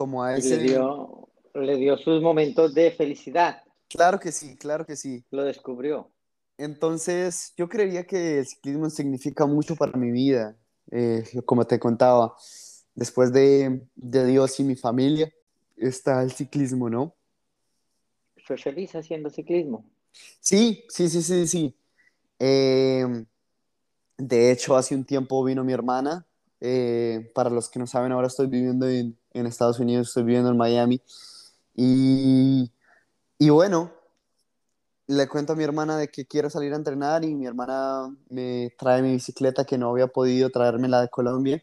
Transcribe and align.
como 0.00 0.22
a 0.22 0.34
ese... 0.34 0.56
Le 0.56 0.62
dio, 0.62 1.28
le 1.52 1.76
dio 1.76 1.98
sus 1.98 2.22
momentos 2.22 2.72
de 2.72 2.90
felicidad. 2.90 3.62
Claro 3.86 4.18
que 4.18 4.32
sí, 4.32 4.56
claro 4.56 4.86
que 4.86 4.96
sí. 4.96 5.22
Lo 5.30 5.44
descubrió. 5.44 6.10
Entonces, 6.56 7.52
yo 7.54 7.68
creería 7.68 8.06
que 8.06 8.38
el 8.38 8.46
ciclismo 8.46 8.88
significa 8.88 9.44
mucho 9.44 9.76
para 9.76 9.92
mi 9.98 10.10
vida. 10.10 10.56
Eh, 10.90 11.22
como 11.44 11.66
te 11.66 11.78
contaba, 11.78 12.34
después 12.94 13.30
de, 13.30 13.82
de 13.94 14.24
Dios 14.24 14.58
y 14.58 14.64
mi 14.64 14.74
familia, 14.74 15.30
está 15.76 16.22
el 16.22 16.32
ciclismo, 16.32 16.88
¿no? 16.88 17.14
Fue 18.46 18.56
feliz 18.56 18.94
haciendo 18.94 19.28
ciclismo. 19.28 19.84
Sí, 20.40 20.82
sí, 20.88 21.10
sí, 21.10 21.20
sí, 21.20 21.46
sí. 21.46 21.76
Eh, 22.38 23.04
de 24.16 24.50
hecho, 24.50 24.74
hace 24.76 24.94
un 24.94 25.04
tiempo 25.04 25.44
vino 25.44 25.62
mi 25.62 25.74
hermana. 25.74 26.26
Eh, 26.58 27.30
para 27.34 27.50
los 27.50 27.68
que 27.68 27.78
no 27.78 27.86
saben, 27.86 28.12
ahora 28.12 28.28
estoy 28.28 28.46
viviendo 28.46 28.88
en, 28.88 29.19
en 29.32 29.46
Estados 29.46 29.78
Unidos, 29.80 30.08
estoy 30.08 30.24
viviendo 30.24 30.50
en 30.50 30.56
Miami. 30.56 31.02
Y, 31.74 32.70
y 33.38 33.50
bueno, 33.50 33.92
le 35.06 35.28
cuento 35.28 35.52
a 35.52 35.56
mi 35.56 35.64
hermana 35.64 35.96
de 35.96 36.08
que 36.08 36.26
quiero 36.26 36.50
salir 36.50 36.72
a 36.72 36.76
entrenar 36.76 37.24
y 37.24 37.34
mi 37.34 37.46
hermana 37.46 38.14
me 38.28 38.72
trae 38.78 39.02
mi 39.02 39.12
bicicleta 39.12 39.64
que 39.64 39.78
no 39.78 39.90
había 39.90 40.06
podido 40.06 40.50
traérmela 40.50 41.00
de 41.00 41.08
Colombia. 41.08 41.62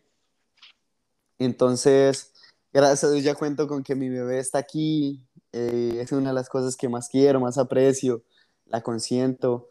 Entonces, 1.40 2.34
gracias 2.74 3.06
a 3.06 3.12
Dios 3.12 3.24
ya 3.24 3.36
cuento 3.36 3.68
con 3.68 3.84
que 3.84 3.96
mi 3.96 4.10
bebé 4.10 4.40
está 4.40 4.60
aquí. 4.60 5.26
eh, 5.54 6.00
es 6.02 6.12
una 6.12 6.30
de 6.30 6.36
las 6.36 6.50
cosas 6.50 6.76
que 6.76 6.90
más 6.90 7.10
quiero, 7.10 7.40
más 7.40 7.58
aprecio, 7.58 8.24
la 8.66 8.82
consiento. 8.82 9.70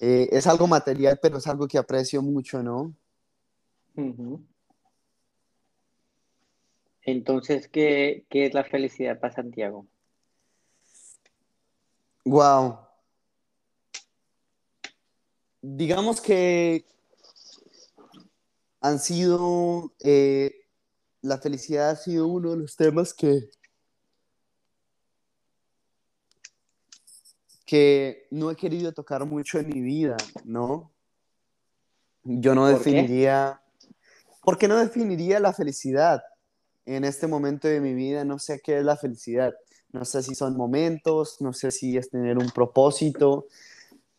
Eh, 0.00 0.28
es 0.32 0.46
algo 0.46 0.66
material, 0.66 1.18
pero 1.22 1.38
es 1.38 1.46
algo 1.46 1.68
que 1.68 1.78
aprecio 1.78 2.22
mucho, 2.22 2.62
¿no? 2.62 2.94
Ujú. 3.96 4.40
Entonces, 7.06 7.68
¿qué, 7.68 8.26
qué 8.28 8.46
es 8.46 8.54
la 8.54 8.64
felicidad 8.64 9.20
para 9.20 9.32
Santiago? 9.32 9.86
Wow. 12.24 12.80
Digamos 15.62 16.20
que 16.20 16.84
han 18.80 18.98
sido, 18.98 19.94
eh, 20.00 20.52
la 21.22 21.38
felicidad 21.38 21.90
ha 21.90 21.96
sido 21.96 22.26
uno 22.26 22.50
de 22.50 22.56
los 22.56 22.74
temas 22.74 23.14
que, 23.14 23.50
que 27.64 28.26
no 28.32 28.50
he 28.50 28.56
querido 28.56 28.92
tocar 28.92 29.24
mucho 29.24 29.60
en 29.60 29.68
mi 29.68 29.80
vida, 29.80 30.16
¿no? 30.44 30.92
Yo 32.24 32.56
no 32.56 32.62
¿Por 32.62 32.78
definiría, 32.78 33.62
¿por 34.42 34.58
qué 34.58 34.66
no 34.66 34.76
definiría 34.78 35.38
la 35.38 35.52
felicidad 35.52 36.24
en 36.86 37.04
este 37.04 37.26
momento 37.26 37.68
de 37.68 37.80
mi 37.80 37.94
vida? 37.94 38.24
No 38.24 38.38
sé 38.38 38.60
qué 38.60 38.78
es 38.78 38.84
la 38.84 38.96
felicidad. 38.96 39.54
No 39.92 40.04
sé 40.04 40.22
si 40.22 40.34
son 40.34 40.56
momentos, 40.56 41.40
no 41.40 41.52
sé 41.52 41.70
si 41.70 41.96
es 41.96 42.10
tener 42.10 42.38
un 42.38 42.50
propósito, 42.50 43.46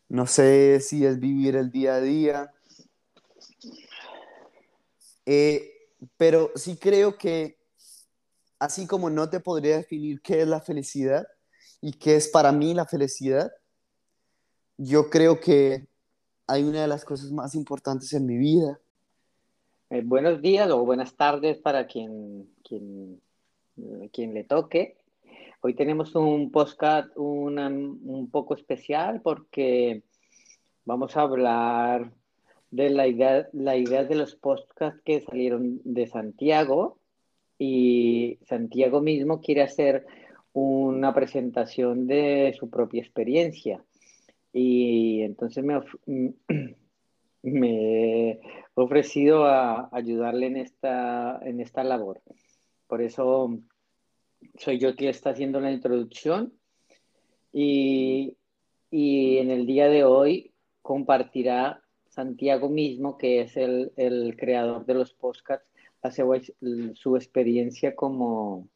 no 0.09 0.27
sé 0.27 0.79
si 0.79 1.05
es 1.05 1.19
vivir 1.19 1.55
el 1.55 1.71
día 1.71 1.95
a 1.95 2.01
día. 2.01 2.53
Eh, 5.25 5.71
pero 6.15 6.51
sí 6.55 6.77
creo 6.77 7.17
que 7.17 7.57
así 8.59 8.87
como 8.87 9.09
no 9.09 9.29
te 9.29 9.39
podría 9.39 9.77
definir 9.77 10.21
qué 10.21 10.41
es 10.41 10.47
la 10.47 10.61
felicidad 10.61 11.27
y 11.81 11.93
qué 11.93 12.15
es 12.15 12.27
para 12.27 12.51
mí 12.51 12.73
la 12.73 12.85
felicidad, 12.85 13.51
yo 14.77 15.09
creo 15.09 15.39
que 15.39 15.87
hay 16.47 16.63
una 16.63 16.81
de 16.81 16.87
las 16.87 17.03
cosas 17.03 17.31
más 17.31 17.55
importantes 17.55 18.13
en 18.13 18.25
mi 18.25 18.37
vida. 18.37 18.79
Eh, 19.89 20.01
buenos 20.03 20.41
días 20.41 20.69
o 20.69 20.85
buenas 20.85 21.15
tardes 21.15 21.59
para 21.59 21.87
quien, 21.87 22.49
quien, 22.63 23.21
quien 24.11 24.33
le 24.33 24.43
toque. 24.43 24.97
Hoy 25.61 25.75
tenemos 25.75 26.13
un 26.15 26.51
podcast 26.51 27.09
una- 27.15 27.69
un 27.69 28.29
poco 28.29 28.53
especial 28.53 29.21
porque 29.21 30.03
vamos 30.85 31.15
a 31.15 31.21
hablar 31.21 32.11
de 32.69 32.89
la 32.89 33.07
idea, 33.07 33.47
la 33.53 33.77
idea 33.77 34.03
de 34.03 34.15
los 34.15 34.35
podcasts 34.35 35.01
que 35.05 35.21
salieron 35.21 35.79
de 35.85 36.07
Santiago 36.07 36.97
y 37.57 38.39
Santiago 38.45 39.01
mismo 39.01 39.39
quiere 39.39 39.61
hacer 39.61 40.05
una 40.51 41.13
presentación 41.13 42.07
de 42.07 42.53
su 42.59 42.69
propia 42.69 43.01
experiencia. 43.01 43.81
Y 44.51 45.21
entonces 45.21 45.63
me, 45.63 45.79
me 47.51 48.29
he 48.31 48.41
ofrecido 48.75 49.45
a 49.45 49.89
ayudarle 49.91 50.47
en 50.47 50.57
esta, 50.57 51.39
en 51.43 51.59
esta 51.59 51.83
labor. 51.83 52.21
Por 52.87 53.01
eso 53.01 53.59
soy 54.57 54.79
yo 54.79 54.95
quien 54.95 55.09
está 55.09 55.31
haciendo 55.31 55.59
la 55.59 55.71
introducción 55.71 56.53
y, 57.51 58.37
y 58.91 59.37
en 59.37 59.51
el 59.51 59.65
día 59.65 59.89
de 59.89 60.03
hoy 60.03 60.51
compartirá 60.81 61.81
Santiago 62.07 62.69
mismo, 62.69 63.17
que 63.17 63.41
es 63.41 63.57
el, 63.57 63.91
el 63.95 64.35
creador 64.37 64.85
de 64.85 64.93
los 64.93 65.13
podcasts, 65.13 65.67
hace 66.01 66.23
su 66.93 67.15
experiencia 67.15 67.95
como, 67.95 68.67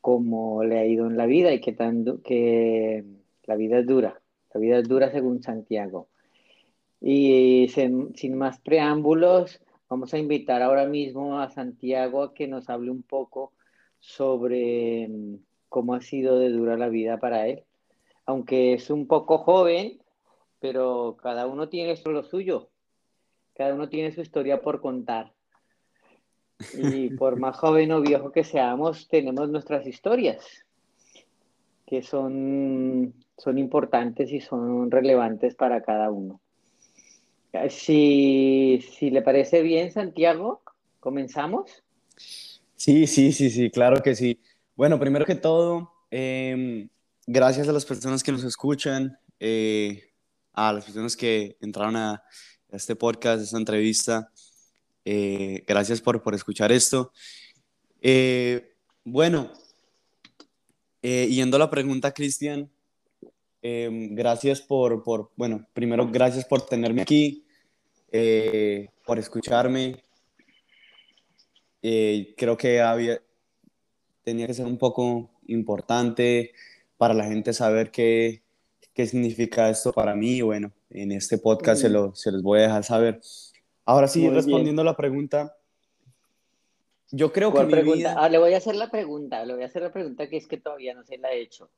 como 0.00 0.62
le 0.64 0.78
ha 0.78 0.86
ido 0.86 1.06
en 1.06 1.16
la 1.16 1.26
vida 1.26 1.52
y 1.52 1.60
que, 1.60 1.72
tan, 1.72 2.04
que 2.22 3.04
la 3.44 3.56
vida 3.56 3.78
es 3.78 3.86
dura, 3.86 4.20
la 4.54 4.60
vida 4.60 4.78
es 4.78 4.88
dura 4.88 5.10
según 5.10 5.42
Santiago. 5.42 6.08
Y 7.00 7.68
sin, 7.68 8.14
sin 8.14 8.36
más 8.36 8.58
preámbulos, 8.60 9.60
vamos 9.88 10.14
a 10.14 10.18
invitar 10.18 10.62
ahora 10.62 10.86
mismo 10.86 11.40
a 11.40 11.50
Santiago 11.50 12.22
a 12.22 12.34
que 12.34 12.48
nos 12.48 12.68
hable 12.68 12.90
un 12.90 13.02
poco 13.02 13.52
sobre 14.00 15.08
mm, 15.08 15.36
cómo 15.68 15.94
ha 15.94 16.00
sido 16.00 16.38
de 16.38 16.50
dura 16.50 16.76
la 16.76 16.88
vida 16.88 17.18
para 17.18 17.46
él. 17.48 17.64
Aunque 18.24 18.74
es 18.74 18.90
un 18.90 19.06
poco 19.06 19.38
joven, 19.38 20.00
pero 20.60 21.16
cada 21.22 21.46
uno 21.46 21.68
tiene 21.68 21.94
lo 22.06 22.22
suyo. 22.22 22.70
Cada 23.54 23.74
uno 23.74 23.88
tiene 23.88 24.12
su 24.12 24.20
historia 24.20 24.60
por 24.60 24.80
contar. 24.80 25.32
Y 26.74 27.10
por 27.10 27.36
más 27.40 27.56
joven 27.56 27.92
o 27.92 28.00
viejo 28.00 28.32
que 28.32 28.44
seamos, 28.44 29.08
tenemos 29.08 29.48
nuestras 29.48 29.86
historias, 29.86 30.64
que 31.86 32.02
son, 32.02 33.14
son 33.36 33.58
importantes 33.58 34.32
y 34.32 34.40
son 34.40 34.90
relevantes 34.90 35.54
para 35.54 35.82
cada 35.82 36.10
uno. 36.10 36.40
Si, 37.70 38.84
si 38.98 39.10
le 39.10 39.22
parece 39.22 39.62
bien, 39.62 39.92
Santiago, 39.92 40.62
comenzamos. 41.00 41.82
Sí, 42.76 43.06
sí, 43.06 43.32
sí, 43.32 43.50
sí, 43.50 43.70
claro 43.70 44.02
que 44.02 44.14
sí. 44.14 44.40
Bueno, 44.74 44.98
primero 44.98 45.24
que 45.24 45.34
todo, 45.34 45.92
eh, 46.10 46.88
gracias 47.26 47.68
a 47.68 47.72
las 47.72 47.84
personas 47.84 48.22
que 48.22 48.32
nos 48.32 48.44
escuchan, 48.44 49.18
eh, 49.40 50.12
a 50.52 50.72
las 50.72 50.84
personas 50.84 51.16
que 51.16 51.56
entraron 51.60 51.96
a 51.96 52.22
este 52.70 52.96
podcast, 52.96 53.40
a 53.40 53.44
esta 53.44 53.58
entrevista. 53.58 54.30
Eh, 55.04 55.62
gracias 55.66 56.00
por, 56.00 56.20
por, 56.22 56.34
escuchar 56.34 56.72
esto. 56.72 57.12
Eh, 58.00 58.74
bueno, 59.04 59.52
eh, 61.00 61.28
yendo 61.30 61.56
a 61.56 61.60
la 61.60 61.70
pregunta, 61.70 62.12
Cristian, 62.12 62.68
eh, 63.62 63.88
gracias 64.10 64.60
por, 64.60 65.02
por, 65.04 65.30
bueno, 65.36 65.66
primero 65.72 66.08
gracias 66.10 66.44
por 66.44 66.66
tenerme 66.66 67.02
aquí, 67.02 67.45
eh, 68.18 68.90
por 69.04 69.18
escucharme. 69.18 70.04
Eh, 71.82 72.34
creo 72.36 72.56
que 72.56 72.80
había, 72.80 73.20
tenía 74.22 74.46
que 74.46 74.54
ser 74.54 74.66
un 74.66 74.78
poco 74.78 75.30
importante 75.46 76.52
para 76.96 77.14
la 77.14 77.24
gente 77.24 77.52
saber 77.52 77.90
qué, 77.90 78.42
qué 78.92 79.06
significa 79.06 79.68
esto 79.70 79.92
para 79.92 80.14
mí. 80.14 80.40
Bueno, 80.40 80.72
en 80.90 81.12
este 81.12 81.38
podcast 81.38 81.82
se, 81.82 81.88
lo, 81.88 82.14
se 82.14 82.32
los 82.32 82.42
voy 82.42 82.60
a 82.60 82.62
dejar 82.62 82.84
saber. 82.84 83.20
Ahora 83.84 84.08
sí, 84.08 84.22
Muy 84.22 84.34
respondiendo 84.34 84.82
a 84.82 84.86
la 84.86 84.96
pregunta, 84.96 85.56
yo 87.12 87.32
creo 87.32 87.50
que 87.50 87.56
¿Cuál 87.56 87.66
mi 87.66 87.72
pregunta? 87.72 87.96
vida... 87.98 88.14
Ah, 88.18 88.28
le 88.28 88.38
voy 88.38 88.52
a 88.54 88.56
hacer 88.56 88.74
la 88.74 88.90
pregunta, 88.90 89.44
le 89.44 89.54
voy 89.54 89.62
a 89.62 89.66
hacer 89.66 89.82
la 89.82 89.92
pregunta 89.92 90.28
que 90.28 90.38
es 90.38 90.46
que 90.46 90.56
todavía 90.56 90.94
no 90.94 91.04
se 91.04 91.18
la 91.18 91.32
he 91.32 91.40
hecho. 91.40 91.70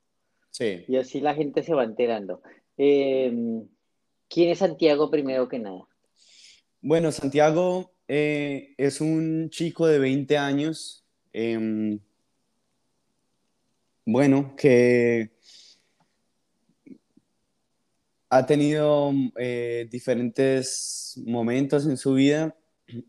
Sí. 0.49 0.83
Y 0.87 0.95
así 0.95 1.21
la 1.21 1.35
gente 1.35 1.61
se 1.61 1.75
va 1.75 1.83
enterando. 1.83 2.41
Eh, 2.77 3.61
¿Quién 4.27 4.49
es 4.49 4.59
Santiago 4.59 5.11
primero 5.11 5.47
que 5.47 5.59
nada? 5.59 5.87
Bueno, 6.81 7.11
Santiago 7.11 7.91
eh, 8.07 8.73
es 8.77 9.01
un 9.01 9.49
chico 9.49 9.85
de 9.87 9.99
20 9.99 10.37
años, 10.37 11.05
eh, 11.33 11.99
bueno, 14.05 14.55
que 14.55 15.31
ha 18.29 18.45
tenido 18.45 19.11
eh, 19.37 19.87
diferentes 19.91 21.19
momentos 21.25 21.85
en 21.85 21.97
su 21.97 22.13
vida. 22.13 22.55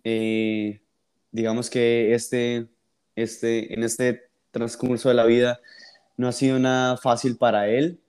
Eh, 0.04 0.80
digamos 1.30 1.70
que 1.70 2.14
este, 2.14 2.68
este, 3.14 3.72
en 3.72 3.82
este 3.84 4.30
transcurso 4.50 5.08
de 5.08 5.14
la 5.14 5.26
vida 5.26 5.60
no 6.16 6.28
ha 6.28 6.32
sido 6.32 6.58
nada 6.58 6.96
fácil 6.96 7.36
para 7.36 7.68
él, 7.68 8.00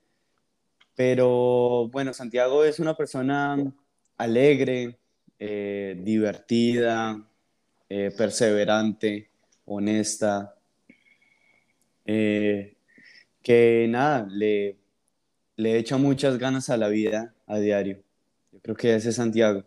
pero 0.95 1.87
bueno, 1.89 2.13
Santiago 2.13 2.63
es 2.63 2.79
una 2.79 2.95
persona 2.95 3.57
alegre, 4.17 5.00
eh, 5.41 5.97
divertida, 5.99 7.27
eh, 7.89 8.11
perseverante, 8.15 9.29
honesta. 9.65 10.55
eh, 12.05 12.75
que 13.41 13.87
nada, 13.89 14.27
le, 14.29 14.77
le 15.57 15.77
echa 15.77 15.97
muchas 15.97 16.37
ganas 16.37 16.69
a 16.69 16.77
la 16.77 16.89
vida 16.89 17.33
a 17.47 17.57
diario. 17.59 18.03
Yo 18.51 18.59
creo 18.61 18.75
que 18.75 18.95
ese 18.95 19.09
es 19.09 19.15
Santiago. 19.15 19.63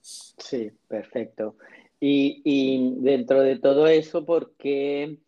Sí, 0.00 0.70
perfecto. 0.88 1.56
Y, 2.00 2.42
y 2.44 2.96
dentro 3.00 3.40
de 3.42 3.58
todo 3.58 3.86
eso, 3.86 4.26
¿por 4.26 4.54
qué, 4.56 5.18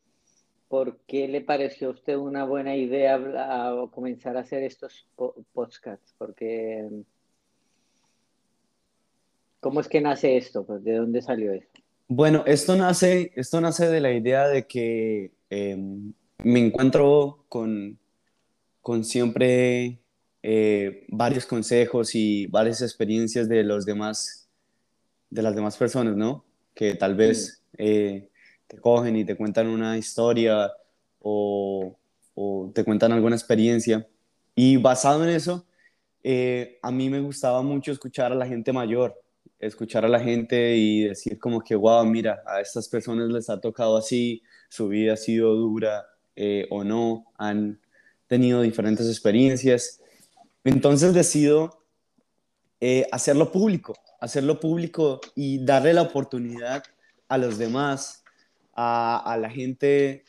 ¿por 0.69 0.99
qué 1.07 1.29
le 1.29 1.41
pareció 1.41 1.89
a 1.89 1.93
usted 1.93 2.17
una 2.17 2.45
buena 2.45 2.77
idea 2.77 3.19
comenzar 3.93 4.37
a 4.37 4.41
hacer 4.41 4.63
estos 4.65 5.07
podcasts? 5.53 6.15
Porque, 6.19 6.87
¿cómo 9.67 9.81
es 9.81 9.89
que 9.89 10.01
nace 10.01 10.37
esto? 10.37 10.65
Pues, 10.65 10.85
¿De 10.85 10.95
dónde 10.95 11.21
salió 11.21 11.53
esto? 11.53 11.81
Bueno, 12.07 12.45
esto 12.47 12.77
nace, 12.77 13.33
esto 13.35 13.61
nace 13.61 13.89
de 13.89 14.01
la 14.01 14.13
idea 14.13 14.47
de 14.47 14.65
que 14.65 15.33
em, 15.51 16.13
me 16.45 16.61
encuentro 16.61 17.45
con, 17.49 17.99
con 18.81 19.03
siempre 19.03 19.99
eh, 20.45 21.05
varios 21.09 21.47
consejos 21.47 22.15
y 22.15 22.47
varias 22.47 22.81
experiencias 22.81 23.49
de 23.49 23.65
los 23.65 23.85
demás, 23.85 24.49
de 25.31 25.43
las 25.43 25.57
demás 25.57 25.77
personas, 25.77 26.17
¿no? 26.17 26.45
Que 26.73 26.95
tal 26.95 27.17
vez 27.17 27.61
eh, 27.77 28.29
te 28.69 28.79
cogen 28.79 29.17
y 29.17 29.25
te 29.25 29.35
cuentan 29.35 29.67
una 29.67 29.99
historia 29.99 30.71
o, 31.21 31.99
o, 32.37 32.71
te 32.73 32.85
cuentan 32.85 33.11
alguna 33.11 33.35
experiencia. 33.35 34.07
Y 34.55 34.77
basado 34.77 35.25
en 35.25 35.31
eso, 35.31 35.67
eh, 36.23 36.79
a 36.83 36.93
mí 36.93 37.11
me 37.11 37.19
gustaba 37.19 37.63
mucho 37.63 37.91
escuchar 37.91 38.31
a 38.31 38.37
la 38.37 38.47
gente 38.47 38.73
mayor, 38.73 39.21
escuchar 39.59 40.05
a 40.05 40.09
la 40.09 40.21
gente 40.21 40.77
y 40.77 41.05
decir 41.05 41.39
como 41.39 41.61
que, 41.61 41.75
wow, 41.75 42.05
mira, 42.05 42.43
a 42.47 42.61
estas 42.61 42.89
personas 42.89 43.29
les 43.31 43.49
ha 43.49 43.61
tocado 43.61 43.97
así, 43.97 44.43
su 44.69 44.89
vida 44.89 45.15
ha 45.15 45.17
sido 45.17 45.55
dura 45.55 46.07
eh, 46.35 46.67
o 46.71 46.85
no, 46.85 47.27
han 47.39 47.81
tenido 48.27 48.63
diferentes 48.63 49.09
experiencias. 49.09 50.01
Entonces 50.65 51.15
decido 51.15 51.83
eh, 52.81 53.07
hacerlo 53.13 53.51
público, 53.53 53.95
hacerlo 54.21 54.61
público 54.61 55.21
y 55.35 55.65
darle 55.65 55.95
la 55.95 56.03
oportunidad 56.03 56.83
a 57.29 57.39
los 57.39 57.59
demás, 57.59 58.25
a, 58.75 59.39
la 59.41 59.49
gente 59.49 60.25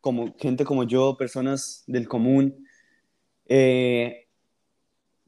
como, 0.00 0.34
gente 0.36 0.64
como 0.64 0.84
yo, 0.84 1.16
personas 1.16 1.84
del 1.86 2.08
común, 2.08 2.66
eh, 3.46 4.26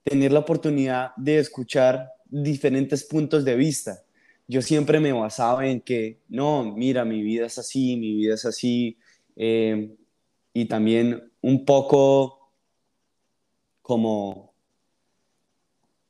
tener 0.03 0.33
la 0.33 0.41
oportunidad 0.41 1.13
de 1.17 1.39
escuchar 1.39 2.16
diferentes 2.29 3.05
puntos 3.05 3.45
de 3.45 3.57
vista. 3.57 4.03
Yo 4.49 4.63
siempre 4.63 5.01
me 5.01 5.13
basaba 5.13 5.67
en 5.67 5.81
que, 5.81 6.21
no, 6.29 6.65
mira, 6.65 7.05
mi 7.05 7.23
vida 7.23 7.47
es 7.47 7.59
así, 7.59 7.97
mi 7.97 8.15
vida 8.15 8.35
es 8.35 8.45
así, 8.45 8.97
eh, 9.35 9.97
y 10.53 10.67
también 10.67 11.33
un 11.43 11.65
poco 11.65 12.53
como, 13.83 14.55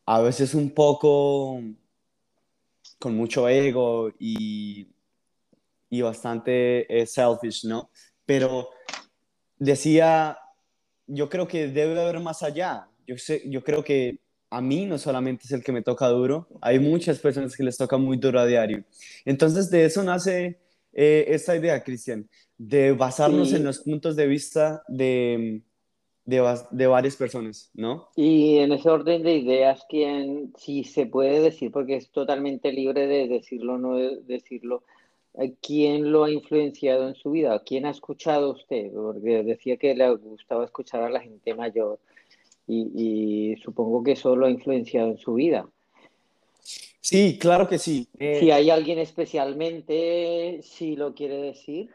a 0.04 0.20
veces 0.20 0.54
un 0.54 0.70
poco 0.70 1.60
con 2.98 3.16
mucho 3.16 3.48
ego 3.48 4.10
y, 4.18 4.88
y 5.90 6.00
bastante 6.02 7.00
eh, 7.00 7.06
selfish, 7.06 7.64
¿no? 7.64 7.90
Pero 8.24 8.70
decía, 9.58 10.38
yo 11.06 11.28
creo 11.28 11.46
que 11.48 11.68
debe 11.68 12.00
haber 12.00 12.20
más 12.20 12.42
allá. 12.42 12.88
Yo, 13.06 13.16
sé, 13.18 13.42
yo 13.46 13.62
creo 13.62 13.84
que 13.84 14.20
a 14.50 14.60
mí 14.60 14.86
no 14.86 14.98
solamente 14.98 15.44
es 15.44 15.52
el 15.52 15.62
que 15.62 15.72
me 15.72 15.82
toca 15.82 16.08
duro, 16.08 16.48
hay 16.60 16.78
muchas 16.78 17.18
personas 17.18 17.56
que 17.56 17.64
les 17.64 17.76
toca 17.76 17.96
muy 17.96 18.16
duro 18.16 18.40
a 18.40 18.46
diario. 18.46 18.84
Entonces 19.24 19.70
de 19.70 19.84
eso 19.84 20.02
nace 20.02 20.58
eh, 20.92 21.24
esta 21.28 21.56
idea, 21.56 21.82
Cristian, 21.82 22.28
de 22.56 22.92
basarnos 22.92 23.52
en 23.52 23.64
los 23.64 23.80
puntos 23.80 24.16
de 24.16 24.26
vista 24.26 24.82
de, 24.88 25.60
de, 26.24 26.58
de, 26.70 26.86
varias 26.86 27.16
personas, 27.16 27.70
¿no? 27.74 28.08
Y 28.16 28.58
en 28.58 28.72
ese 28.72 28.88
orden 28.88 29.22
de 29.22 29.36
ideas, 29.36 29.84
¿quién, 29.88 30.52
si 30.56 30.84
se 30.84 31.06
puede 31.06 31.40
decir, 31.40 31.70
porque 31.70 31.96
es 31.96 32.10
totalmente 32.10 32.72
libre 32.72 33.06
de 33.06 33.28
decirlo 33.28 33.74
o 33.74 33.78
no 33.78 33.96
decirlo, 33.96 34.84
eh, 35.34 35.54
¿quién 35.60 36.10
lo 36.12 36.24
ha 36.24 36.30
influenciado 36.30 37.08
en 37.08 37.14
su 37.14 37.32
vida? 37.32 37.62
¿Quién 37.64 37.84
ha 37.84 37.90
escuchado 37.90 38.52
usted? 38.52 38.90
Porque 38.92 39.42
decía 39.42 39.76
que 39.76 39.94
le 39.94 40.08
gustaba 40.14 40.64
escuchar 40.64 41.02
a 41.02 41.10
la 41.10 41.20
gente 41.20 41.54
mayor 41.54 41.98
y, 42.66 43.54
supongo 43.62 44.02
que 44.02 44.12
eso 44.12 44.34
lo 44.36 44.46
ha 44.46 44.50
influenciado 44.50 45.10
en 45.10 45.18
su 45.18 45.34
vida. 45.34 45.68
Sí, 47.00 47.38
claro 47.38 47.68
que 47.68 47.78
sí. 47.78 48.08
Eh, 48.18 48.40
si 48.40 48.50
hay 48.50 48.70
alguien 48.70 48.98
especialmente, 48.98 50.60
si 50.62 50.96
lo 50.96 51.14
quiere 51.14 51.36
decir, 51.36 51.90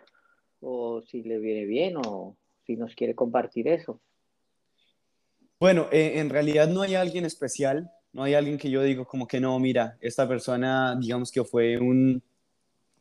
o 0.61 1.01
si 1.01 1.23
le 1.23 1.39
viene 1.39 1.65
bien, 1.65 1.97
o 1.97 2.37
si 2.65 2.77
nos 2.77 2.95
quiere 2.95 3.13
compartir 3.13 3.67
eso. 3.67 3.99
Bueno, 5.59 5.89
eh, 5.91 6.13
en 6.15 6.29
realidad 6.29 6.67
no 6.69 6.81
hay 6.81 6.95
alguien 6.95 7.25
especial, 7.25 7.91
no 8.13 8.23
hay 8.23 8.33
alguien 8.33 8.57
que 8.57 8.69
yo 8.69 8.81
digo 8.83 9.05
como 9.05 9.27
que 9.27 9.39
no, 9.39 9.59
mira, 9.59 9.97
esta 10.01 10.27
persona, 10.27 10.97
digamos 10.99 11.31
que 11.31 11.43
fue 11.43 11.77
un 11.77 12.23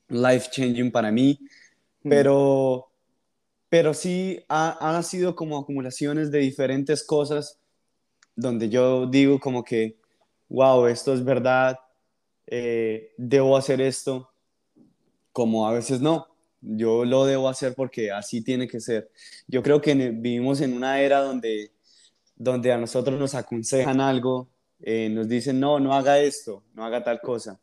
life 0.08 0.48
changing 0.50 0.90
para 0.90 1.10
mí, 1.10 1.38
mm. 2.02 2.08
pero, 2.08 2.89
pero 3.70 3.94
sí 3.94 4.44
ha, 4.48 4.76
han 4.80 5.02
sido 5.02 5.34
como 5.34 5.56
acumulaciones 5.56 6.30
de 6.30 6.40
diferentes 6.40 7.02
cosas 7.04 7.58
donde 8.34 8.68
yo 8.68 9.06
digo 9.06 9.38
como 9.38 9.64
que, 9.64 9.96
wow, 10.48 10.86
esto 10.86 11.14
es 11.14 11.24
verdad, 11.24 11.78
eh, 12.46 13.12
debo 13.16 13.56
hacer 13.56 13.80
esto, 13.80 14.28
como 15.32 15.68
a 15.68 15.72
veces 15.72 16.00
no, 16.00 16.26
yo 16.60 17.04
lo 17.04 17.24
debo 17.24 17.48
hacer 17.48 17.74
porque 17.74 18.10
así 18.10 18.42
tiene 18.42 18.66
que 18.66 18.80
ser. 18.80 19.10
Yo 19.46 19.62
creo 19.62 19.80
que 19.80 19.94
vivimos 19.94 20.60
en 20.60 20.74
una 20.74 21.00
era 21.00 21.20
donde, 21.20 21.70
donde 22.34 22.72
a 22.72 22.76
nosotros 22.76 23.18
nos 23.20 23.34
aconsejan 23.34 24.00
algo, 24.00 24.48
eh, 24.80 25.08
nos 25.10 25.28
dicen, 25.28 25.60
no, 25.60 25.78
no 25.78 25.94
haga 25.94 26.18
esto, 26.18 26.64
no 26.74 26.84
haga 26.84 27.04
tal 27.04 27.20
cosa. 27.20 27.60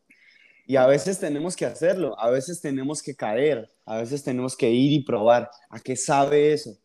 Y 0.68 0.76
a 0.76 0.86
veces 0.86 1.18
tenemos 1.18 1.56
que 1.56 1.66
hacerlo, 1.66 2.16
a 2.20 2.30
veces 2.30 2.60
tenemos 2.60 3.02
que 3.02 3.16
caer, 3.16 3.68
a 3.84 3.96
veces 3.96 4.22
tenemos 4.22 4.56
que 4.56 4.70
ir 4.70 4.92
y 4.92 5.02
probar 5.02 5.50
a 5.68 5.80
qué 5.80 5.96
sabe 5.96 6.52
eso 6.52 6.78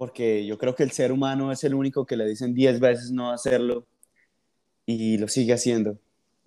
porque 0.00 0.46
yo 0.46 0.56
creo 0.56 0.74
que 0.74 0.82
el 0.82 0.92
ser 0.92 1.12
humano 1.12 1.52
es 1.52 1.62
el 1.62 1.74
único 1.74 2.06
que 2.06 2.16
le 2.16 2.26
dicen 2.26 2.54
10 2.54 2.80
veces 2.80 3.10
no 3.10 3.32
hacerlo 3.32 3.86
y 4.86 5.18
lo 5.18 5.28
sigue 5.28 5.52
haciendo. 5.52 5.98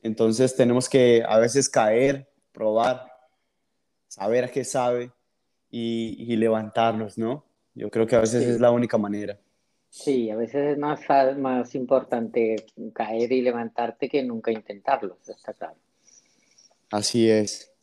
Entonces 0.01 0.56
tenemos 0.56 0.89
que 0.89 1.24
a 1.24 1.38
veces 1.38 1.69
caer, 1.69 2.27
probar, 2.51 3.06
saber 4.07 4.45
a 4.45 4.48
qué 4.48 4.63
sabe 4.63 5.12
y, 5.69 6.36
levantarnos, 6.36 7.19
¿no? 7.19 7.45
Yo 7.76 7.92
creo 7.92 8.07
que 8.07 8.16
a 8.16 8.21
veces 8.21 8.44
es 8.44 8.59
la 8.59 8.71
única 8.71 8.97
manera. 8.97 9.37
Sí, 9.87 10.31
a 10.31 10.35
veces 10.35 10.71
es 10.71 10.78
más, 10.80 11.02
más 11.37 11.76
importante 11.76 12.56
caer 12.92 13.31
y 13.31 13.44
levantarte 13.44 14.09
que 14.09 14.23
nunca 14.23 14.52
intentarlo, 14.52 15.19
está 15.28 15.54
claro. 15.54 15.78
Así 16.94 17.28
es. 17.28 17.73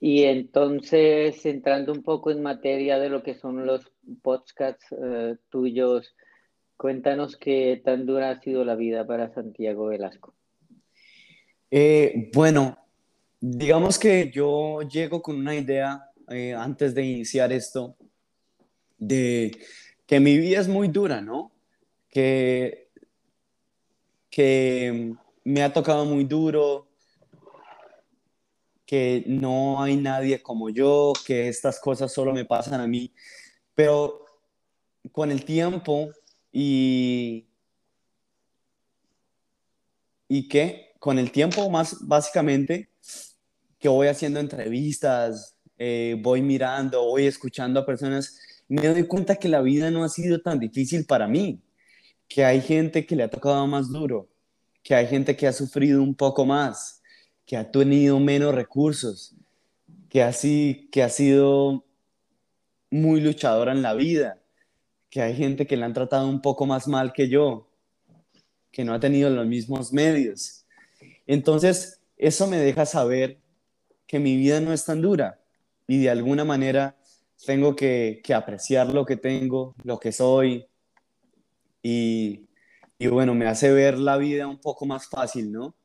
Y 0.00 0.24
entonces, 0.24 1.46
entrando 1.46 1.92
un 1.92 2.02
poco 2.02 2.32
en 2.32 2.42
materia 2.42 2.98
de 2.98 3.10
lo 3.10 3.22
que 3.22 3.36
son 3.36 3.64
los 3.64 3.92
podcasts 4.22 4.86
eh, 4.90 5.36
tuyos, 5.50 6.16
cuéntanos 6.76 7.36
qué 7.36 7.80
tan 7.84 8.06
dura 8.06 8.30
ha 8.30 8.40
sido 8.40 8.64
la 8.64 8.74
vida 8.74 9.06
para 9.06 9.32
Santiago 9.32 9.86
Velasco. 9.86 10.34
Eh, 11.70 12.28
bueno, 12.34 12.76
digamos 13.38 14.00
que 14.00 14.32
yo 14.32 14.80
llego 14.82 15.22
con 15.22 15.36
una 15.36 15.54
idea 15.54 16.10
eh, 16.28 16.54
antes 16.54 16.96
de 16.96 17.04
iniciar 17.04 17.52
esto, 17.52 17.94
de 18.98 19.56
que 20.08 20.18
mi 20.18 20.36
vida 20.38 20.58
es 20.58 20.66
muy 20.66 20.88
dura, 20.88 21.20
¿no? 21.20 21.52
Que, 22.08 22.88
que 24.28 25.14
me 25.44 25.62
ha 25.62 25.72
tocado 25.72 26.04
muy 26.04 26.24
duro, 26.24 26.87
que 28.88 29.22
no 29.26 29.82
hay 29.82 29.98
nadie 29.98 30.42
como 30.42 30.70
yo, 30.70 31.12
que 31.26 31.46
estas 31.48 31.78
cosas 31.78 32.10
solo 32.10 32.32
me 32.32 32.46
pasan 32.46 32.80
a 32.80 32.86
mí, 32.86 33.12
pero 33.74 34.24
con 35.12 35.30
el 35.30 35.44
tiempo 35.44 36.10
y... 36.50 37.44
¿Y 40.26 40.48
qué? 40.48 40.94
Con 40.98 41.18
el 41.18 41.30
tiempo 41.30 41.68
más 41.68 41.98
básicamente 42.00 42.88
que 43.78 43.90
voy 43.90 44.08
haciendo 44.08 44.40
entrevistas, 44.40 45.58
eh, 45.76 46.16
voy 46.22 46.40
mirando, 46.40 47.04
voy 47.04 47.26
escuchando 47.26 47.80
a 47.80 47.86
personas, 47.86 48.40
me 48.68 48.88
doy 48.88 49.06
cuenta 49.06 49.36
que 49.36 49.50
la 49.50 49.60
vida 49.60 49.90
no 49.90 50.02
ha 50.02 50.08
sido 50.08 50.40
tan 50.40 50.58
difícil 50.58 51.04
para 51.04 51.28
mí, 51.28 51.60
que 52.26 52.42
hay 52.42 52.62
gente 52.62 53.04
que 53.04 53.16
le 53.16 53.24
ha 53.24 53.30
tocado 53.30 53.66
más 53.66 53.90
duro, 53.90 54.30
que 54.82 54.94
hay 54.94 55.06
gente 55.06 55.36
que 55.36 55.46
ha 55.46 55.52
sufrido 55.52 56.02
un 56.02 56.14
poco 56.14 56.46
más, 56.46 56.97
que 57.48 57.56
ha 57.56 57.70
tenido 57.70 58.20
menos 58.20 58.54
recursos, 58.54 59.34
que, 60.10 60.22
así, 60.22 60.86
que 60.92 61.02
ha 61.02 61.08
sido 61.08 61.82
muy 62.90 63.22
luchadora 63.22 63.72
en 63.72 63.80
la 63.80 63.94
vida, 63.94 64.38
que 65.08 65.22
hay 65.22 65.34
gente 65.34 65.66
que 65.66 65.78
le 65.78 65.86
han 65.86 65.94
tratado 65.94 66.28
un 66.28 66.42
poco 66.42 66.66
más 66.66 66.86
mal 66.86 67.14
que 67.14 67.30
yo, 67.30 67.70
que 68.70 68.84
no 68.84 68.92
ha 68.92 69.00
tenido 69.00 69.30
los 69.30 69.46
mismos 69.46 69.94
medios. 69.94 70.66
Entonces, 71.26 72.02
eso 72.18 72.46
me 72.48 72.58
deja 72.58 72.84
saber 72.84 73.38
que 74.06 74.18
mi 74.18 74.36
vida 74.36 74.60
no 74.60 74.74
es 74.74 74.84
tan 74.84 75.00
dura 75.00 75.40
y 75.86 76.02
de 76.02 76.10
alguna 76.10 76.44
manera 76.44 76.98
tengo 77.46 77.74
que, 77.74 78.20
apreciar 78.34 78.92
lo 78.92 79.06
que 79.06 79.16
tengo, 79.16 79.74
lo 79.84 79.98
que 79.98 80.12
soy, 80.12 80.66
y, 81.82 82.46
bueno, 83.08 83.34
me 83.34 83.46
hace 83.46 83.72
ver 83.72 83.98
la 83.98 84.18
vida 84.18 84.46
un 84.46 84.60
poco 84.60 84.84
más 84.84 85.08
fácil, 85.08 85.50
¿no? 85.50 85.77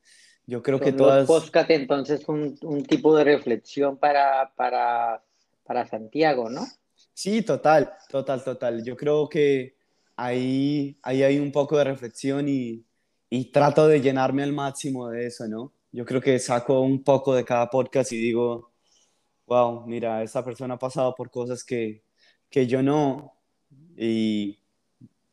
Yo 0.45 0.61
creo 0.61 0.79
que 0.79 0.91
todas... 0.91 1.27
Los 1.27 1.53
entonces 1.69 2.27
un, 2.27 2.57
un, 2.61 2.83
tipo 2.83 3.15
de 3.15 3.23
reflexión 3.23 3.97
para, 3.97 4.53
para, 4.55 5.23
para 5.63 5.87
Santiago, 5.87 6.49
¿no? 6.49 6.65
Sí, 7.13 7.41
total, 7.43 7.93
total, 8.09 8.43
total. 8.43 8.83
Yo 8.83 8.97
creo 8.97 9.29
que 9.29 9.75
ahí, 10.15 10.97
ahí 11.01 11.23
hay 11.23 11.39
un 11.39 11.51
poco 11.51 11.77
de 11.77 11.85
reflexión 11.85 12.49
y, 12.49 12.83
y 13.29 13.45
trato 13.45 13.87
de 13.87 14.01
llenarme 14.01 14.43
al 14.43 14.53
máximo 14.53 15.09
de 15.09 15.27
eso, 15.27 15.47
¿no? 15.47 15.71
Yo 15.91 16.05
creo 16.05 16.21
que 16.21 16.39
saco 16.39 16.81
un 16.81 17.03
poco 17.03 17.35
de 17.35 17.45
cada 17.45 17.69
podcast 17.69 18.11
y 18.11 18.17
digo, 18.17 18.71
wow, 19.45 19.85
mira, 19.85 20.23
esa 20.23 20.43
persona 20.43 20.73
ha 20.73 20.79
pasado 20.79 21.13
por 21.15 21.29
cosas 21.29 21.63
que, 21.63 22.03
que 22.49 22.67
yo 22.67 22.81
no, 22.81 23.33
y 23.95 24.59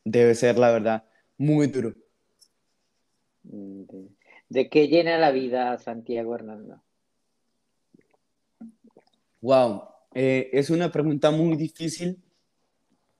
debe 0.03 0.35
ser, 0.35 0.57
la 0.57 0.71
verdad, 0.71 1.03
muy 1.37 1.67
duro. 1.67 1.93
¿De 4.51 4.67
qué 4.67 4.89
llena 4.89 5.17
la 5.17 5.31
vida 5.31 5.77
Santiago 5.77 6.35
Hernando? 6.35 6.81
Wow, 9.39 9.83
eh, 10.13 10.49
es 10.51 10.69
una 10.69 10.91
pregunta 10.91 11.31
muy 11.31 11.55
difícil 11.55 12.21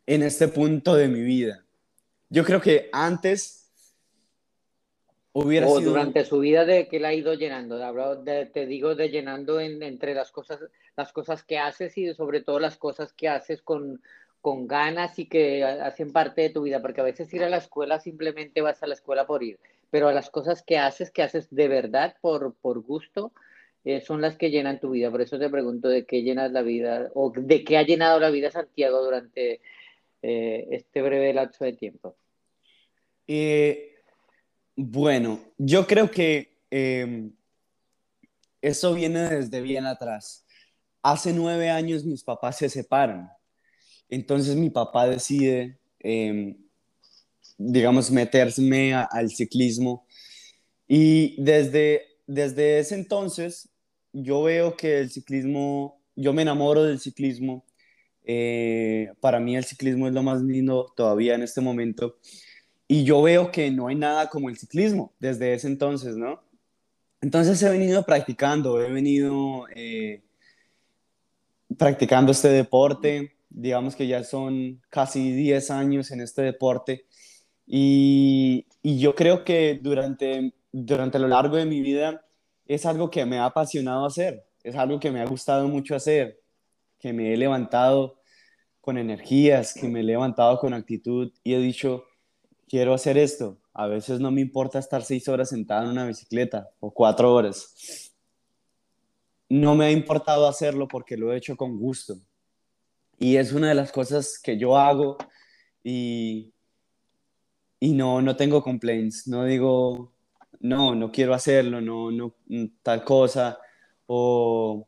en 0.06 0.24
este 0.24 0.50
punto 0.50 0.94
de 0.94 1.08
mi 1.08 1.22
vida. 1.22 1.64
Yo 2.28 2.44
creo 2.44 2.60
que 2.60 2.90
antes 2.92 3.72
hubiera 5.32 5.70
o 5.70 5.80
durante 5.80 6.26
su 6.26 6.40
vida 6.40 6.66
de 6.66 6.90
que 6.90 7.00
la 7.00 7.08
ha 7.08 7.14
ido 7.14 7.34
llenando. 7.34 7.80
te 8.52 8.66
digo 8.66 8.96
de 8.96 9.08
llenando 9.08 9.62
entre 9.62 10.14
las 10.14 10.34
cosas, 10.34 10.60
las 10.98 11.14
cosas 11.14 11.44
que 11.44 11.58
haces 11.58 11.98
y 11.98 12.14
sobre 12.14 12.42
todo 12.42 12.60
las 12.60 12.76
cosas 12.76 13.14
que 13.14 13.30
haces 13.30 13.62
con, 13.62 14.02
con 14.42 14.68
ganas 14.68 15.18
y 15.18 15.30
que 15.30 15.64
hacen 15.64 16.12
parte 16.12 16.42
de 16.42 16.50
tu 16.50 16.64
vida, 16.64 16.82
porque 16.82 17.00
a 17.00 17.06
veces 17.06 17.34
ir 17.34 17.46
a 17.46 17.50
la 17.50 17.58
escuela 17.58 18.02
simplemente 18.02 18.60
vas 18.60 18.84
a 18.84 18.88
la 18.88 18.96
escuela 18.96 19.26
por 19.26 19.44
ir, 19.44 19.60
pero 19.92 20.08
a 20.08 20.14
las 20.14 20.30
cosas 20.30 20.64
que 20.64 20.78
haces, 20.78 21.12
que 21.12 21.22
haces 21.22 21.54
de 21.54 21.68
verdad 21.68 22.16
por, 22.22 22.56
por 22.56 22.80
gusto, 22.80 23.32
eh, 23.84 24.02
son 24.02 24.22
las 24.22 24.38
que 24.38 24.50
llenan 24.50 24.80
tu 24.80 24.92
vida. 24.92 25.12
Por 25.12 25.22
eso 25.22 25.38
te 25.38 25.50
pregunto 25.50 25.88
de 25.90 26.06
qué 26.06 26.24
llenas 26.24 26.52
la 26.52 26.64
vida 26.64 27.12
o 27.14 27.32
de 27.36 27.64
qué 27.64 27.78
ha 27.78 27.84
llenado 27.84 28.20
la 28.20 28.32
vida 28.32 28.50
Santiago 28.50 29.04
durante 29.04 29.62
eh, 30.24 30.68
este 30.72 31.02
breve 31.02 31.34
lapso 31.34 31.66
de 31.66 31.74
tiempo. 31.74 32.16
Eh, 33.28 33.96
bueno, 34.76 35.40
yo 35.58 35.86
creo 35.86 36.10
que 36.10 36.58
em, 36.72 37.32
eso 38.62 38.94
viene 38.96 39.30
desde 39.30 39.62
bien 39.62 39.86
atrás. 39.86 40.46
Hace 41.04 41.34
nueve 41.34 41.70
años 41.70 42.04
mis 42.06 42.24
papás 42.24 42.58
se 42.58 42.70
separan 42.70 43.32
entonces 44.12 44.58
mi 44.58 44.70
papá 44.70 45.08
decide, 45.08 45.80
digamos, 47.70 48.12
meterse 48.12 48.94
al 48.94 49.30
ciclismo. 49.30 50.06
Y 50.88 51.42
desde, 51.42 52.04
desde 52.28 52.80
ese 52.80 52.96
entonces 52.96 53.70
yo 54.14 54.44
veo 54.44 54.76
que 54.76 55.00
el 55.00 55.10
ciclismo, 55.10 56.02
yo 56.16 56.34
me 56.34 56.42
enamoro 56.42 56.84
del 56.84 57.00
ciclismo. 57.00 57.66
Eh, 58.24 59.12
para 59.20 59.40
mí 59.40 59.56
el 59.56 59.66
ciclismo 59.66 60.08
es 60.08 60.14
lo 60.14 60.24
más 60.24 60.42
lindo 60.42 60.94
todavía 60.96 61.36
en 61.36 61.44
este 61.44 61.62
momento. 61.62 62.18
Y 62.88 63.04
yo 63.04 63.22
veo 63.22 63.52
que 63.52 63.72
no 63.72 63.88
hay 63.88 63.96
nada 63.96 64.30
como 64.30 64.50
el 64.50 64.58
ciclismo 64.58 65.14
desde 65.20 65.54
ese 65.54 65.68
entonces, 65.68 66.18
¿no? 66.18 66.44
Entonces 67.22 67.62
he 67.64 67.70
venido 67.70 68.04
practicando, 68.04 68.82
he 68.82 68.92
venido 68.92 69.66
eh, 69.76 70.24
practicando 71.78 72.32
este 72.32 72.50
deporte 72.50 73.36
digamos 73.52 73.96
que 73.96 74.08
ya 74.08 74.24
son 74.24 74.82
casi 74.90 75.34
10 75.34 75.72
años 75.72 76.12
en 76.12 76.22
este 76.22 76.42
deporte 76.42 77.06
y, 77.74 78.66
yo 78.84 79.16
creo 79.16 79.46
que 79.46 79.80
durante, 79.82 80.54
durante 80.74 81.20
lo 81.20 81.30
largo 81.30 81.56
de 81.56 81.66
mi 81.66 81.80
vida 81.80 82.26
es 82.66 82.86
algo 82.86 83.10
que 83.10 83.26
me 83.26 83.38
ha 83.38 83.46
apasionado 83.46 84.06
hacer, 84.06 84.46
es 84.62 84.76
algo 84.76 85.00
que 85.00 85.10
me 85.10 85.22
ha 85.22 85.26
gustado 85.26 85.70
mucho 85.70 85.96
hacer, 85.96 86.42
que 87.00 87.14
me 87.14 87.34
he 87.34 87.38
levantado 87.38 88.20
con 88.82 88.98
energías, 88.98 89.74
que 89.74 89.88
me 89.88 90.02
he 90.02 90.04
levantado 90.04 90.60
con 90.60 90.74
actitud 90.74 91.32
y 91.46 91.54
he 91.54 91.60
dicho, 91.60 92.04
quiero 92.68 92.94
hacer 92.94 93.18
esto. 93.18 93.58
A 93.74 93.88
veces 93.88 94.20
no 94.20 94.32
me 94.32 94.42
importa 94.42 94.78
estar 94.78 95.02
seis 95.04 95.30
horas 95.30 95.50
sentado 95.50 95.86
en 95.86 95.92
una 95.92 96.06
bicicleta 96.06 96.70
o 96.82 96.92
cuatro 96.92 97.34
horas. 97.34 98.12
No 99.48 99.76
me 99.76 99.86
ha 99.86 99.92
importado 99.92 100.46
hacerlo 100.46 100.90
porque 100.90 101.16
lo 101.16 101.32
he 101.32 101.38
hecho 101.38 101.56
con 101.56 101.78
gusto 101.80 102.18
y 103.18 103.38
es 103.38 103.54
una 103.54 103.70
de 103.70 103.76
las 103.76 103.94
cosas 103.94 104.38
que 104.44 104.58
yo 104.58 104.76
hago 104.76 105.18
y, 105.86 106.54
y 107.82 107.94
no, 107.94 108.22
no 108.22 108.36
tengo 108.36 108.62
complaints, 108.62 109.28
no 109.28 109.44
digo, 109.44 110.14
no, 110.60 110.94
no 110.94 111.12
quiero 111.12 111.34
hacerlo, 111.34 111.82
no, 111.82 112.12
no, 112.12 112.36
tal 112.84 113.04
cosa, 113.04 113.58
o 114.06 114.88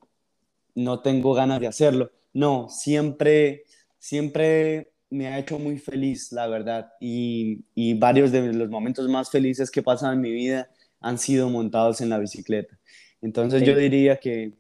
no 0.76 1.02
tengo 1.02 1.34
ganas 1.34 1.60
de 1.60 1.66
hacerlo. 1.68 2.12
No, 2.34 2.70
siempre, 2.70 3.64
siempre 3.98 4.94
me 5.10 5.28
ha 5.28 5.40
hecho 5.40 5.58
muy 5.58 5.80
feliz, 5.80 6.32
la 6.32 6.46
verdad, 6.46 6.92
y, 7.02 7.66
y 7.74 7.96
varios 7.96 8.32
de 8.32 8.54
los 8.54 8.70
momentos 8.70 9.10
más 9.10 9.32
felices 9.32 9.72
que 9.72 9.82
pasan 9.82 10.14
en 10.14 10.22
mi 10.22 10.32
vida 10.32 10.70
han 11.00 11.18
sido 11.18 11.50
montados 11.50 12.00
en 12.00 12.10
la 12.10 12.20
bicicleta. 12.20 12.80
Entonces 13.22 13.64
yo 13.64 13.76
diría 13.76 14.20
que 14.20 14.54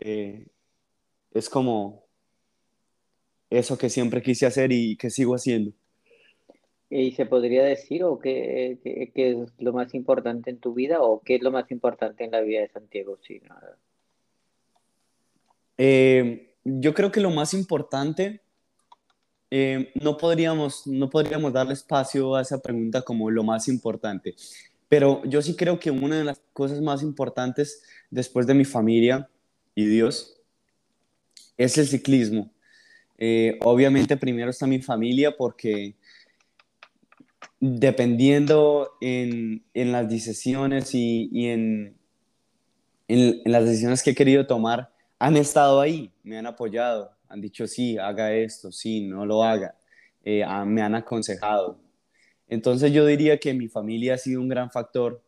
eh, 0.00 0.46
es 1.30 1.50
como 1.50 2.06
eso 3.50 3.76
que 3.76 3.90
siempre 3.90 4.22
quise 4.22 4.46
hacer 4.46 4.72
y 4.72 4.96
que 4.96 5.10
sigo 5.10 5.34
haciendo. 5.34 5.72
¿Y 6.88 7.12
se 7.12 7.26
podría 7.26 7.64
decir 7.64 8.04
o 8.04 8.18
qué, 8.18 8.78
es 9.14 9.36
lo 9.58 9.72
más 9.72 9.92
importante 9.94 10.50
en 10.50 10.58
tu 10.58 10.72
vida 10.72 11.00
o 11.00 11.20
qué 11.20 11.34
es 11.36 11.42
lo 11.42 11.50
más 11.50 11.70
importante 11.70 12.24
en 12.24 12.30
la 12.30 12.40
vida 12.40 12.60
de 12.60 12.68
Santiago? 12.68 13.18
Sí, 13.26 13.40
eh, 15.78 16.54
yo 16.64 16.94
creo 16.94 17.10
que 17.10 17.20
lo 17.20 17.30
más 17.30 17.54
importante, 17.54 18.40
eh, 19.50 19.92
no, 19.94 20.16
podríamos, 20.16 20.86
no 20.86 21.10
podríamos 21.10 21.52
darle 21.52 21.74
espacio 21.74 22.34
a 22.34 22.42
esa 22.42 22.62
pregunta 22.62 23.02
como 23.02 23.30
lo 23.30 23.42
más 23.42 23.68
importante, 23.68 24.34
pero 24.88 25.22
yo 25.24 25.42
sí 25.42 25.56
creo 25.56 25.78
que 25.80 25.90
una 25.90 26.18
de 26.18 26.24
las 26.24 26.40
cosas 26.52 26.80
más 26.80 27.02
importantes 27.02 27.82
después 28.10 28.46
de 28.46 28.54
mi 28.54 28.64
familia 28.64 29.28
y 29.74 29.86
Dios 29.86 30.40
es 31.56 31.76
el 31.78 31.86
ciclismo. 31.86 32.50
Eh, 33.18 33.58
obviamente 33.64 34.16
primero 34.16 34.50
está 34.50 34.66
mi 34.66 34.80
familia 34.80 35.34
porque 35.36 35.94
dependiendo 37.60 38.92
en, 39.00 39.64
en 39.74 39.92
las 39.92 40.08
decisiones 40.08 40.94
y, 40.94 41.28
y 41.32 41.46
en, 41.48 41.96
en, 43.08 43.40
las 43.44 43.64
decisiones 43.64 44.02
que 44.02 44.10
he 44.10 44.14
querido 44.14 44.46
tomar, 44.46 44.92
han 45.18 45.36
estado 45.36 45.80
ahí, 45.80 46.12
me 46.22 46.38
han 46.38 46.46
apoyado, 46.46 47.12
han 47.28 47.40
dicho 47.40 47.66
sí, 47.66 47.96
haga 47.98 48.32
esto, 48.34 48.70
sí, 48.70 49.06
no 49.06 49.24
lo 49.24 49.42
haga, 49.42 49.74
eh, 50.24 50.44
me 50.66 50.82
han 50.82 50.94
aconsejado. 50.94 51.78
Entonces 52.48 52.92
yo 52.92 53.06
diría 53.06 53.38
que 53.38 53.54
mi 53.54 53.68
familia 53.68 54.14
ha 54.14 54.18
sido 54.18 54.40
un 54.40 54.48
gran 54.48 54.70
factor 54.70 55.22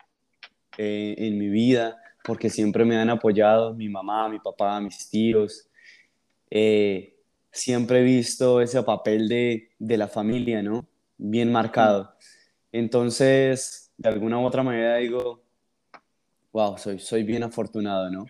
eh, 0.76 1.14
en 1.18 1.38
mi 1.38 1.49
vida 1.49 1.97
porque 2.25 2.50
siempre 2.50 2.85
me 2.85 2.97
han 2.97 3.11
apoyado, 3.11 3.75
mi 3.75 3.88
mamá, 3.88 4.28
mi 4.28 4.38
papá, 4.38 4.78
mis 4.80 5.08
tíos. 5.08 5.68
Eh, 6.50 7.16
siempre 7.50 8.00
he 8.00 8.02
visto 8.02 8.61
ese 8.61 8.82
papel 8.82 9.28
de, 9.28 9.70
de 9.78 9.97
la 9.97 10.08
familia, 10.08 10.62
¿no? 10.62 10.87
Bien 11.18 11.50
marcado. 11.50 12.14
Entonces, 12.72 13.92
de 13.96 14.08
alguna 14.08 14.38
u 14.38 14.46
otra 14.46 14.62
manera 14.62 14.96
digo, 14.96 15.42
wow, 16.52 16.78
soy, 16.78 17.00
soy 17.00 17.25
bien 17.25 17.42
afortunado, 17.42 18.10
¿no? 18.10 18.26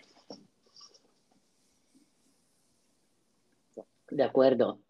De 4.11 4.25
acuerdo. 4.25 4.81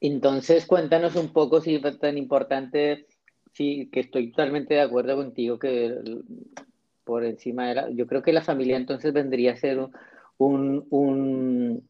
Entonces, 0.00 0.66
cuéntanos 0.66 1.14
un 1.16 1.32
poco 1.32 1.60
si 1.60 1.76
es 1.76 1.98
tan 2.00 2.18
importante, 2.18 3.06
sí, 3.52 3.88
que 3.92 4.00
estoy 4.00 4.30
totalmente 4.30 4.74
de 4.74 4.80
acuerdo 4.80 5.16
contigo, 5.16 5.58
que 5.58 5.94
por 7.04 7.24
encima 7.24 7.68
de 7.68 7.74
la, 7.74 7.90
yo 7.90 8.06
creo 8.06 8.22
que 8.22 8.32
la 8.32 8.42
familia 8.42 8.76
entonces 8.76 9.12
vendría 9.12 9.52
a 9.52 9.56
ser 9.56 9.88
un, 10.36 11.88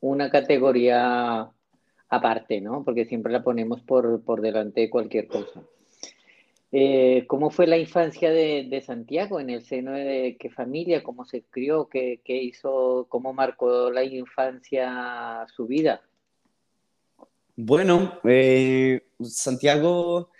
una 0.00 0.30
categoría 0.30 1.50
aparte, 2.08 2.60
¿no? 2.60 2.84
Porque 2.84 3.04
siempre 3.04 3.32
la 3.32 3.42
ponemos 3.42 3.80
por, 3.82 4.22
por 4.22 4.40
delante 4.40 4.82
de 4.82 4.90
cualquier 4.90 5.28
cosa. 5.28 5.62
Eh, 6.70 7.24
¿Cómo 7.28 7.50
fue 7.50 7.66
la 7.66 7.78
infancia 7.78 8.30
de, 8.30 8.82
Santiago 8.84 9.40
en 9.40 9.48
el 9.48 9.64
seno 9.64 9.92
de 9.92 10.36
qué 10.38 10.50
familia, 10.50 11.02
cómo 11.02 11.24
se 11.24 11.42
crió, 11.44 11.88
qué, 11.88 12.20
hizo, 12.26 13.06
cómo 13.08 13.32
marcó 13.32 13.90
la 13.90 14.04
infancia 14.04 15.46
su 15.54 15.66
vida? 15.66 16.02
Bueno, 17.56 18.20
eh, 18.24 19.00
Santiago 19.22 20.30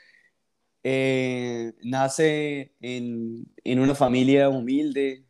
eh, 0.82 1.72
nace 1.82 2.74
en, 2.80 3.46
en, 3.64 3.80
una 3.80 3.94
familia 3.94 4.50
humilde, 4.50 5.24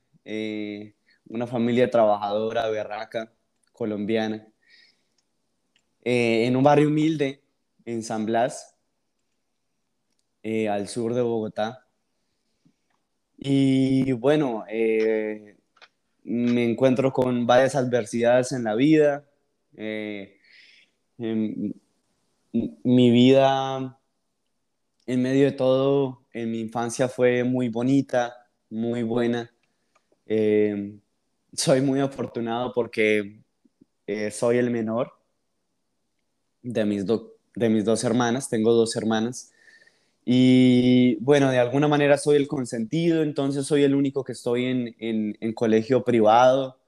una 1.27 1.47
familia 1.47 1.89
trabajadora, 1.89 2.69
berraca 2.69 3.33
colombiana. 3.73 4.47
Eh, 6.11 6.47
en 6.47 6.57
un 6.57 6.63
barrio 6.65 6.89
humilde 6.89 7.43
en 7.85 8.03
San 8.03 8.25
Blas, 8.25 8.75
eh, 10.43 10.67
al 10.67 10.89
sur 10.89 11.13
de 11.13 11.21
Bogotá. 11.21 11.87
Y 13.37 14.13
bueno, 14.13 14.65
eh, 14.71 15.59
me 16.25 16.65
encuentro 16.65 17.13
con 17.13 17.47
varias 17.47 17.75
adversidades 17.75 18.53
en 18.53 18.65
la 18.65 18.75
vida. 18.75 19.29
mi 22.85 23.11
vida, 23.11 24.01
en 25.07 25.23
medio 25.23 25.45
de 25.45 25.53
todo, 25.53 26.25
en 26.33 26.51
mi 26.51 26.61
infancia 26.61 27.07
fue 27.09 27.45
muy 27.45 27.69
bonita, 27.69 28.35
muy 28.71 29.03
buena. 29.03 29.53
soy 31.53 31.83
muy 31.83 32.01
afortunado 32.01 32.73
porque 32.73 33.43
soy 34.31 34.57
el 34.57 34.71
menor 34.71 35.18
de 36.73 36.85
mis, 36.85 37.05
de 37.07 37.69
mis 37.69 37.85
dos 37.85 38.05
hermanas, 38.05 38.49
tengo 38.49 38.73
dos 38.73 38.95
hermanas. 38.97 39.53
Y 40.25 41.17
bueno, 41.17 41.51
de 41.51 41.59
alguna 41.59 41.89
manera 41.89 42.19
soy 42.19 42.37
el 42.37 42.49
consentido, 42.49 43.23
entonces 43.23 43.67
soy 43.67 43.85
el 43.85 43.95
único 43.95 44.25
que 44.25 44.33
estoy 44.33 44.67
en, 44.67 44.95
en, 45.41 45.53
colegio 45.55 46.05
privado. 46.05 46.79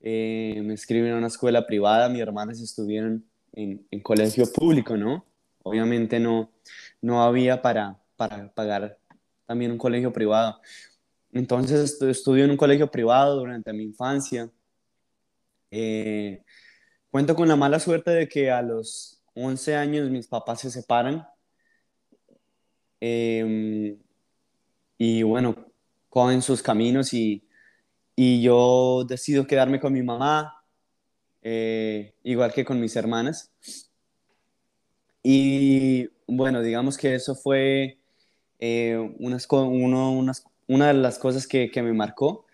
Eh, 0.00 0.60
me 0.64 0.74
escriben 0.74 1.12
en 1.12 1.18
una 1.18 1.28
escuela 1.28 1.64
privada, 1.66 2.08
mis 2.08 2.20
hermanas 2.20 2.60
estuvieron 2.60 3.24
en, 3.52 3.86
en, 3.90 4.00
colegio 4.00 4.50
público, 4.52 4.96
¿no? 4.96 5.24
Obviamente 5.62 6.18
no, 6.18 6.50
no 7.00 7.22
había 7.22 7.62
para, 7.62 8.00
para 8.16 8.52
pagar 8.52 8.98
también 9.46 9.70
un 9.70 9.78
colegio 9.78 10.12
privado. 10.12 10.60
Entonces 11.32 12.02
estudié 12.02 12.44
en 12.44 12.50
un 12.50 12.56
colegio 12.56 12.90
privado 12.90 13.38
durante 13.38 13.72
mi 13.72 13.84
infancia. 13.84 14.50
Eh, 15.70 16.42
Cuento 17.12 17.36
con 17.36 17.46
la 17.46 17.56
mala 17.56 17.78
suerte 17.78 18.10
de 18.10 18.26
que 18.26 18.50
a 18.50 18.62
los 18.62 19.22
11 19.34 19.76
años 19.76 20.08
mis 20.08 20.26
papás 20.26 20.62
se 20.62 20.70
separan. 20.70 21.28
Em, 23.00 23.98
y 24.96 25.22
bueno, 25.22 25.54
cogen 26.08 26.40
sus 26.40 26.62
caminos 26.62 27.12
y, 27.12 27.46
y, 28.16 28.40
yo 28.40 29.04
decido 29.06 29.46
quedarme 29.46 29.78
con 29.78 29.92
mi 29.92 30.02
mamá, 30.02 30.64
eh, 31.42 32.14
igual 32.22 32.50
que 32.54 32.64
con 32.64 32.80
mis 32.80 32.96
hermanas. 32.96 33.52
Y 35.22 36.08
bueno, 36.26 36.62
digamos 36.62 36.96
que 36.96 37.14
eso 37.14 37.34
fue 37.34 37.98
eh, 38.58 38.96
una 39.18 40.86
de 40.88 40.94
las 40.94 41.18
cosas 41.18 41.46
que 41.46 41.70
me 41.82 41.92
marcó, 41.92 42.46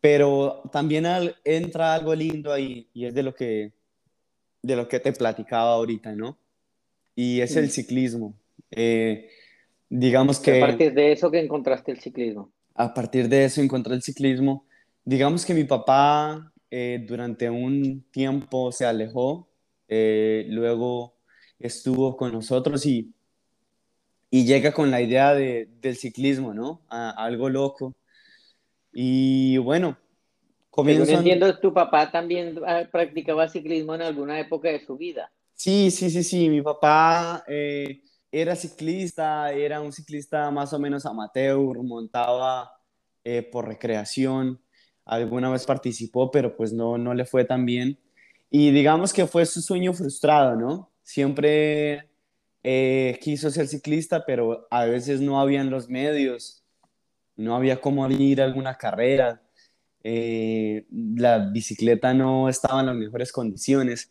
pero 0.00 0.62
también 0.72 1.04
entra 1.44 1.92
algo 1.92 2.14
lindo 2.14 2.54
ahí 2.54 2.88
y 2.94 3.04
es 3.04 3.12
de 3.14 3.22
lo 3.22 3.34
que 3.34 3.81
de 4.62 4.76
lo 4.76 4.88
que 4.88 5.00
te 5.00 5.12
platicaba 5.12 5.72
ahorita, 5.72 6.14
¿no? 6.14 6.38
Y 7.14 7.40
es 7.40 7.56
el 7.56 7.70
ciclismo. 7.70 8.34
Eh, 8.70 9.28
digamos 9.88 10.38
que... 10.38 10.62
A 10.62 10.66
partir 10.66 10.94
de 10.94 11.12
eso 11.12 11.30
que 11.30 11.40
encontraste 11.40 11.92
el 11.92 12.00
ciclismo. 12.00 12.50
A 12.74 12.94
partir 12.94 13.28
de 13.28 13.44
eso 13.44 13.60
encontré 13.60 13.94
el 13.94 14.02
ciclismo. 14.02 14.64
Digamos 15.04 15.44
que 15.44 15.52
mi 15.52 15.64
papá 15.64 16.52
eh, 16.70 17.04
durante 17.06 17.50
un 17.50 18.02
tiempo 18.10 18.72
se 18.72 18.86
alejó, 18.86 19.48
eh, 19.88 20.46
luego 20.48 21.16
estuvo 21.58 22.16
con 22.16 22.32
nosotros 22.32 22.86
y, 22.86 23.12
y 24.30 24.46
llega 24.46 24.72
con 24.72 24.90
la 24.90 25.02
idea 25.02 25.34
de, 25.34 25.68
del 25.80 25.96
ciclismo, 25.96 26.54
¿no? 26.54 26.80
algo 26.88 27.50
loco. 27.50 27.94
Y 28.92 29.58
bueno, 29.58 29.98
Comienzo... 30.72 31.12
entiendo, 31.12 31.58
tu 31.58 31.74
papá 31.74 32.10
también 32.10 32.58
ah, 32.66 32.84
practicaba 32.90 33.46
ciclismo 33.46 33.94
en 33.94 34.00
alguna 34.00 34.40
época 34.40 34.70
de 34.70 34.80
su 34.80 34.96
vida. 34.96 35.30
Sí, 35.52 35.90
sí, 35.90 36.08
sí, 36.08 36.24
sí. 36.24 36.48
Mi 36.48 36.62
papá 36.62 37.44
eh, 37.46 38.00
era 38.30 38.56
ciclista, 38.56 39.52
era 39.52 39.82
un 39.82 39.92
ciclista 39.92 40.50
más 40.50 40.72
o 40.72 40.78
menos 40.78 41.04
amateur, 41.04 41.76
montaba 41.82 42.72
eh, 43.22 43.42
por 43.42 43.68
recreación. 43.68 44.62
Alguna 45.04 45.50
vez 45.50 45.66
participó, 45.66 46.30
pero 46.30 46.56
pues 46.56 46.72
no, 46.72 46.96
no 46.96 47.12
le 47.12 47.26
fue 47.26 47.44
tan 47.44 47.66
bien. 47.66 47.98
Y 48.48 48.70
digamos 48.70 49.12
que 49.12 49.26
fue 49.26 49.44
su 49.44 49.60
sueño 49.60 49.92
frustrado, 49.92 50.56
¿no? 50.56 50.90
Siempre 51.02 52.08
eh, 52.62 53.18
quiso 53.20 53.50
ser 53.50 53.68
ciclista, 53.68 54.24
pero 54.24 54.66
a 54.70 54.86
veces 54.86 55.20
no 55.20 55.38
habían 55.38 55.68
los 55.68 55.90
medios, 55.90 56.64
no 57.36 57.54
había 57.56 57.78
cómo 57.78 58.10
ir 58.10 58.40
a 58.40 58.46
alguna 58.46 58.78
carrera 58.78 59.42
eh, 60.04 60.86
la 60.90 61.38
bicicleta 61.50 62.14
no 62.14 62.48
estaba 62.48 62.80
en 62.80 62.86
las 62.86 62.96
mejores 62.96 63.32
condiciones. 63.32 64.10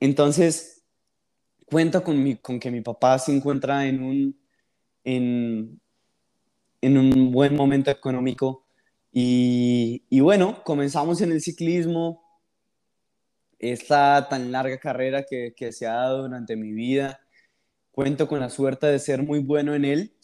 Entonces, 0.00 0.82
cuento 1.66 2.02
con, 2.02 2.34
con 2.36 2.60
que 2.60 2.70
mi 2.70 2.80
papá 2.80 3.18
se 3.18 3.34
encuentra 3.34 3.86
en 3.86 4.02
un, 4.02 4.40
en, 5.04 5.80
en 6.80 6.98
un 6.98 7.32
buen 7.32 7.56
momento 7.56 7.90
económico 7.90 8.66
y, 9.12 10.04
y, 10.08 10.20
bueno, 10.20 10.62
comenzamos 10.64 11.20
en 11.20 11.32
el 11.32 11.40
ciclismo, 11.40 12.22
esta 13.58 14.28
tan 14.28 14.50
larga 14.50 14.78
carrera 14.78 15.22
que, 15.22 15.54
que 15.56 15.72
se 15.72 15.86
ha 15.86 15.94
dado 15.94 16.22
durante 16.22 16.56
mi 16.56 16.72
vida. 16.72 17.20
Cuento 17.92 18.26
con 18.26 18.40
la 18.40 18.50
suerte 18.50 18.86
de 18.86 18.98
ser 18.98 19.22
muy 19.22 19.38
bueno 19.40 19.74
en 19.74 19.84
él 19.84 20.14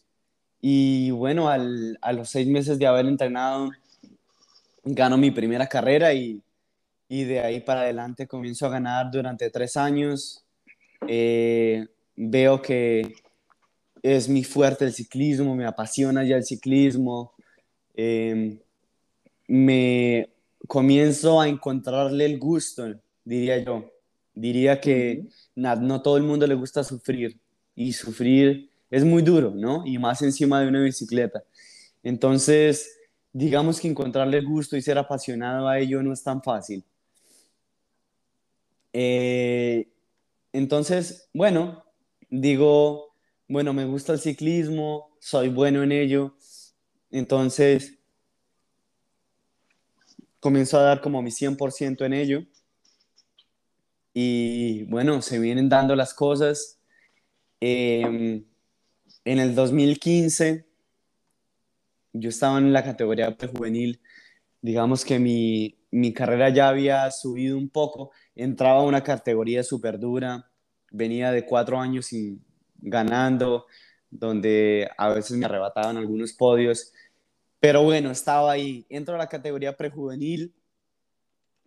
y 0.60 1.10
bueno, 1.10 1.48
al, 1.48 1.98
a 2.00 2.12
los 2.12 2.30
seis 2.30 2.48
meses 2.48 2.78
de 2.78 2.86
haber 2.86 3.06
entrenado 3.06 3.70
gano 4.94 5.16
mi 5.16 5.30
primera 5.30 5.66
carrera 5.66 6.12
y, 6.14 6.42
y 7.08 7.24
de 7.24 7.40
ahí 7.40 7.60
para 7.60 7.82
adelante 7.82 8.26
comienzo 8.26 8.66
a 8.66 8.70
ganar 8.70 9.10
durante 9.10 9.50
tres 9.50 9.76
años. 9.76 10.44
Eh, 11.06 11.86
veo 12.16 12.60
que 12.60 13.14
es 14.02 14.28
mi 14.28 14.44
fuerte 14.44 14.84
el 14.84 14.92
ciclismo, 14.92 15.54
me 15.54 15.66
apasiona 15.66 16.24
ya 16.24 16.36
el 16.36 16.44
ciclismo. 16.44 17.32
Em, 17.94 18.58
me 19.46 20.28
comienzo 20.66 21.40
a 21.40 21.48
encontrarle 21.48 22.24
el 22.26 22.38
gusto, 22.38 22.86
diría 23.24 23.58
yo. 23.58 23.90
Diría 24.34 24.80
que 24.80 25.26
no 25.56 26.00
todo 26.00 26.16
el 26.16 26.22
mundo 26.22 26.46
le 26.46 26.54
gusta 26.54 26.84
sufrir 26.84 27.38
y 27.74 27.92
sufrir 27.92 28.70
es 28.90 29.04
muy 29.04 29.22
duro, 29.22 29.52
¿no? 29.54 29.84
Y 29.84 29.98
más 29.98 30.22
encima 30.22 30.60
de 30.60 30.68
una 30.68 30.80
bicicleta. 30.80 31.42
Entonces, 32.02 32.97
digamos 33.32 33.80
que 33.80 33.88
encontrarle 33.88 34.40
gusto 34.42 34.76
y 34.76 34.82
ser 34.82 34.98
apasionado 34.98 35.68
a 35.68 35.78
ello 35.78 36.02
no 36.02 36.12
es 36.12 36.22
tan 36.22 36.42
fácil. 36.42 36.84
Eh, 38.92 39.88
entonces, 40.52 41.28
bueno, 41.32 41.84
digo, 42.30 43.14
bueno, 43.46 43.72
me 43.72 43.84
gusta 43.84 44.12
el 44.12 44.18
ciclismo, 44.18 45.16
soy 45.20 45.48
bueno 45.48 45.82
en 45.82 45.92
ello, 45.92 46.34
entonces 47.10 47.98
comienzo 50.40 50.78
a 50.78 50.82
dar 50.82 51.00
como 51.00 51.22
mi 51.22 51.30
100% 51.30 52.04
en 52.04 52.12
ello. 52.12 52.44
Y 54.14 54.84
bueno, 54.84 55.22
se 55.22 55.38
vienen 55.38 55.68
dando 55.68 55.94
las 55.94 56.14
cosas. 56.14 56.78
Em, 57.60 58.44
en 59.24 59.38
el 59.38 59.54
2015 59.54 60.67
yo 62.12 62.28
estaba 62.28 62.58
en 62.58 62.72
la 62.72 62.84
categoría 62.84 63.36
prejuvenil, 63.36 64.00
digamos 64.60 65.04
que 65.04 65.18
mi, 65.18 65.78
mi 65.90 66.12
carrera 66.12 66.50
ya 66.50 66.68
había 66.68 67.10
subido 67.10 67.56
un 67.56 67.68
poco, 67.68 68.10
entraba 68.34 68.80
a 68.80 68.84
una 68.84 69.02
categoría 69.02 69.62
súper 69.62 69.98
dura, 69.98 70.50
venía 70.90 71.32
de 71.32 71.44
cuatro 71.44 71.78
años 71.78 72.12
y 72.12 72.40
ganando, 72.78 73.66
donde 74.10 74.88
a 74.96 75.10
veces 75.10 75.36
me 75.36 75.46
arrebataban 75.46 75.96
algunos 75.96 76.32
podios, 76.32 76.92
pero 77.60 77.82
bueno, 77.82 78.10
estaba 78.10 78.52
ahí, 78.52 78.86
entro 78.88 79.14
a 79.14 79.18
la 79.18 79.28
categoría 79.28 79.76
prejuvenil, 79.76 80.54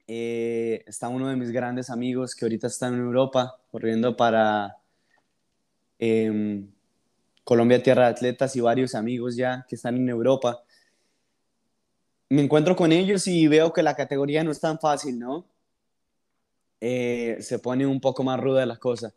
eh, 0.08 0.84
está 0.88 1.08
uno 1.10 1.30
de 1.30 1.36
mis 1.36 1.52
grandes 1.52 1.90
amigos 1.90 2.36
que 2.36 2.46
ahorita 2.46 2.68
está 2.68 2.88
en 2.88 2.96
Europa, 2.96 3.58
corriendo 3.72 4.16
para... 4.16 4.78
Em, 6.00 6.72
Colombia 7.52 7.84
Tierra 7.84 8.04
de 8.04 8.12
Atletas 8.12 8.56
y 8.56 8.62
varios 8.62 8.96
amigos 8.96 9.36
ya 9.36 9.66
que 9.68 9.76
están 9.76 9.98
en 9.98 10.08
Europa. 10.08 10.64
Me 12.30 12.42
encuentro 12.42 12.78
con 12.78 12.94
ellos 12.94 13.28
y 13.28 13.46
veo 13.50 13.74
que 13.74 13.84
la 13.84 13.94
categoría 13.94 14.42
no 14.42 14.52
es 14.52 14.62
tan 14.62 14.80
fácil, 14.80 15.20
¿no? 15.20 15.46
Eh, 16.80 17.40
se 17.42 17.60
pone 17.60 17.86
un 17.86 18.00
poco 18.00 18.24
más 18.24 18.40
ruda 18.40 18.66
la 18.66 18.78
cosa. 18.78 19.14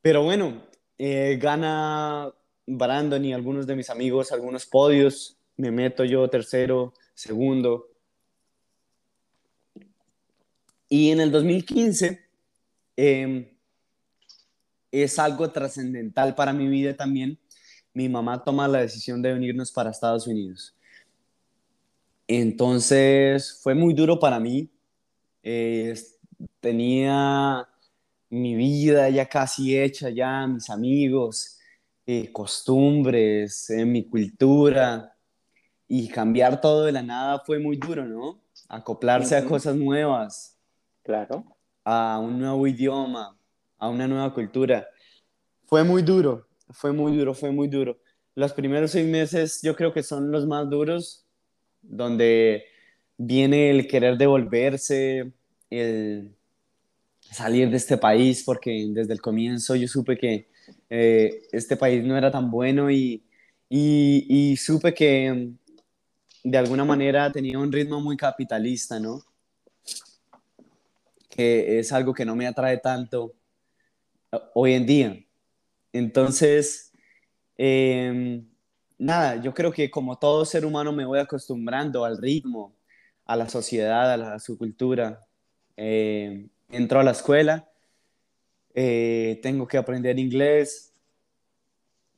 Pero 0.00 0.22
bueno, 0.22 0.62
eh, 0.96 1.40
gana 1.42 2.32
Brandon 2.68 3.24
y 3.24 3.32
algunos 3.32 3.66
de 3.66 3.74
mis 3.74 3.90
amigos 3.90 4.30
algunos 4.30 4.64
podios. 4.64 5.36
Me 5.56 5.72
meto 5.72 6.04
yo 6.04 6.30
tercero, 6.30 6.94
segundo. 7.14 7.88
Y 10.88 11.10
en 11.10 11.18
el 11.18 11.32
2015 11.32 12.28
em, 12.94 13.48
es 14.92 15.18
algo 15.18 15.50
trascendental 15.50 16.36
para 16.36 16.52
mi 16.52 16.68
vida 16.68 16.96
también 16.96 17.40
mi 17.96 18.10
mamá 18.10 18.44
toma 18.44 18.68
la 18.68 18.80
decisión 18.80 19.22
de 19.22 19.32
venirnos 19.32 19.72
para 19.72 19.88
Estados 19.88 20.26
Unidos. 20.26 20.76
Entonces 22.28 23.58
fue 23.62 23.74
muy 23.74 23.94
duro 23.94 24.20
para 24.20 24.38
mí. 24.38 24.68
Eh, 25.42 25.94
tenía 26.60 27.66
mi 28.28 28.54
vida 28.54 29.08
ya 29.08 29.26
casi 29.26 29.78
hecha, 29.78 30.10
ya 30.10 30.46
mis 30.46 30.68
amigos, 30.68 31.58
eh, 32.04 32.30
costumbres, 32.32 33.70
eh, 33.70 33.86
mi 33.86 34.04
cultura, 34.04 35.16
y 35.88 36.08
cambiar 36.08 36.60
todo 36.60 36.84
de 36.84 36.92
la 36.92 37.02
nada 37.02 37.42
fue 37.46 37.58
muy 37.58 37.78
duro, 37.78 38.04
¿no? 38.04 38.42
Acoplarse 38.68 39.36
a 39.36 39.44
cosas 39.46 39.74
nuevas. 39.74 40.58
Claro. 41.02 41.46
A 41.82 42.18
un 42.18 42.38
nuevo 42.40 42.66
idioma, 42.66 43.38
a 43.78 43.88
una 43.88 44.06
nueva 44.06 44.34
cultura. 44.34 44.86
Fue 45.64 45.82
muy 45.82 46.02
duro, 46.02 46.46
fue 46.70 46.92
muy 46.92 47.16
duro, 47.16 47.34
fue 47.34 47.50
muy 47.50 47.68
duro. 47.68 47.98
Los 48.34 48.52
primeros 48.52 48.90
seis 48.90 49.06
meses 49.06 49.60
yo 49.62 49.74
creo 49.76 49.92
que 49.92 50.02
son 50.02 50.30
los 50.30 50.46
más 50.46 50.68
duros, 50.68 51.24
donde 51.82 52.64
viene 53.16 53.70
el 53.70 53.86
querer 53.88 54.18
devolverse, 54.18 55.32
el 55.70 56.34
salir 57.20 57.70
de 57.70 57.76
este 57.76 57.96
país, 57.96 58.42
porque 58.44 58.86
desde 58.90 59.12
el 59.12 59.20
comienzo 59.20 59.74
yo 59.74 59.88
supe 59.88 60.16
que 60.16 60.48
eh, 60.90 61.42
este 61.52 61.76
país 61.76 62.04
no 62.04 62.16
era 62.16 62.30
tan 62.30 62.50
bueno 62.50 62.90
y, 62.90 63.22
y, 63.68 64.26
y, 64.28 64.56
supe 64.56 64.94
que 64.94 65.50
de 66.44 66.58
alguna 66.58 66.84
manera 66.84 67.30
tenía 67.32 67.58
un 67.58 67.72
ritmo 67.72 68.00
muy 68.00 68.16
capitalista, 68.16 69.00
¿no? 69.00 69.22
Que 71.28 71.78
es 71.78 71.92
algo 71.92 72.14
que 72.14 72.24
no 72.24 72.36
me 72.36 72.46
atrae 72.46 72.78
tanto 72.78 73.34
eh, 74.32 74.38
hoy 74.54 74.72
en 74.72 74.86
día. 74.86 75.25
Entonces, 75.98 76.92
em, 77.56 78.46
nada, 78.98 79.42
yo 79.42 79.54
creo 79.54 79.72
que 79.72 79.90
como 79.90 80.18
todo 80.18 80.44
ser 80.44 80.64
humano 80.66 80.92
me 80.92 81.04
voy 81.04 81.18
acostumbrando 81.18 82.04
al 82.04 82.18
ritmo, 82.18 82.74
a 83.24 83.36
la 83.36 83.48
sociedad, 83.48 84.34
a, 84.34 84.38
su 84.38 84.58
cultura. 84.58 85.20
Eh, 85.76 86.48
entro 86.70 87.00
a 87.00 87.04
la 87.04 87.12
escuela, 87.12 87.68
eh, 88.74 89.40
tengo 89.42 89.66
que 89.66 89.78
aprender 89.78 90.18
inglés, 90.18 90.92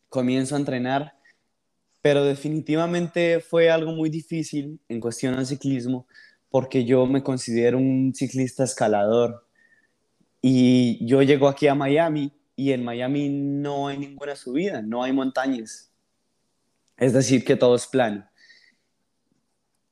comienzo 0.09 0.55
a 0.55 0.59
entrenar, 0.59 1.15
pero 2.03 2.25
definitivamente 2.25 3.41
fue 3.41 3.71
algo 3.71 3.93
muy 3.93 4.11
difícil 4.11 4.81
en 4.89 5.01
cuestión 5.01 5.35
al 5.35 5.47
ciclismo 5.47 6.07
porque 6.51 6.85
yo 6.85 7.07
me 7.07 7.23
considero 7.23 7.79
un 7.79 8.15
ciclista 8.15 8.65
escalador 8.65 9.47
y 10.41 11.05
yo 11.07 11.23
llego 11.23 11.49
aquí 11.49 11.67
a 11.67 11.75
Miami 11.75 12.33
y 12.59 12.73
en 12.73 12.83
Miami 12.83 13.29
no 13.29 13.87
hay 13.87 13.99
ninguna 13.99 14.35
subida, 14.35 14.83
no 14.83 15.05
hay 15.05 15.13
montañas. 15.13 15.93
Es 16.97 17.13
decir, 17.13 17.45
que 17.45 17.55
todo 17.55 17.77
es 17.77 17.87
plano. 17.87 18.29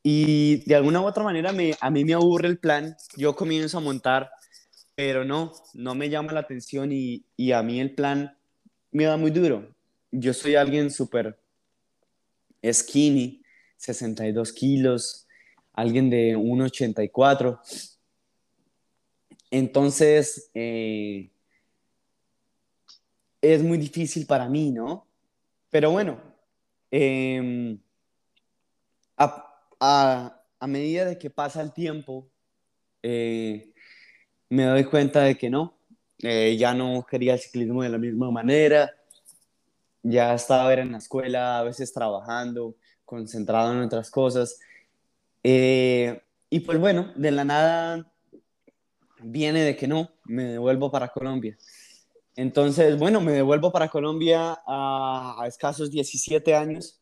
Y 0.02 0.64
de 0.68 0.74
alguna 0.74 1.00
u 1.00 1.04
otra 1.04 1.22
manera 1.22 1.52
me, 1.52 1.76
a 1.80 1.90
mí 1.90 2.04
me 2.04 2.14
aburre 2.14 2.48
el 2.48 2.58
plan. 2.58 2.96
Yo 3.16 3.36
comienzo 3.36 3.78
a 3.78 3.82
montar, 3.82 4.30
pero 4.96 5.24
no, 5.24 5.52
no 5.74 5.94
me 5.94 6.10
llama 6.10 6.32
la 6.32 6.40
atención 6.40 6.90
y, 6.90 7.24
y 7.36 7.52
a 7.52 7.62
mí 7.62 7.78
el 7.78 7.94
plan 7.94 8.36
me 8.90 9.04
da 9.04 9.16
muy 9.16 9.30
duro. 9.30 9.72
Yo 10.10 10.34
soy 10.34 10.56
alguien 10.56 10.90
súper 10.90 11.38
skinny, 12.68 13.44
62 13.76 14.52
kilos, 14.52 15.28
alguien 15.72 16.10
de 16.10 16.36
1,84. 16.36 17.60
Entonces, 19.52 20.50
eh, 20.52 21.30
es 23.54 23.62
muy 23.62 23.78
difícil 23.78 24.26
para 24.26 24.48
mí, 24.48 24.70
¿no? 24.70 25.06
Pero 25.70 25.90
bueno, 25.90 26.20
eh, 26.90 27.78
a, 29.16 30.66
medida 30.66 31.04
de 31.04 31.18
que 31.18 31.30
pasa 31.30 31.62
el 31.62 31.72
tiempo, 31.72 32.28
eh, 33.02 33.72
me 34.48 34.64
doy 34.64 34.84
cuenta 34.84 35.22
de 35.22 35.36
que 35.36 35.50
no, 35.50 35.78
eh, 36.22 36.56
ya 36.58 36.74
no 36.74 37.04
quería 37.08 37.34
el 37.34 37.40
ciclismo 37.40 37.82
de 37.82 37.90
la 37.90 37.98
misma 37.98 38.30
manera, 38.30 38.90
ya 40.02 40.34
estaba 40.34 40.72
en 40.74 40.92
la 40.92 40.98
escuela, 40.98 41.58
a 41.58 41.64
veces 41.64 41.92
trabajando, 41.92 42.76
concentrado 43.04 43.72
en 43.72 43.80
otras 43.80 44.10
cosas. 44.10 44.58
Eh, 45.42 46.22
y 46.48 46.60
pues 46.60 46.78
bueno, 46.78 47.12
de 47.16 47.30
la 47.30 47.44
nada 47.44 48.12
viene 49.20 49.62
de 49.62 49.76
que 49.76 49.88
no, 49.88 50.10
me 50.24 50.44
devuelvo 50.44 50.90
para 50.90 51.08
Colombia. 51.08 51.56
Entonces, 52.36 52.98
bueno, 52.98 53.20
me 53.20 53.32
devuelvo 53.32 53.72
para 53.72 53.88
Colombia 53.88 54.60
a, 54.66 55.44
escasos 55.46 55.90
17 55.90 56.54
años 56.54 57.00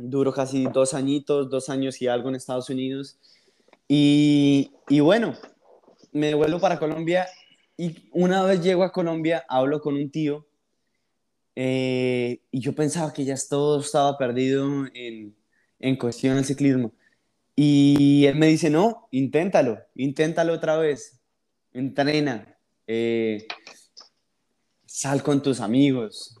Duro 0.00 0.32
casi 0.32 0.64
dos 0.66 0.94
añitos, 0.94 1.50
dos 1.50 1.68
años 1.68 2.00
y 2.00 2.06
algo 2.06 2.28
en 2.28 2.36
Estados 2.36 2.70
Unidos. 2.70 3.18
Y, 3.88 4.70
y 4.88 5.00
bueno, 5.00 5.34
me 6.12 6.34
vuelvo 6.34 6.60
para 6.60 6.78
Colombia 6.78 7.26
y 7.76 8.08
una 8.12 8.44
vez 8.44 8.62
llego 8.62 8.84
a 8.84 8.92
Colombia, 8.92 9.44
hablo 9.48 9.80
con 9.80 9.94
un 9.94 10.10
tío 10.10 10.46
eh, 11.56 12.40
y 12.52 12.60
yo 12.60 12.72
pensaba 12.74 13.12
que 13.12 13.24
ya 13.24 13.34
todo 13.50 13.80
estaba 13.80 14.16
perdido 14.16 14.86
en, 14.94 15.34
en 15.80 15.96
cuestión 15.96 16.36
del 16.36 16.44
ciclismo. 16.44 16.92
Y 17.56 18.26
él 18.26 18.36
me 18.36 18.46
dice, 18.46 18.70
no, 18.70 19.08
inténtalo, 19.10 19.80
inténtalo 19.96 20.52
otra 20.52 20.76
vez, 20.76 21.20
entrena, 21.72 22.56
eh, 22.86 23.48
sal 24.98 25.22
con 25.22 25.40
tus 25.40 25.60
amigos, 25.60 26.36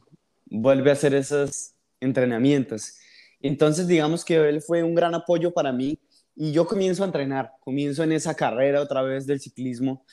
vuelve 0.46 0.90
a 0.90 0.94
hacer 0.94 1.14
esos 1.14 1.74
entrenamientos. 2.00 2.94
Entonces, 3.40 3.86
digamos 3.86 4.24
que 4.24 4.34
él 4.34 4.60
fue 4.60 4.82
un 4.82 4.96
gran 4.96 5.14
apoyo 5.14 5.52
para 5.52 5.72
mí 5.72 5.96
y 6.34 6.50
yo 6.50 6.66
comienzo 6.66 7.04
a 7.04 7.06
entrenar, 7.06 7.52
comienzo 7.60 8.02
en 8.02 8.10
esa 8.10 8.34
carrera 8.34 8.80
otra 8.80 9.02
vez 9.02 9.28
del 9.28 9.38
ciclismo. 9.38 10.04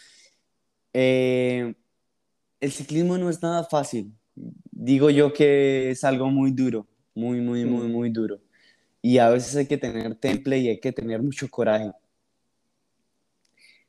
Eh, 0.93 1.73
el 2.59 2.71
ciclismo 2.71 3.17
no 3.17 3.31
es 3.31 3.41
nada 3.41 3.63
fácil. 3.63 4.13
Digo 4.35 5.09
yo 5.09 5.33
que 5.33 5.89
es 5.89 6.03
algo 6.03 6.29
muy 6.29 6.51
duro, 6.51 6.85
muy, 7.15 7.41
muy, 7.41 7.65
muy, 7.65 7.87
muy 7.87 8.11
duro. 8.11 8.39
Y 9.01 9.17
a 9.17 9.29
veces 9.29 9.55
hay 9.55 9.65
que 9.65 9.79
tener 9.79 10.13
temple 10.13 10.59
y 10.59 10.69
hay 10.69 10.79
que 10.79 10.91
tener 10.91 11.19
mucho 11.23 11.49
coraje. 11.49 11.91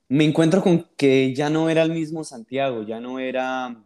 Me 0.08 0.24
encuentro 0.24 0.62
con 0.62 0.88
que 0.96 1.34
ya 1.34 1.50
no 1.50 1.68
era 1.68 1.82
el 1.82 1.92
mismo 1.92 2.24
Santiago, 2.24 2.84
ya 2.84 3.00
no 3.00 3.18
era 3.18 3.82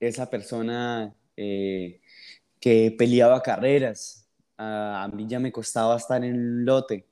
esa 0.00 0.28
persona 0.30 1.14
eh, 1.36 2.00
que 2.60 2.94
peleaba 2.96 3.42
carreras, 3.42 4.28
a, 4.58 5.08
mí 5.14 5.26
ya 5.28 5.38
me 5.38 5.52
costaba 5.52 5.96
estar 5.96 6.24
en 6.24 6.34
un 6.34 6.64
lote. 6.64 7.06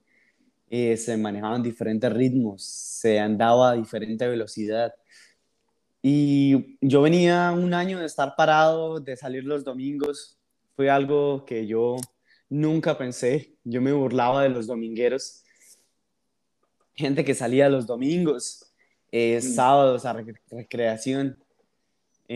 Eh, 0.70 0.96
se 0.96 1.16
manejaban 1.16 1.62
diferentes 1.62 2.12
ritmos, 2.12 2.64
se 2.64 3.20
andaba 3.20 3.70
a 3.70 3.74
diferente 3.74 4.26
velocidad. 4.26 4.94
Y 6.02 6.76
yo 6.80 7.02
venía 7.02 7.52
un 7.52 7.72
año 7.74 8.00
de 8.00 8.06
estar 8.06 8.34
parado, 8.36 9.00
de 9.00 9.16
salir 9.16 9.44
los 9.44 9.64
domingos. 9.64 10.38
Fue 10.76 10.90
algo 10.90 11.44
que 11.46 11.66
yo 11.66 11.96
nunca 12.48 12.98
pensé. 12.98 13.56
Yo 13.64 13.80
me 13.80 13.92
burlaba 13.92 14.42
de 14.42 14.48
los 14.50 14.66
domingueros. 14.66 15.44
Gente 16.94 17.24
que 17.24 17.34
salía 17.34 17.68
los 17.68 17.86
domingos, 17.86 18.72
eh, 19.12 19.38
mm. 19.38 19.54
sábados 19.54 20.04
a 20.04 20.14
recreación. 20.50 21.43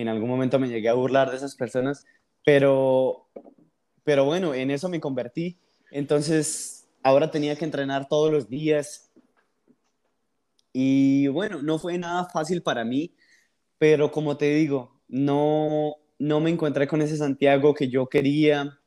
En 0.01 0.09
algún 0.09 0.29
momento 0.29 0.59
me 0.59 0.69
llegué 0.69 0.89
a 0.89 0.95
burlar 0.95 1.31
de 1.31 1.37
esas 1.37 1.55
personas, 1.57 2.07
pero 2.45 3.29
pero 4.09 4.25
bueno, 4.25 4.55
en 4.55 4.71
eso 4.71 4.89
me 4.89 5.01
convertí. 5.01 5.59
Entonces, 5.91 6.89
ahora 7.03 7.31
tenía 7.31 7.57
que 7.57 7.67
entrenar 7.67 8.09
todos 8.09 8.33
los 8.33 8.49
días. 8.49 9.13
Y 10.73 11.27
bueno, 11.29 11.61
no 11.61 11.79
fue 11.79 11.99
nada 11.99 12.25
fácil 12.25 12.63
para 12.63 12.87
mí, 12.87 13.15
pero 13.77 14.11
como 14.11 14.39
te 14.39 14.55
digo, 14.55 14.99
no, 15.09 15.97
no 16.19 16.41
me 16.41 16.49
encontré 16.49 16.89
con 16.89 17.03
ese 17.03 17.19
Santiago 17.19 17.75
que 17.75 17.91
yo 17.91 18.09
quería. 18.09 18.79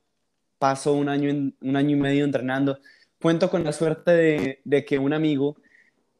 Paso 0.57 0.93
un 0.93 1.07
año, 1.07 1.53
un 1.61 1.75
año 1.75 1.91
y 1.91 1.99
medio 1.99 2.25
entrenando. 2.25 2.79
Cuento 3.21 3.47
con 3.51 3.63
la 3.63 3.73
suerte 3.73 4.09
de, 4.09 4.61
de 4.63 4.85
que 4.85 4.97
un 4.97 5.13
amigo, 5.13 5.55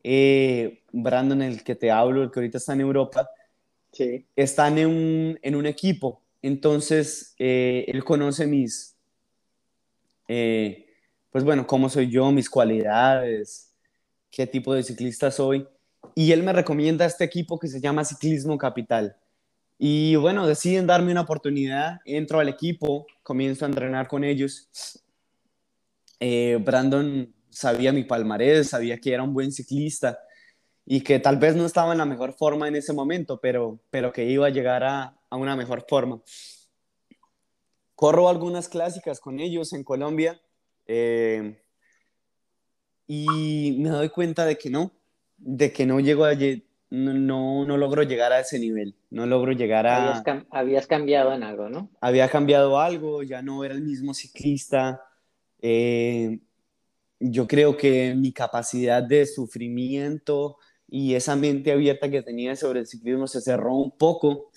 eh, 0.03 0.83
Brandon, 0.91 1.41
el 1.41 1.63
que 1.63 1.73
te 1.73 1.89
hablo, 1.89 2.21
el 2.21 2.29
que 2.29 2.39
ahorita 2.39 2.59
está 2.59 2.73
en 2.73 2.81
Europa, 2.81 3.27
sí. 3.91 4.25
está 4.35 4.67
en 4.67 4.85
un, 4.85 5.39
en 5.41 5.55
un 5.55 5.65
equipo. 5.65 6.21
Entonces, 6.41 7.35
eh, 7.37 7.85
él 7.87 8.03
conoce 8.03 8.47
mis, 8.47 8.97
eh, 10.27 10.87
pues 11.29 11.43
bueno, 11.43 11.67
cómo 11.67 11.89
soy 11.89 12.09
yo, 12.09 12.31
mis 12.31 12.49
cualidades, 12.49 13.73
qué 14.31 14.47
tipo 14.47 14.73
de 14.73 14.83
ciclista 14.83 15.29
soy. 15.29 15.67
Y 16.15 16.31
él 16.31 16.43
me 16.43 16.53
recomienda 16.53 17.05
este 17.05 17.23
equipo 17.23 17.59
que 17.59 17.67
se 17.67 17.79
llama 17.79 18.03
Ciclismo 18.03 18.57
Capital. 18.57 19.15
Y 19.77 20.15
bueno, 20.15 20.47
deciden 20.47 20.87
darme 20.87 21.11
una 21.11 21.21
oportunidad, 21.21 21.99
entro 22.05 22.39
al 22.39 22.49
equipo, 22.49 23.07
comienzo 23.23 23.65
a 23.65 23.69
entrenar 23.69 24.07
con 24.07 24.23
ellos. 24.23 24.69
Eh, 26.19 26.59
Brandon 26.63 27.33
sabía 27.49 27.91
mi 27.91 28.03
palmarés, 28.03 28.69
sabía 28.69 28.97
que 28.99 29.13
era 29.13 29.23
un 29.23 29.33
buen 29.33 29.51
ciclista 29.51 30.17
y 30.93 31.01
que 31.01 31.19
tal 31.19 31.37
vez 31.37 31.55
no 31.55 31.65
estaba 31.65 31.93
en 31.93 31.99
la 31.99 32.05
mejor 32.05 32.33
forma 32.33 32.67
en 32.67 32.75
ese 32.75 32.91
momento, 32.91 33.39
pero, 33.39 33.79
pero 33.89 34.11
que 34.11 34.25
iba 34.25 34.47
a 34.47 34.49
llegar 34.49 34.83
a, 34.83 35.15
a 35.29 35.35
una 35.37 35.55
mejor 35.55 35.85
forma 35.87 36.21
corro 38.01 38.29
algunas 38.29 38.67
clásicas 38.67 39.19
con 39.19 39.39
ellos 39.39 39.73
en 39.73 39.83
Colombia 39.83 40.41
eh, 40.87 41.61
y 43.05 43.77
me 43.77 43.89
doy 43.89 44.09
cuenta 44.09 44.43
de 44.43 44.57
que 44.57 44.71
no, 44.71 44.91
de 45.37 45.71
que 45.71 45.85
no 45.85 45.99
llego 45.99 46.25
a, 46.25 46.31
no, 46.89 47.63
no 47.63 47.77
logro 47.77 48.01
llegar 48.01 48.33
a 48.33 48.39
ese 48.39 48.57
nivel, 48.57 48.95
no 49.11 49.27
logro 49.27 49.51
llegar 49.51 49.85
a... 49.85 50.23
Habías, 50.49 50.87
cambiado 50.87 51.31
en 51.31 51.43
algo, 51.43 51.69
¿no? 51.69 51.91
Había 52.01 52.27
cambiado 52.27 52.79
algo, 52.79 53.21
ya 53.21 53.43
no 53.43 53.63
era 53.63 53.75
el 53.75 53.83
mismo 53.83 54.15
ciclista. 54.15 55.03
Eh, 55.61 56.39
yo 57.19 57.47
creo 57.47 57.77
que 57.77 58.15
mi 58.15 58.33
capacidad 58.33 59.03
de 59.03 59.27
sufrimiento 59.27 60.57
y 60.93 61.15
esa 61.15 61.37
mente 61.37 61.71
abierta 61.71 62.11
que 62.11 62.21
tenía 62.21 62.55
sobre 62.57 62.81
el 62.81 62.85
ciclismo 62.85 63.25
se 63.25 63.39
cerró 63.39 63.75
un 63.77 63.91
poco. 63.91 64.51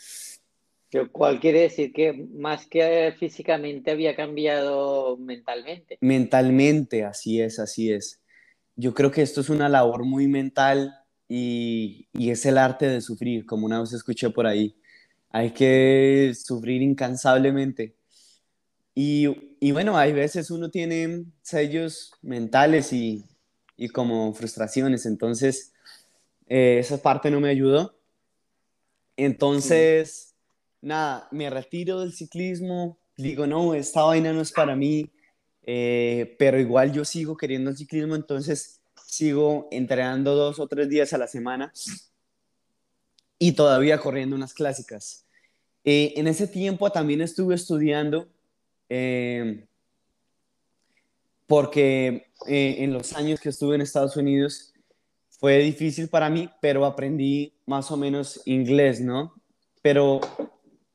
¿Cuál 1.12 1.38
quiere 1.38 1.60
decir 1.60 1.92
que 1.92 2.12
más 2.12 2.66
que 2.66 3.14
físicamente 3.18 3.92
había 3.92 4.16
cambiado 4.16 5.16
mentalmente? 5.16 5.96
Mentalmente, 6.00 7.04
así 7.04 7.40
es, 7.40 7.60
así 7.60 7.92
es. 7.92 8.20
Yo 8.74 8.94
creo 8.94 9.12
que 9.12 9.22
esto 9.22 9.40
es 9.40 9.48
una 9.48 9.68
labor 9.68 10.04
muy 10.04 10.26
mental 10.26 10.92
y, 11.28 12.08
y 12.12 12.30
es 12.30 12.44
el 12.46 12.58
arte 12.58 12.88
de 12.88 13.00
sufrir, 13.00 13.46
como 13.46 13.66
una 13.66 13.80
vez 13.80 13.92
escuché 13.92 14.28
por 14.30 14.48
ahí. 14.48 14.76
Hay 15.30 15.52
que 15.52 16.32
sufrir 16.34 16.82
incansablemente. 16.82 17.94
Y, 18.92 19.56
y, 19.60 19.70
bueno, 19.70 19.96
hay 19.96 20.12
veces 20.12 20.50
uno 20.50 20.70
tiene 20.70 21.26
sellos 21.42 22.12
mentales 22.22 22.92
y, 22.92 23.24
y 23.76 23.88
como 23.88 24.32
frustraciones, 24.34 25.06
entonces 25.06 25.73
eh, 26.46 26.78
esa 26.78 27.00
parte 27.00 27.30
no 27.30 27.40
me 27.40 27.48
ayudó. 27.48 27.96
Entonces, 29.16 30.34
nada, 30.80 31.28
me 31.30 31.48
retiro 31.50 32.00
del 32.00 32.12
ciclismo, 32.12 32.98
digo, 33.16 33.46
no, 33.46 33.74
esta 33.74 34.02
vaina 34.02 34.32
no 34.32 34.40
es 34.40 34.52
para 34.52 34.74
mí, 34.74 35.10
eh, 35.62 36.34
pero 36.38 36.58
igual 36.58 36.92
yo 36.92 37.04
sigo 37.04 37.36
queriendo 37.36 37.70
el 37.70 37.76
ciclismo, 37.76 38.16
entonces 38.16 38.80
sigo 39.06 39.68
entrenando 39.70 40.34
dos 40.34 40.58
o 40.58 40.66
tres 40.66 40.88
días 40.88 41.12
a 41.12 41.18
la 41.18 41.28
semana 41.28 41.72
y 43.38 43.52
todavía 43.52 43.98
corriendo 43.98 44.34
unas 44.34 44.52
clásicas. 44.52 45.24
Eh, 45.84 46.14
en 46.16 46.26
ese 46.26 46.48
tiempo 46.48 46.90
también 46.90 47.20
estuve 47.20 47.54
estudiando 47.54 48.28
porque 51.46 52.26
en 52.46 52.92
los 52.92 53.12
años 53.14 53.40
que 53.40 53.48
estuve 53.48 53.74
en 53.74 53.80
Estados 53.80 54.16
Unidos 54.16 54.73
fue 55.44 55.58
difícil 55.58 56.08
para 56.08 56.30
mí, 56.30 56.48
pero 56.62 56.86
aprendí 56.86 57.52
más 57.66 57.90
o 57.90 57.98
menos 57.98 58.40
inglés, 58.46 59.02
¿no? 59.02 59.34
Pero 59.82 60.22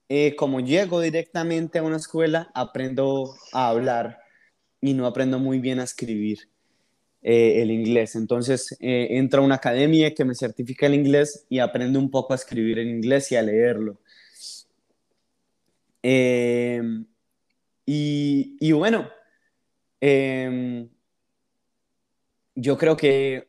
eh, 0.10 0.36
como 0.36 0.60
llego 0.60 1.02
directamente 1.02 1.78
a 1.78 1.84
una 1.84 1.98
escuela, 1.98 2.50
aprendo 2.56 3.36
a 3.54 3.70
hablar 3.70 4.18
y 4.82 4.96
no 4.96 5.06
aprendo 5.06 5.38
muy 5.38 5.60
bien 5.60 5.80
a 5.80 5.84
escribir 5.84 6.50
eh, 7.22 7.62
el 7.62 7.70
inglés. 7.70 8.16
Entonces 8.16 8.76
eh, 8.80 9.10
entro 9.12 9.44
a 9.44 9.46
una 9.46 9.54
academia 9.54 10.16
que 10.16 10.26
me 10.26 10.34
certifica 10.34 10.88
el 10.88 10.96
inglés 10.96 11.46
y 11.48 11.60
aprendo 11.60 12.00
un 12.00 12.10
poco 12.10 12.34
a 12.34 12.36
escribir 12.36 12.80
en 12.80 12.90
inglés 12.90 13.32
y 13.32 13.36
a 13.36 13.44
leerlo. 13.44 14.00
Em, 16.02 17.06
y, 17.86 18.72
bueno, 18.72 19.08
em, 20.02 20.90
yo 22.56 22.76
creo 22.80 22.98
que 22.98 23.49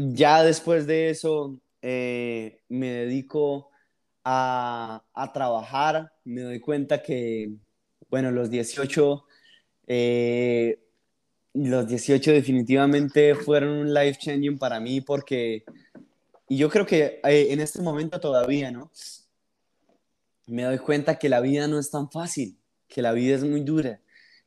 ya 0.00 0.42
después 0.42 0.86
de 0.86 1.10
eso 1.10 1.60
eh, 1.82 2.62
me 2.68 2.90
dedico 2.90 3.70
a, 4.24 5.02
trabajar, 5.34 6.12
me 6.24 6.42
doy 6.42 6.60
cuenta 6.60 7.02
que, 7.02 7.52
bueno, 8.08 8.30
los 8.30 8.50
18, 8.50 9.24
eh, 9.86 10.80
los 11.54 11.86
18 11.86 12.32
definitivamente 12.32 13.34
fueron 13.34 13.70
un 13.70 13.94
life 13.94 14.18
changing 14.18 14.58
para 14.58 14.80
mí 14.80 15.00
porque, 15.00 15.64
y 16.48 16.56
yo 16.56 16.70
creo 16.70 16.86
que 16.86 17.20
eh, 17.24 17.48
en 17.50 17.60
este 17.60 17.82
momento 17.82 18.20
todavía, 18.20 18.70
¿no? 18.70 18.90
Me 20.46 20.64
doy 20.64 20.78
cuenta 20.78 21.18
que 21.18 21.28
la 21.28 21.40
vida 21.40 21.68
no 21.68 21.78
es 21.78 21.90
tan 21.90 22.10
fácil, 22.10 22.58
que 22.88 23.02
la 23.02 23.12
vida 23.12 23.36
es 23.36 23.44
muy 23.44 23.60
dura, 23.60 24.00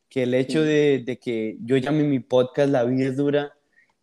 que 0.08 0.24
el 0.24 0.34
hecho 0.34 0.62
de, 0.62 1.02
de 1.04 1.18
que 1.18 1.56
yo 1.60 1.76
llame 1.76 2.02
mi 2.02 2.20
podcast 2.20 2.70
La 2.70 2.84
vida 2.84 3.08
es 3.08 3.16
dura, 3.16 3.53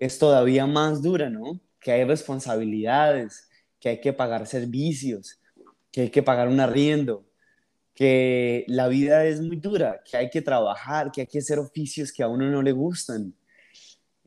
es 0.02 0.18
todavía 0.18 0.66
más 0.66 1.04
dura, 1.04 1.30
¿no? 1.30 1.62
Que 1.80 1.92
hay 1.92 2.04
responsabilidades, 2.06 3.48
que 3.80 3.90
hay 3.90 4.02
que 4.02 4.12
pagar 4.14 4.48
servicios, 4.48 5.40
que 5.92 6.02
hay 6.02 6.10
que 6.10 6.24
pagar 6.24 6.48
un 6.48 6.60
arriendo, 6.60 7.24
que 7.94 8.66
la 8.68 8.88
vida 8.88 9.26
es 9.26 9.42
muy 9.42 9.58
dura, 9.58 10.02
que 10.04 10.18
hay 10.18 10.32
que 10.32 10.42
trabajar, 10.42 11.12
que 11.12 11.22
hay 11.22 11.28
que 11.28 11.38
hacer 11.38 11.60
oficios 11.60 12.12
que 12.12 12.24
a 12.24 12.28
uno 12.28 12.50
no 12.50 12.64
le 12.64 12.72
gustan. 12.72 13.36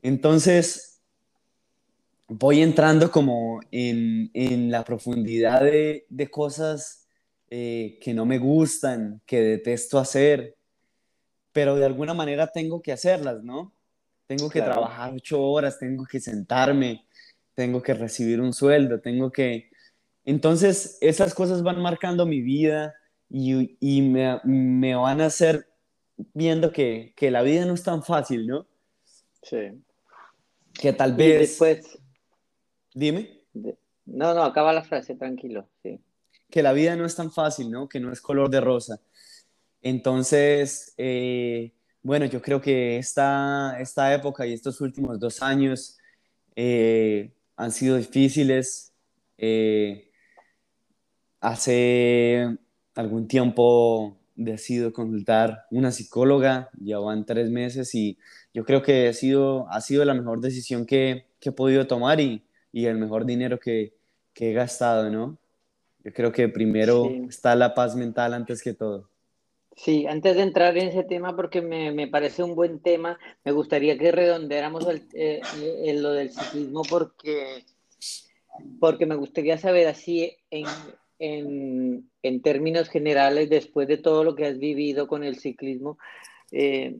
Entonces, 0.01 1.01
voy 2.29 2.61
entrando 2.61 3.11
como 3.11 3.59
en, 3.69 4.71
la 4.71 4.85
profundidad 4.85 5.61
de, 5.61 6.29
cosas 6.31 7.05
eh, 7.49 7.99
que 8.01 8.13
no 8.13 8.25
me 8.25 8.37
gustan, 8.37 9.21
que 9.25 9.41
detesto 9.41 9.99
hacer, 9.99 10.55
pero 11.51 11.75
de 11.75 11.85
alguna 11.85 12.13
manera 12.13 12.47
tengo 12.47 12.81
que 12.81 12.93
hacerlas, 12.93 13.43
¿no? 13.43 13.74
Tengo 14.27 14.49
que 14.49 14.61
trabajar 14.61 15.13
ocho 15.13 15.41
horas, 15.41 15.77
tengo 15.77 16.05
que 16.05 16.19
sentarme, 16.19 17.05
tengo 17.53 17.81
que 17.81 17.93
recibir 17.93 18.41
un 18.41 18.53
sueldo, 18.53 18.99
tengo 18.99 19.31
que... 19.31 19.69
Entonces, 20.25 20.97
esas 21.01 21.33
cosas 21.35 21.61
van 21.61 21.81
marcando 21.81 22.25
mi 22.25 22.41
vida 22.41 22.95
y, 23.29 23.77
y 23.79 24.01
me, 24.01 24.39
me, 24.43 24.95
van 24.95 25.21
a 25.21 25.27
hacer 25.27 25.67
viendo 26.33 26.71
que, 26.71 27.13
que, 27.15 27.29
la 27.29 27.43
vida 27.43 27.65
no 27.65 27.73
es 27.73 27.83
tan 27.83 28.01
fácil, 28.01 28.47
¿no? 28.47 28.65
Sí. 29.43 29.83
Que 30.73 30.93
tal 30.93 31.13
vez... 31.13 31.39
después... 31.39 31.99
Dime. 32.93 33.41
No, 34.05 34.33
no, 34.33 34.43
acaba 34.43 34.73
la 34.73 34.83
frase, 34.83 35.15
tranquilo, 35.15 35.67
sí. 35.83 35.99
Que 36.49 36.63
la 36.63 36.73
vida 36.73 36.95
no 36.95 37.05
es 37.05 37.15
tan 37.15 37.31
fácil, 37.31 37.69
¿no? 37.69 37.87
Que 37.89 37.99
no 37.99 38.11
es 38.11 38.21
color 38.21 38.49
de 38.49 38.61
rosa. 38.61 38.99
Entonces, 39.81 40.93
eh, 40.97 41.71
bueno, 42.05 42.25
yo 42.27 42.39
creo 42.39 42.61
que 42.61 42.97
esta, 42.97 43.77
esta 43.79 44.13
época 44.13 44.45
y 44.45 44.53
estos 44.53 44.79
últimos 44.79 45.19
dos 45.19 45.41
años 45.41 45.97
eh, 46.55 47.33
han 47.55 47.71
sido 47.71 47.97
difíciles. 47.97 48.93
Eh, 49.39 50.11
hace 51.41 52.59
algún 52.93 53.27
tiempo 53.27 54.19
decido 54.35 54.93
consultar 54.93 55.65
una 55.71 55.91
psicóloga, 55.91 56.69
ya 56.79 56.99
van 56.99 57.25
tres 57.25 57.49
meses 57.49 57.95
y 57.95 58.19
yo 58.53 58.65
creo 58.65 58.83
que 58.83 59.07
ha 59.07 59.13
sido, 59.13 59.67
ha 59.71 59.81
sido 59.81 60.05
la 60.05 60.13
mejor 60.13 60.41
decisión 60.41 60.85
que, 60.85 61.25
he 61.41 61.51
podido 61.51 61.87
tomar 61.87 62.19
y, 62.21 62.45
el 62.71 62.97
mejor 62.99 63.25
dinero 63.25 63.59
que, 63.59 63.95
he 64.35 64.53
gastado, 64.53 65.09
¿no? 65.09 65.39
Yo 66.03 66.13
creo 66.13 66.31
que 66.31 66.49
primero 66.49 67.09
está 67.27 67.55
la 67.55 67.73
paz 67.73 67.95
mental 67.95 68.35
antes 68.35 68.61
que 68.61 68.75
todo. 68.75 69.09
Sí, 69.75 70.07
antes 70.07 70.35
de 70.37 70.41
entrar 70.41 70.77
en 70.77 70.87
ese 70.87 71.03
tema, 71.03 71.35
porque 71.35 71.61
me, 71.61 72.07
parece 72.07 72.43
un 72.43 72.55
buen 72.55 72.79
tema, 72.79 73.19
me 73.43 73.51
gustaría 73.51 73.97
que 73.97 74.11
redondeáramos 74.11 74.87
el, 74.87 75.07
eh, 75.13 75.41
lo 75.97 76.11
del 76.13 76.31
ciclismo 76.31 76.81
porque, 76.89 77.65
porque 78.79 79.05
me 79.05 79.15
gustaría 79.15 79.57
saber 79.57 79.87
así 79.87 80.31
en, 80.49 82.09
términos 82.41 82.89
generales, 82.89 83.49
después 83.49 83.87
de 83.87 83.97
todo 83.97 84.23
lo 84.23 84.35
que 84.35 84.45
has 84.45 84.57
vivido 84.59 85.07
con 85.07 85.23
el 85.23 85.37
ciclismo, 85.37 85.97
eh, 86.51 86.95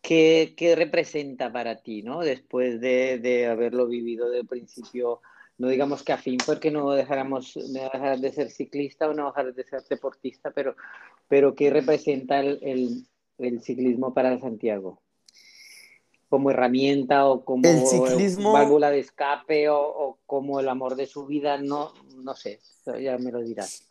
¿qué, 0.00 0.74
representa 0.74 1.52
para 1.52 1.82
ti, 1.82 2.02
¿no? 2.02 2.20
Después 2.20 2.80
de, 2.80 3.18
de 3.18 3.46
haberlo 3.46 3.86
vivido 3.88 4.30
de 4.30 4.44
principio 4.44 5.20
no 5.62 5.68
digamos 5.68 6.02
que 6.02 6.12
a 6.12 6.18
fin 6.18 6.38
porque 6.44 6.72
no 6.72 6.90
dejáramos 6.90 7.56
dejar 7.72 8.18
de 8.18 8.32
ser 8.32 8.50
ciclista 8.50 9.08
o 9.08 9.14
no 9.14 9.26
dejar 9.26 9.54
de 9.54 9.62
ser 9.62 9.84
deportista, 9.88 10.50
pero, 10.50 10.74
pero 11.28 11.54
¿qué 11.54 11.70
representa 11.70 12.40
el, 12.40 13.06
ciclismo 13.62 14.12
para 14.12 14.40
Santiago? 14.40 15.00
como 16.28 16.50
herramienta 16.50 17.26
o 17.26 17.44
como 17.44 17.62
válvula 18.52 18.90
de 18.90 19.00
escape 19.00 19.68
o, 19.68 20.18
como 20.26 20.58
el 20.58 20.68
amor 20.68 20.96
de 20.96 21.06
su 21.06 21.26
vida, 21.26 21.58
no, 21.58 21.92
no 22.16 22.34
sé, 22.34 22.58
ya 23.00 23.18
me 23.18 23.30
lo 23.30 23.40
dirás. 23.40 23.84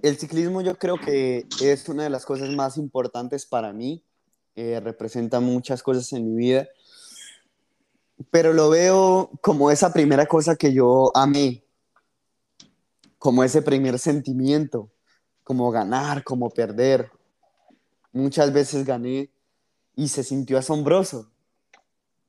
El 0.00 0.16
ciclismo 0.16 0.60
yo 0.60 0.76
creo 0.76 0.96
que 0.98 1.46
es 1.60 1.88
una 1.88 2.04
de 2.04 2.10
las 2.10 2.24
cosas 2.24 2.50
más 2.50 2.76
importantes 2.76 3.46
para 3.46 3.72
mí, 3.72 4.04
eh, 4.54 4.78
representa 4.78 5.40
muchas 5.40 5.82
cosas 5.82 6.12
en 6.12 6.30
mi 6.30 6.36
vida 6.36 6.68
pero 8.30 8.52
lo 8.52 8.70
veo 8.70 9.30
como 9.40 9.70
esa 9.70 9.92
primera 9.92 10.26
cosa 10.26 10.56
que 10.56 10.72
yo 10.72 11.10
amé, 11.14 11.64
como 13.18 13.44
ese 13.44 13.62
primer 13.62 13.98
sentimiento, 13.98 14.90
como 15.44 15.70
ganar, 15.70 16.24
como 16.24 16.50
perder. 16.50 17.10
Muchas 18.12 18.52
veces 18.52 18.86
gané 18.86 19.30
y 19.94 20.08
se 20.08 20.22
sintió 20.22 20.58
asombroso 20.58 21.30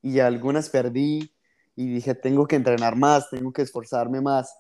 y 0.02 0.19
algunas 0.19 0.69
perdí 0.69 1.32
y 1.76 1.88
dije, 1.93 2.15
tengo 2.15 2.47
que 2.47 2.56
entrenar 2.56 2.95
más, 2.95 3.30
tengo 3.30 3.52
que 3.54 3.62
esforzarme 3.62 4.21
más. 4.21 4.54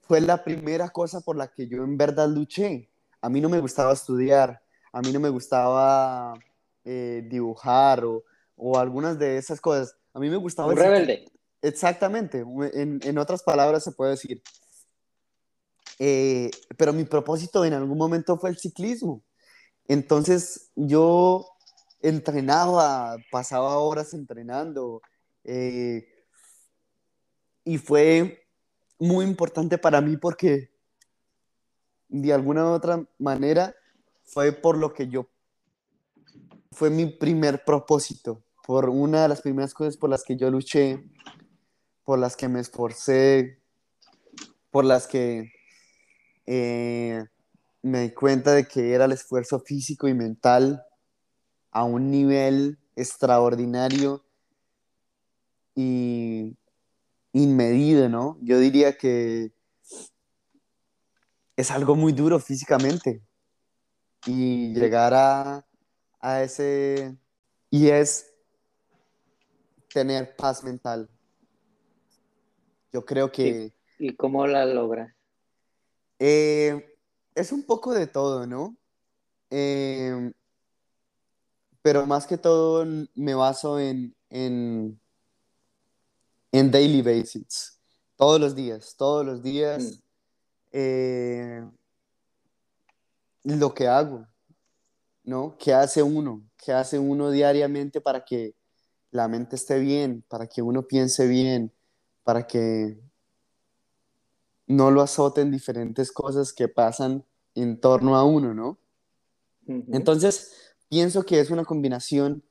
Fue 0.00 0.20
la 0.20 0.44
primera 0.44 0.88
cosa 0.90 1.20
por 1.20 1.36
la 1.36 1.48
que 1.48 1.66
yo 1.66 1.82
en 1.82 1.96
verdad 1.96 2.28
luché. 2.28 2.88
A 3.20 3.28
mí 3.28 3.40
no 3.40 3.48
me 3.48 3.58
gustaba 3.58 3.92
estudiar, 3.92 4.62
a 4.92 5.00
mí 5.00 5.12
no 5.12 5.20
me 5.20 5.28
gustaba 5.28 6.34
eh, 6.84 7.26
dibujar 7.28 8.04
o, 8.04 8.22
o 8.56 8.78
algunas 8.78 9.18
de 9.18 9.36
esas 9.36 9.60
cosas 9.60 9.96
a 10.16 10.18
mí 10.18 10.30
me 10.30 10.36
gustaba... 10.36 10.72
Un 10.72 10.78
rebelde. 10.78 11.30
exactamente, 11.60 12.38
en, 12.72 13.00
en, 13.02 13.18
otras 13.18 13.42
palabras 13.42 13.84
se 13.84 13.92
puede 13.92 14.12
decir. 14.12 14.42
Eh, 15.98 16.50
pero 16.78 16.94
mi 16.94 17.04
propósito 17.04 17.66
en 17.66 17.74
algún 17.74 17.98
momento 17.98 18.38
fue 18.38 18.48
el 18.48 18.56
ciclismo. 18.56 19.22
Entonces 19.86 20.70
yo 20.74 21.46
entrenaba, 22.00 23.18
pasaba 23.30 23.76
horas 23.76 24.14
entrenando. 24.14 25.02
Eh, 25.44 26.08
y 27.64 27.76
fue 27.76 28.48
muy 28.98 29.26
importante 29.26 29.76
para 29.76 30.00
mí 30.00 30.16
porque 30.16 30.70
de 32.08 32.32
alguna 32.32 32.64
u 32.64 32.68
otra 32.68 33.06
manera 33.18 33.74
fue 34.24 34.52
por 34.52 34.78
lo 34.78 34.94
que 34.94 35.08
yo, 35.08 35.28
fue 36.72 36.88
mi 36.88 37.04
primer 37.04 37.64
propósito, 37.66 38.45
por 38.66 38.88
una 38.88 39.22
de 39.22 39.28
las 39.28 39.42
primeras 39.42 39.72
cosas 39.72 39.96
por 39.96 40.10
las 40.10 40.24
que 40.24 40.36
yo 40.36 40.50
luché, 40.50 41.04
por 42.04 42.18
las 42.18 42.36
que 42.36 42.48
me 42.48 42.58
esforcé, 42.58 43.60
por 44.72 44.84
las 44.84 45.06
que 45.06 45.52
eh, 46.46 47.24
me 47.82 48.00
di 48.02 48.10
cuenta 48.10 48.52
de 48.52 48.66
que 48.66 48.92
era 48.92 49.04
el 49.04 49.12
esfuerzo 49.12 49.60
físico 49.60 50.08
y 50.08 50.14
mental 50.14 50.84
a 51.70 51.84
un 51.84 52.10
nivel 52.10 52.78
extraordinario 52.96 54.24
y 55.76 56.56
inmedido, 57.32 58.08
¿no? 58.08 58.36
Yo 58.40 58.58
diría 58.58 58.98
que 58.98 59.52
es 61.54 61.70
algo 61.70 61.94
muy 61.94 62.12
duro 62.12 62.40
físicamente 62.40 63.22
y 64.26 64.74
llegar 64.74 65.14
a, 65.14 65.64
a 66.18 66.42
ese... 66.42 67.16
y 67.70 67.88
es 67.88 68.35
tener 69.92 70.36
paz 70.36 70.62
mental. 70.64 71.08
Yo 72.92 73.04
creo 73.04 73.30
que... 73.30 73.72
¿Y, 73.98 74.14
cómo 74.14 74.46
la 74.46 74.64
logras? 74.66 75.14
Eh, 76.18 76.96
es 77.34 77.52
un 77.52 77.64
poco 77.64 77.92
de 77.92 78.06
todo, 78.06 78.46
¿no? 78.46 78.76
Eh, 79.50 80.32
pero 81.82 82.04
más 82.06 82.26
que 82.26 82.36
todo 82.36 82.84
me 83.14 83.34
baso 83.34 83.78
en, 83.78 84.14
en, 84.28 85.00
en 86.50 86.70
daily 86.70 87.00
basis, 87.02 87.80
todos 88.16 88.40
los 88.40 88.56
días, 88.56 88.96
todos 88.96 89.24
los 89.24 89.42
días, 89.42 89.84
mm. 89.84 90.00
eh, 90.72 91.70
lo 93.44 93.72
que 93.72 93.86
hago, 93.86 94.26
¿no? 95.22 95.56
¿Qué 95.58 95.72
hace 95.72 96.02
uno? 96.02 96.42
¿Qué 96.56 96.72
hace 96.72 96.98
uno 96.98 97.30
diariamente 97.30 98.00
para 98.00 98.24
que 98.24 98.54
la 99.16 99.28
mente 99.28 99.56
esté 99.56 99.78
bien, 99.78 100.24
para 100.28 100.46
que 100.46 100.62
uno 100.62 100.86
piense 100.86 101.26
bien, 101.26 101.72
para 102.22 102.46
que 102.46 102.98
no 104.66 104.90
lo 104.90 105.02
azoten 105.02 105.50
diferentes 105.50 106.12
cosas 106.12 106.52
que 106.52 106.68
pasan 106.68 107.24
en 107.54 107.80
torno 107.80 108.16
a 108.16 108.24
uno, 108.24 108.54
¿no? 108.54 108.78
Entonces, 109.66 110.74
pienso 110.88 111.24
que 111.24 111.40
es 111.40 111.50
una 111.50 111.64
combinación 111.64 112.44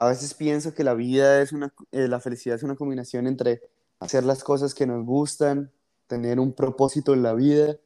a 0.00 0.08
veces 0.08 0.32
pienso 0.32 0.72
que 0.72 0.82
la 0.82 0.94
vida 0.94 1.42
es 1.42 1.52
una, 1.52 1.74
eh, 1.92 2.08
la 2.08 2.20
felicidad 2.20 2.56
es 2.56 2.62
una 2.62 2.74
combinación 2.74 3.26
entre 3.26 3.60
hacer 3.98 4.24
las 4.24 4.42
cosas 4.42 4.74
que 4.74 4.86
nos 4.86 5.04
gustan, 5.04 5.70
tener 6.06 6.40
un 6.40 6.54
propósito 6.54 7.12
en 7.12 7.22
la 7.22 7.34
vida. 7.34 7.76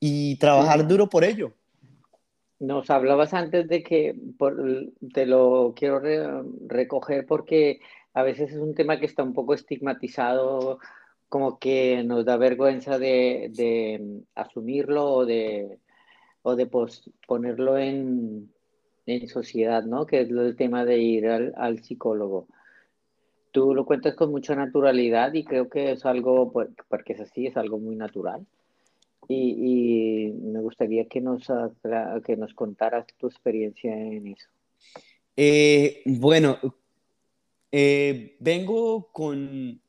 Y 0.00 0.38
trabajar 0.38 0.88
duro 0.88 1.10
por 1.10 1.22
ello. 1.22 1.52
Nos 2.62 2.90
hablabas 2.90 3.34
antes 3.34 3.66
de 3.66 3.82
que 3.82 4.14
te 5.12 5.26
lo 5.26 5.74
quiero 5.74 6.00
recoger 6.68 7.26
porque 7.26 7.80
a 8.14 8.22
veces 8.22 8.52
es 8.52 8.58
un 8.58 8.76
tema 8.76 9.00
que 9.00 9.06
está 9.06 9.24
un 9.24 9.32
poco 9.32 9.52
estigmatizado, 9.52 10.78
como 11.28 11.58
que 11.58 12.04
nos 12.04 12.24
da 12.24 12.36
vergüenza 12.36 13.00
de 13.00 14.22
asumirlo 14.36 15.12
o 15.12 15.26
de, 15.26 15.80
ponerlo 17.26 17.78
en, 17.78 18.52
sociedad, 19.26 19.82
¿no? 19.82 20.06
Que 20.06 20.20
es 20.20 20.30
el 20.30 20.54
tema 20.54 20.84
de 20.84 20.98
ir 20.98 21.26
al, 21.26 21.82
psicólogo. 21.82 22.46
Tú 23.50 23.74
lo 23.74 23.84
cuentas 23.84 24.14
con 24.14 24.30
mucha 24.30 24.54
naturalidad 24.54 25.34
y 25.34 25.42
creo 25.42 25.68
que 25.68 25.90
es 25.90 26.06
algo, 26.06 26.52
pues, 26.52 26.68
porque 26.88 27.14
es 27.14 27.22
así, 27.22 27.48
es 27.48 27.56
algo 27.56 27.80
muy 27.80 27.96
natural. 27.96 28.46
Y, 29.32 30.32
me 30.42 30.60
gustaría 30.60 31.06
que 31.06 31.20
nos, 31.20 31.46
que 32.24 32.36
nos 32.36 32.54
contaras 32.54 33.06
tu 33.18 33.26
experiencia 33.26 33.94
en 33.94 34.28
eso. 34.28 34.48
Eh, 35.36 36.02
bueno, 36.04 36.58
eh, 37.70 38.36
vengo 38.40 39.10
con, 39.12 39.80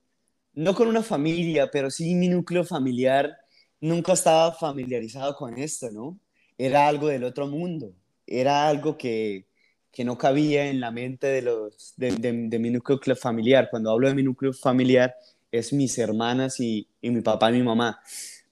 no 0.54 0.76
con 0.76 0.88
una 0.88 1.04
familia, 1.04 1.70
pero 1.72 1.90
sí 1.92 2.16
mi 2.16 2.28
núcleo 2.28 2.64
familiar 2.64 3.38
nunca 3.82 4.14
estaba 4.14 4.54
familiarizado 4.54 5.36
con 5.36 5.58
esto, 5.58 5.92
¿no? 5.92 6.18
era 6.58 6.88
algo 6.88 7.08
del 7.08 7.24
otro 7.24 7.48
mundo, 7.48 7.94
era 8.28 8.68
algo 8.68 8.98
que, 8.98 9.46
que 9.92 10.04
no 10.04 10.18
cabía 10.18 10.68
en 10.68 10.80
la 10.80 10.92
mente 10.92 11.28
de, 11.28 11.42
los, 11.42 11.94
de, 11.98 12.12
de, 12.12 12.60
mi 12.60 12.70
núcleo 12.70 13.16
familiar. 13.16 13.70
Cuando 13.70 13.92
hablo 13.92 14.08
de 14.08 14.16
mi 14.16 14.24
núcleo 14.24 14.54
familiar, 14.54 15.16
es 15.52 15.74
mis 15.74 15.98
hermanas 15.98 16.60
y, 16.60 16.88
y, 17.02 17.10
mi 17.10 17.22
papá 17.22 17.52
y 17.52 17.56
mi 17.56 17.64
mamá. 17.64 18.00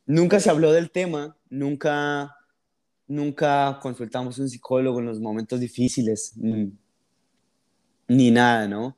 Nunca 0.05 0.39
se 0.39 0.49
habló 0.49 0.71
del 0.71 0.91
tema, 0.91 1.37
nunca, 1.49 2.35
nunca 3.07 3.79
consultamos 3.81 4.39
un 4.39 4.49
psicólogo 4.49 4.99
en 4.99 5.05
los 5.05 5.19
momentos 5.19 5.59
difíciles, 5.59 6.33
ni, 6.35 6.71
ni 8.07 8.31
nada, 8.31 8.67
¿no? 8.67 8.97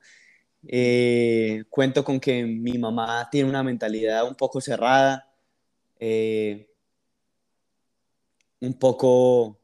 Eh, 0.66 1.64
cuento 1.68 2.02
con 2.04 2.18
que 2.18 2.44
mi 2.44 2.78
mamá 2.78 3.28
tiene 3.30 3.48
una 3.48 3.62
mentalidad 3.62 4.26
un 4.26 4.34
poco 4.34 4.60
cerrada. 4.60 5.30
Eh, 6.00 6.68
un 8.60 8.74
poco, 8.74 9.58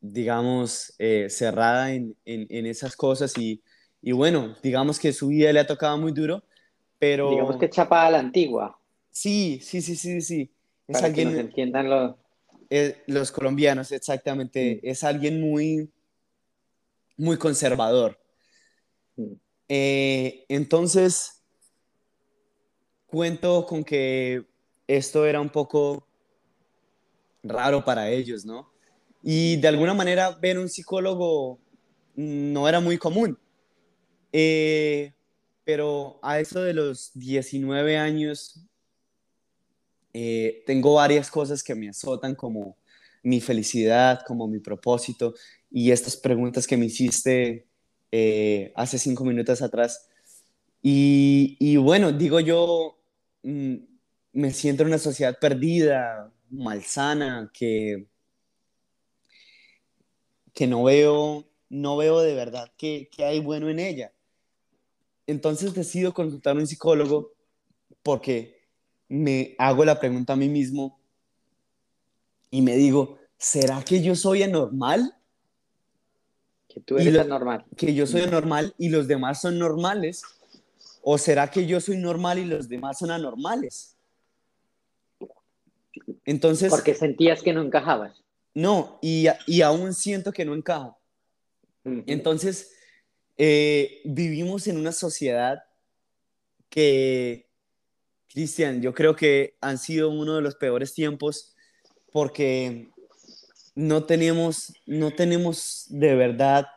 digamos, 0.00 0.94
eh, 0.98 1.28
cerrada 1.30 1.92
en, 1.92 2.16
en, 2.24 2.66
esas 2.66 2.96
cosas 2.96 3.36
y, 3.38 3.62
y, 4.02 4.12
bueno, 4.12 4.56
digamos 4.62 4.98
que 4.98 5.12
su 5.12 5.28
vida 5.28 5.52
le 5.52 5.60
ha 5.60 5.66
tocado 5.66 5.96
muy 5.96 6.12
duro, 6.12 6.42
pero... 6.98 7.30
Digamos 7.30 7.56
que 7.56 7.70
chapa 7.70 8.06
a 8.06 8.10
la 8.10 8.18
antigua. 8.18 8.77
Sí, 9.18 9.58
sí, 9.60 9.82
sí, 9.82 9.96
sí, 9.96 10.20
sí. 10.20 10.54
Es 10.86 10.92
Para 10.92 11.06
alguien, 11.06 11.34
que 11.34 11.40
entiendan 11.40 11.90
los... 11.90 12.14
Eh, 12.70 13.02
los 13.08 13.32
colombianos, 13.32 13.90
exactamente. 13.90 14.78
Es 14.88 15.02
alguien 15.02 15.40
muy, 15.40 15.90
muy 17.16 17.36
conservador. 17.36 18.16
Eh, 19.68 20.44
entonces, 20.48 21.42
cuento 23.08 23.66
con 23.66 23.82
que 23.82 24.44
esto 24.86 25.26
era 25.26 25.40
un 25.40 25.50
poco 25.50 26.06
raro 27.42 27.84
para 27.84 28.08
ellos, 28.08 28.44
¿no? 28.44 28.70
Y 29.20 29.56
de 29.56 29.66
alguna 29.66 29.94
manera 29.94 30.30
ver 30.30 30.60
un 30.60 30.68
psicólogo 30.68 31.58
no 32.14 32.68
era 32.68 32.78
muy 32.78 32.98
común. 32.98 33.36
Eh, 34.32 35.12
pero 35.64 36.20
a 36.22 36.38
eso 36.38 36.62
de 36.62 36.72
los 36.72 37.10
19 37.14 37.98
años, 37.98 38.64
eh, 40.12 40.62
tengo 40.66 40.94
varias 40.94 41.30
cosas 41.30 41.62
que 41.62 41.74
me 41.74 41.88
azotan 41.88 42.34
como 42.34 42.76
mi 43.22 43.40
felicidad, 43.40 44.20
como 44.26 44.46
mi 44.46 44.58
propósito 44.58 45.34
y 45.70 45.90
estas 45.90 46.16
preguntas 46.16 46.66
que 46.66 46.76
me 46.76 46.86
hiciste 46.86 47.66
eh, 48.10 48.72
hace 48.76 48.98
cinco 48.98 49.24
minutos 49.24 49.60
atrás. 49.62 50.08
Y, 50.82 51.56
y 51.60 51.76
bueno, 51.76 52.12
digo 52.12 52.40
yo, 52.40 52.98
mm, 53.42 53.76
me 54.32 54.52
siento 54.52 54.82
en 54.82 54.88
una 54.88 54.98
sociedad 54.98 55.38
perdida, 55.40 56.32
malsana, 56.50 57.50
que, 57.52 58.06
que 60.54 60.66
no 60.66 60.84
veo, 60.84 61.48
no 61.68 61.96
veo 61.96 62.20
de 62.20 62.34
verdad 62.34 62.72
que, 62.76 63.08
hay 63.18 63.40
bueno 63.40 63.68
en 63.68 63.78
ella. 63.78 64.12
Entonces 65.26 65.74
decido 65.74 66.14
consultar 66.14 66.56
a 66.56 66.60
un 66.60 66.66
psicólogo 66.66 67.32
porque 68.02 68.57
me 69.08 69.54
hago 69.58 69.84
la 69.84 69.98
pregunta 69.98 70.34
a 70.34 70.36
mí 70.36 70.48
mismo 70.48 70.98
y 72.50 72.62
me 72.62 72.76
digo, 72.76 73.18
¿será 73.36 73.82
que 73.82 74.02
yo 74.02 74.14
soy 74.14 74.42
anormal? 74.42 75.14
Que 76.68 76.80
tú 76.80 76.98
eres 76.98 77.18
anormal. 77.18 77.64
Que 77.76 77.94
yo 77.94 78.06
soy 78.06 78.22
anormal 78.22 78.74
y 78.78 78.88
los 78.88 79.08
demás 79.08 79.40
son 79.40 79.58
normales. 79.58 80.22
¿O 81.02 81.16
será 81.16 81.50
que 81.50 81.66
yo 81.66 81.80
soy 81.80 81.96
normal 81.96 82.38
y 82.38 82.44
los 82.44 82.68
demás 82.68 82.98
son 82.98 83.10
anormales? 83.10 83.96
Entonces... 86.24 86.70
Porque 86.70 86.94
sentías 86.94 87.42
que 87.42 87.52
no 87.52 87.62
encajabas. 87.62 88.22
No, 88.54 88.98
y, 89.00 89.26
y 89.46 89.62
aún 89.62 89.94
siento 89.94 90.32
que 90.32 90.44
no 90.44 90.54
encajo. 90.54 90.98
Entonces, 92.06 92.72
eh, 93.38 94.00
vivimos 94.04 94.66
en 94.66 94.76
una 94.76 94.92
sociedad 94.92 95.64
que, 96.68 97.47
Cristian, 98.38 98.80
yo 98.80 98.94
creo 98.94 99.16
que 99.16 99.56
han 99.60 99.78
sido 99.78 100.10
uno 100.10 100.36
de 100.36 100.42
los 100.42 100.54
peores 100.54 100.94
tiempos 100.94 101.56
porque 102.12 102.88
no 103.74 104.04
tenemos, 104.04 104.72
no 104.86 105.10
tenemos 105.10 105.86
de 105.88 106.14
verdad 106.14 106.68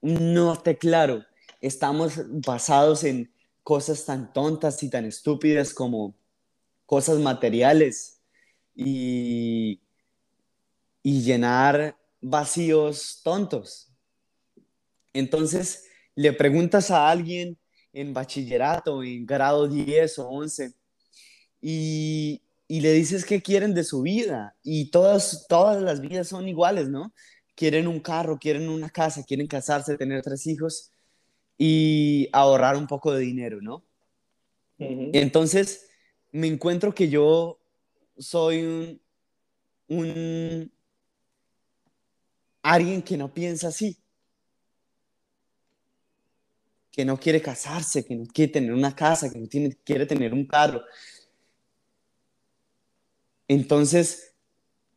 no 0.00 0.56
te 0.56 0.78
claro, 0.78 1.22
estamos 1.60 2.14
basados 2.30 3.04
en 3.04 3.30
cosas 3.62 4.06
tan 4.06 4.32
tontas 4.32 4.82
y 4.82 4.88
tan 4.88 5.04
estúpidas 5.04 5.74
como 5.74 6.14
cosas 6.86 7.18
materiales 7.18 8.22
y, 8.74 9.82
y 11.02 11.20
llenar 11.20 11.94
vacíos 12.22 13.20
tontos. 13.22 13.92
Entonces, 15.12 15.84
le 16.14 16.32
preguntas 16.32 16.90
a 16.90 17.10
alguien 17.10 17.58
en 17.92 18.14
bachillerato, 18.14 19.02
en 19.02 19.26
grado 19.26 19.68
10 19.68 20.18
o 20.18 20.28
11, 20.28 20.72
y, 21.60 22.42
y 22.68 22.80
le 22.80 22.92
dices 22.92 23.24
qué 23.24 23.42
quieren 23.42 23.74
de 23.74 23.84
su 23.84 24.02
vida, 24.02 24.56
y 24.62 24.90
todas, 24.90 25.46
todas 25.48 25.82
las 25.82 26.00
vidas 26.00 26.28
son 26.28 26.48
iguales, 26.48 26.88
¿no? 26.88 27.12
Quieren 27.54 27.88
un 27.88 28.00
carro, 28.00 28.38
quieren 28.38 28.68
una 28.68 28.90
casa, 28.90 29.24
quieren 29.24 29.46
casarse, 29.46 29.96
tener 29.96 30.22
tres 30.22 30.46
hijos 30.46 30.90
y 31.58 32.28
ahorrar 32.32 32.76
un 32.76 32.86
poco 32.86 33.12
de 33.12 33.20
dinero, 33.20 33.60
¿no? 33.60 33.84
Entonces, 34.78 35.90
me 36.32 36.46
encuentro 36.46 36.94
que 36.94 37.10
yo 37.10 37.58
soy 38.16 38.62
un, 38.62 39.00
un 39.88 40.72
alguien 42.62 43.02
que 43.02 43.16
no 43.16 43.32
piensa 43.32 43.68
así, 43.68 43.98
que 46.90 47.04
no 47.04 47.18
quiere 47.18 47.40
casarse, 47.40 48.04
que 48.04 48.16
no 48.16 48.26
quiere 48.26 48.52
tener 48.52 48.72
una 48.72 48.94
casa, 48.94 49.30
que 49.30 49.38
no 49.38 49.46
tiene, 49.46 49.76
quiere 49.84 50.06
tener 50.06 50.32
un 50.34 50.46
carro. 50.46 50.82
Entonces 53.48 54.34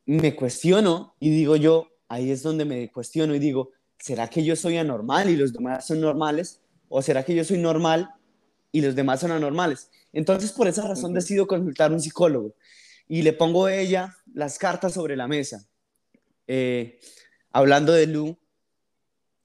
me 0.05 0.35
cuestiono 0.35 1.15
y 1.19 1.29
digo 1.29 1.55
yo, 1.55 1.89
ahí 2.07 2.31
es 2.31 2.43
donde 2.43 2.65
me 2.65 2.91
cuestiono 2.91 3.35
y 3.35 3.39
digo, 3.39 3.71
¿será 3.97 4.29
que 4.29 4.43
yo 4.43 4.55
soy 4.55 4.77
anormal 4.77 5.29
y 5.29 5.35
los 5.35 5.53
demás 5.53 5.87
son 5.87 6.01
normales? 6.01 6.61
¿O 6.89 7.01
será 7.01 7.23
que 7.23 7.35
yo 7.35 7.43
soy 7.43 7.57
normal 7.57 8.09
y 8.71 8.81
los 8.81 8.95
demás 8.95 9.21
son 9.21 9.31
anormales? 9.31 9.89
Entonces 10.11 10.51
por 10.51 10.67
esa 10.67 10.87
razón 10.87 11.13
decido 11.13 11.47
consultar 11.47 11.91
a 11.91 11.95
un 11.95 12.01
psicólogo 12.01 12.53
y 13.07 13.21
le 13.21 13.33
pongo 13.33 13.65
a 13.65 13.75
ella 13.75 14.15
las 14.33 14.57
cartas 14.57 14.93
sobre 14.93 15.15
la 15.15 15.27
mesa. 15.27 15.67
Eh, 16.47 16.99
hablando 17.51 17.93
de 17.93 18.07
Lu, 18.07 18.37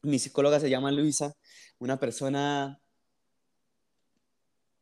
mi 0.02 0.18
psicóloga 0.18 0.60
se 0.60 0.70
llama 0.70 0.92
Luisa, 0.92 1.34
una 1.78 1.98
persona 1.98 2.80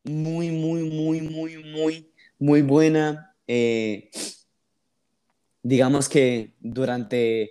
muy, 0.05 0.51
muy, 0.51 0.89
muy, 0.89 1.21
muy, 1.21 1.57
muy, 1.65 2.13
muy 2.39 2.63
buena. 2.63 3.35
Eh, 3.47 4.11
digamos 5.63 6.09
que 6.09 6.55
durante 6.61 7.51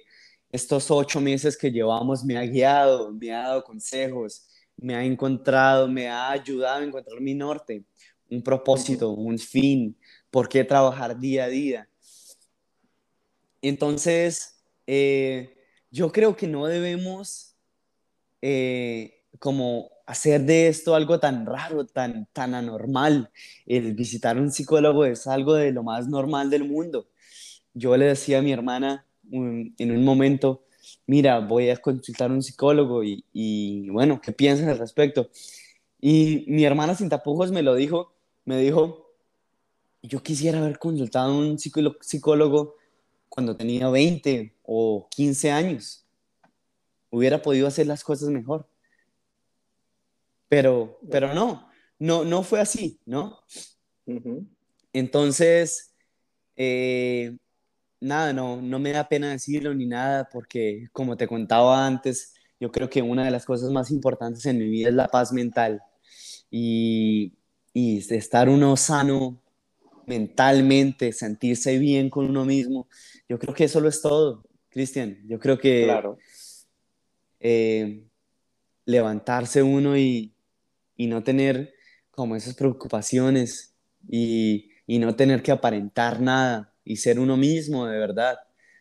estos 0.51 0.89
ocho 0.89 1.19
meses 1.19 1.57
que 1.57 1.71
llevamos 1.71 2.23
me 2.23 2.37
ha 2.37 2.43
guiado, 2.43 3.11
me 3.11 3.33
ha 3.33 3.43
dado 3.43 3.63
consejos, 3.63 4.47
me 4.77 4.95
ha 4.95 5.03
encontrado, 5.03 5.87
me 5.87 6.07
ha 6.07 6.31
ayudado 6.31 6.81
a 6.81 6.85
encontrar 6.85 7.19
mi 7.19 7.33
norte, 7.33 7.83
un 8.29 8.41
propósito, 8.41 9.09
un 9.11 9.37
fin, 9.37 9.97
por 10.31 10.47
qué 10.47 10.63
trabajar 10.63 11.19
día 11.19 11.45
a 11.45 11.49
día. 11.49 11.89
Entonces, 13.61 14.63
eh, 14.87 15.57
yo 15.91 16.11
creo 16.11 16.35
que 16.35 16.47
no 16.47 16.67
debemos 16.67 17.55
eh, 18.41 19.14
como 19.39 19.91
hacer 20.05 20.41
de 20.45 20.67
esto 20.67 20.95
algo 20.95 21.19
tan 21.19 21.45
raro, 21.45 21.85
tan, 21.85 22.27
tan 22.33 22.53
anormal. 22.53 23.31
El 23.65 23.93
visitar 23.93 24.37
un 24.37 24.51
psicólogo 24.51 25.05
es 25.05 25.27
algo 25.27 25.53
de 25.55 25.71
lo 25.71 25.83
más 25.83 26.07
normal 26.07 26.49
del 26.49 26.65
mundo. 26.65 27.07
Yo 27.73 27.97
le 27.97 28.05
decía 28.07 28.39
a 28.39 28.41
mi 28.41 28.51
hermana 28.51 29.05
en 29.31 29.91
un 29.91 30.03
momento, 30.05 30.63
mira, 31.07 31.39
voy 31.39 31.69
a 31.69 31.77
consultar 31.77 32.29
a 32.31 32.33
un 32.33 32.43
psicólogo 32.43 33.03
y, 33.03 33.25
y, 33.33 33.89
bueno, 33.89 34.21
¿qué 34.21 34.31
piensas 34.31 34.67
al 34.67 34.77
respecto? 34.77 35.29
Y 35.99 36.45
mi 36.47 36.65
hermana 36.65 36.95
sin 36.95 37.09
tapujos 37.09 37.51
me 37.51 37.63
lo 37.63 37.75
dijo, 37.75 38.13
me 38.45 38.59
dijo, 38.59 39.11
yo 40.03 40.21
quisiera 40.21 40.59
haber 40.59 40.77
consultado 40.79 41.31
a 41.31 41.37
un 41.37 41.57
psicólogo 41.57 42.75
cuando 43.29 43.57
tenía 43.57 43.89
20 43.89 44.55
o 44.63 45.07
15 45.09 45.51
años. 45.51 46.05
Hubiera 47.09 47.41
podido 47.41 47.67
hacer 47.67 47.87
las 47.87 48.03
cosas 48.03 48.29
mejor. 48.29 48.67
Pero, 50.47 50.99
pero 51.09 51.33
no, 51.33 51.69
no, 51.99 52.23
no 52.23 52.43
fue 52.43 52.59
así, 52.59 52.99
¿no? 53.05 53.39
Entonces, 54.93 55.93
eh, 56.55 57.35
nada, 57.99 58.33
no, 58.33 58.61
no 58.61 58.79
me 58.79 58.91
da 58.91 59.07
pena 59.07 59.31
decirlo 59.31 59.73
ni 59.73 59.85
nada, 59.85 60.29
porque 60.31 60.87
como 60.91 61.17
te 61.17 61.27
contaba 61.27 61.85
antes, 61.85 62.33
yo 62.59 62.71
creo 62.71 62.89
que 62.89 63.01
una 63.01 63.25
de 63.25 63.31
las 63.31 63.45
cosas 63.45 63.71
más 63.71 63.91
importantes 63.91 64.45
en 64.45 64.59
mi 64.59 64.69
vida 64.69 64.89
es 64.89 64.95
la 64.95 65.07
paz 65.07 65.33
mental 65.33 65.81
y, 66.49 67.33
y 67.73 67.97
estar 68.13 68.47
uno 68.47 68.77
sano 68.77 69.41
mentalmente, 70.05 71.11
sentirse 71.11 71.77
bien 71.79 72.09
con 72.09 72.29
uno 72.29 72.45
mismo. 72.45 72.87
Yo 73.27 73.39
creo 73.39 73.53
que 73.53 73.65
eso 73.65 73.79
lo 73.81 73.89
es 73.89 74.01
todo, 74.01 74.43
Cristian. 74.69 75.19
Yo 75.27 75.39
creo 75.39 75.57
que 75.57 75.91
eh, 77.39 78.07
levantarse 78.85 79.63
uno 79.63 79.97
y, 79.97 80.34
y, 80.95 81.07
no 81.07 81.23
tener 81.23 81.73
como 82.11 82.35
esas 82.35 82.55
preocupaciones 82.55 83.75
y, 84.09 84.69
y, 84.87 84.99
no 84.99 85.15
tener 85.15 85.43
que 85.43 85.51
aparentar 85.51 86.21
nada 86.21 86.73
y 86.83 86.97
ser 86.97 87.19
uno 87.19 87.37
mismo 87.37 87.87
de 87.87 87.97
verdad, 87.97 88.37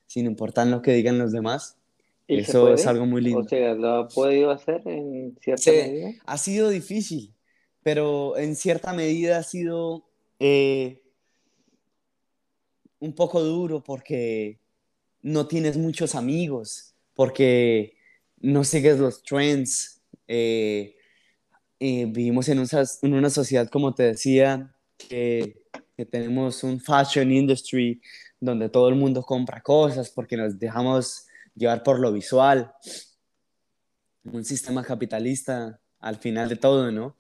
sin 0.06 0.26
importar 0.26 0.66
lo 0.66 0.82
que 0.82 0.92
digan 0.92 1.18
los 1.18 1.32
demás. 1.32 1.78
Eso 2.26 2.72
es 2.72 2.86
algo 2.86 3.06
muy 3.06 3.20
lindo. 3.20 3.40
O 3.40 3.48
sea, 3.48 3.74
¿lo 3.74 3.88
ha 3.88 4.08
podido 4.08 4.50
hacer 4.50 4.82
en 4.86 5.36
cierta 5.42 5.70
medida? 5.70 6.12
Ha 6.24 6.38
sido 6.38 6.70
difícil, 6.70 7.34
pero 7.82 8.38
en 8.38 8.56
cierta 8.56 8.92
medida 8.94 9.38
ha 9.38 9.42
sido 9.42 10.06
eh, 10.38 11.02
un 12.98 13.14
poco 13.14 13.42
duro 13.42 13.82
porque 13.82 14.58
no 15.20 15.46
tienes 15.46 15.76
muchos 15.76 16.14
amigos, 16.14 16.94
porque 17.14 17.96
no 18.40 18.64
sigues 18.64 18.98
los 18.98 19.22
trends. 19.22 20.02
Eh, 20.26 20.96
eh, 21.80 22.06
vivimos 22.06 22.48
en, 22.48 22.58
en, 23.02 23.14
una 23.14 23.30
sociedad, 23.30 23.68
como 23.68 23.94
te 23.94 24.04
decía, 24.04 24.74
que, 24.96 25.62
que, 25.96 26.06
tenemos 26.06 26.62
un 26.64 26.80
fashion 26.80 27.30
industry 27.32 28.00
donde 28.40 28.68
todo 28.68 28.88
el 28.88 28.94
mundo 28.94 29.22
compra 29.22 29.60
cosas 29.60 30.10
porque 30.10 30.36
nos 30.36 30.58
dejamos 30.58 31.26
llevar 31.54 31.82
por 31.82 31.98
lo 31.98 32.12
visual. 32.12 32.72
Un 34.24 34.44
sistema 34.44 34.82
capitalista 34.82 35.80
al 36.00 36.16
final 36.16 36.48
de 36.48 36.56
todo, 36.56 36.90
¿no? 36.90 37.16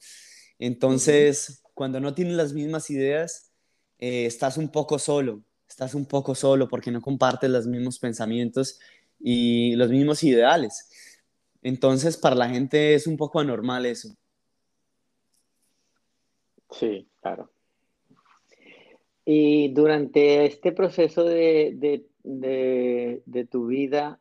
Entonces, 0.58 1.62
cuando 1.74 2.00
no 2.00 2.14
tienes 2.14 2.34
las 2.34 2.52
mismas 2.52 2.90
ideas, 2.90 3.52
eh, 3.98 4.26
estás 4.26 4.56
un 4.56 4.70
poco 4.70 4.98
solo 4.98 5.44
estás 5.74 5.94
un 5.94 6.06
poco 6.06 6.34
solo 6.34 6.68
porque 6.68 6.90
no 6.92 7.00
compartes 7.02 7.50
los 7.50 7.66
mismos 7.66 7.98
pensamientos 7.98 8.78
y 9.18 9.74
los 9.74 9.90
mismos 9.90 10.22
ideales. 10.22 10.88
Entonces, 11.62 12.16
para 12.16 12.36
la 12.36 12.48
gente 12.48 12.94
es 12.94 13.06
un 13.06 13.16
poco 13.16 13.40
anormal 13.40 13.86
eso. 13.86 14.16
Sí, 16.78 17.08
claro. 17.20 17.50
Y 19.24 19.72
durante 19.72 20.44
este 20.44 20.72
proceso 20.72 21.24
de, 21.24 22.04
de 22.22 23.44
tu 23.46 23.66
vida 23.66 24.20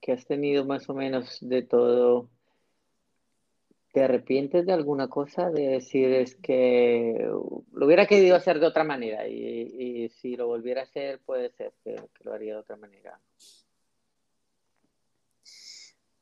que 0.00 0.12
has 0.12 0.26
tenido 0.26 0.64
más 0.64 0.88
o 0.88 0.94
menos 0.94 1.38
de 1.40 1.62
todo, 1.62 2.28
¿Te 3.92 4.04
arrepientes 4.04 4.66
de 4.66 4.72
alguna 4.72 5.08
cosa? 5.08 5.50
De 5.50 5.66
decir, 5.66 6.12
es 6.12 6.36
que 6.36 7.16
lo 7.18 7.86
hubiera 7.86 8.06
querido 8.06 8.36
hacer 8.36 8.60
de 8.60 8.66
otra 8.66 8.84
manera 8.84 9.26
y, 9.26 10.08
si 10.20 10.36
lo 10.36 10.46
volviera 10.46 10.82
a 10.82 10.84
hacer, 10.84 11.20
puede 11.20 11.50
ser 11.50 11.72
que, 11.82 11.96
lo 12.22 12.32
haría 12.32 12.54
de 12.54 12.60
otra 12.60 12.76
manera. 12.76 13.20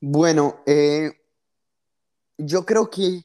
Bueno, 0.01 0.63
eh, 0.67 1.11
yo 2.39 2.65
creo 2.65 2.89
que 2.89 3.23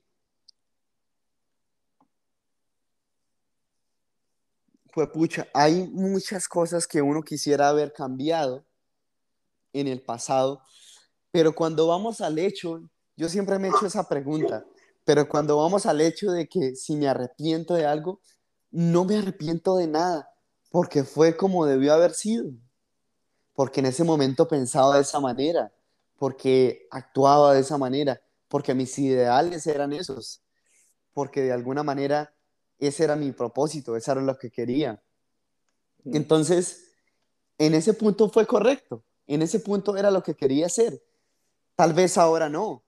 pues 4.82 4.83
pucha, 5.12 5.48
hay 5.54 5.88
muchas 5.90 6.48
cosas 6.48 6.88
que 6.88 7.02
uno 7.02 7.24
quisiera 7.24 7.70
haber 7.70 7.94
cambiado 7.94 8.64
en 9.74 9.88
el 9.88 10.02
pasado, 10.02 10.62
pero 11.32 11.54
cuando 11.54 11.88
vamos 11.88 12.22
al 12.22 12.38
hecho, 12.38 12.82
yo 13.16 13.28
siempre 13.28 13.58
me 13.58 13.68
he 13.68 13.72
hecho 13.72 13.88
esa 13.88 14.08
pregunta, 14.08 14.66
pero 15.04 15.28
cuando 15.28 15.58
vamos 15.58 15.86
al 15.86 16.00
hecho 16.02 16.32
de 16.32 16.48
que 16.48 16.76
si 16.76 16.96
me 16.96 17.08
arrepiento 17.08 17.74
de 17.74 17.86
algo, 17.86 18.22
no 18.70 19.06
me 19.06 19.18
arrepiento 19.18 19.76
de 19.76 19.88
nada, 19.88 20.30
porque 20.70 21.04
fue 21.04 21.36
como 21.36 21.66
debió 21.66 21.94
haber 21.94 22.14
sido, 22.14 22.52
porque 23.54 23.80
en 23.80 23.88
ese 23.88 24.04
momento 24.04 24.48
pensaba 24.48 24.96
de 24.96 25.02
esa 25.02 25.20
manera, 25.20 25.72
porque 26.18 26.88
actuaba 26.92 27.54
de 27.54 27.62
esa 27.62 27.78
manera, 27.78 28.22
porque 28.48 28.74
mis 28.74 28.98
ideales 29.00 29.68
eran 29.68 29.94
esos, 29.94 30.44
porque 31.14 31.42
de 31.42 31.52
alguna 31.52 31.84
manera 31.84 32.33
ese 32.88 33.04
era 33.04 33.16
mi 33.16 33.32
propósito, 33.32 33.96
eso 33.96 34.12
era 34.12 34.22
lo 34.22 34.38
que 34.38 34.50
quería. 34.50 35.02
Mm. 36.04 36.16
Entonces, 36.16 36.92
en 37.58 37.74
ese 37.74 37.94
punto 37.94 38.30
fue 38.30 38.46
correcto, 38.46 39.04
en 39.28 39.42
ese 39.42 39.60
punto 39.60 39.96
era 39.98 40.12
lo 40.12 40.24
que 40.24 40.36
quería 40.36 40.66
hacer. 40.66 41.02
Tal 41.76 41.94
vez 41.94 42.18
ahora 42.18 42.50
no, 42.50 42.84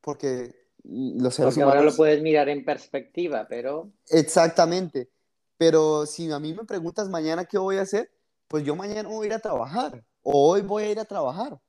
porque 0.00 0.54
los 0.84 1.34
seres 1.34 1.54
porque 1.54 1.62
ahora 1.62 1.82
lo 1.82 1.94
puedes 1.94 2.22
mirar 2.22 2.48
en 2.48 2.64
perspectiva, 2.64 3.46
pero... 3.48 3.90
Exactamente, 4.08 5.10
pero 5.56 6.06
si 6.06 6.30
a 6.30 6.38
mí 6.38 6.54
me 6.54 6.64
preguntas 6.64 7.08
mañana 7.08 7.44
qué 7.44 7.58
voy 7.58 7.76
a 7.76 7.82
hacer, 7.82 8.10
pues 8.48 8.64
yo 8.64 8.74
mañana 8.76 9.08
voy 9.08 9.24
a 9.24 9.28
ir 9.28 9.34
a 9.34 9.38
trabajar, 9.38 10.04
o 10.22 10.50
hoy 10.50 10.62
voy 10.62 10.84
a 10.84 10.90
ir 10.90 10.98
a 10.98 11.04
trabajar, 11.04 11.60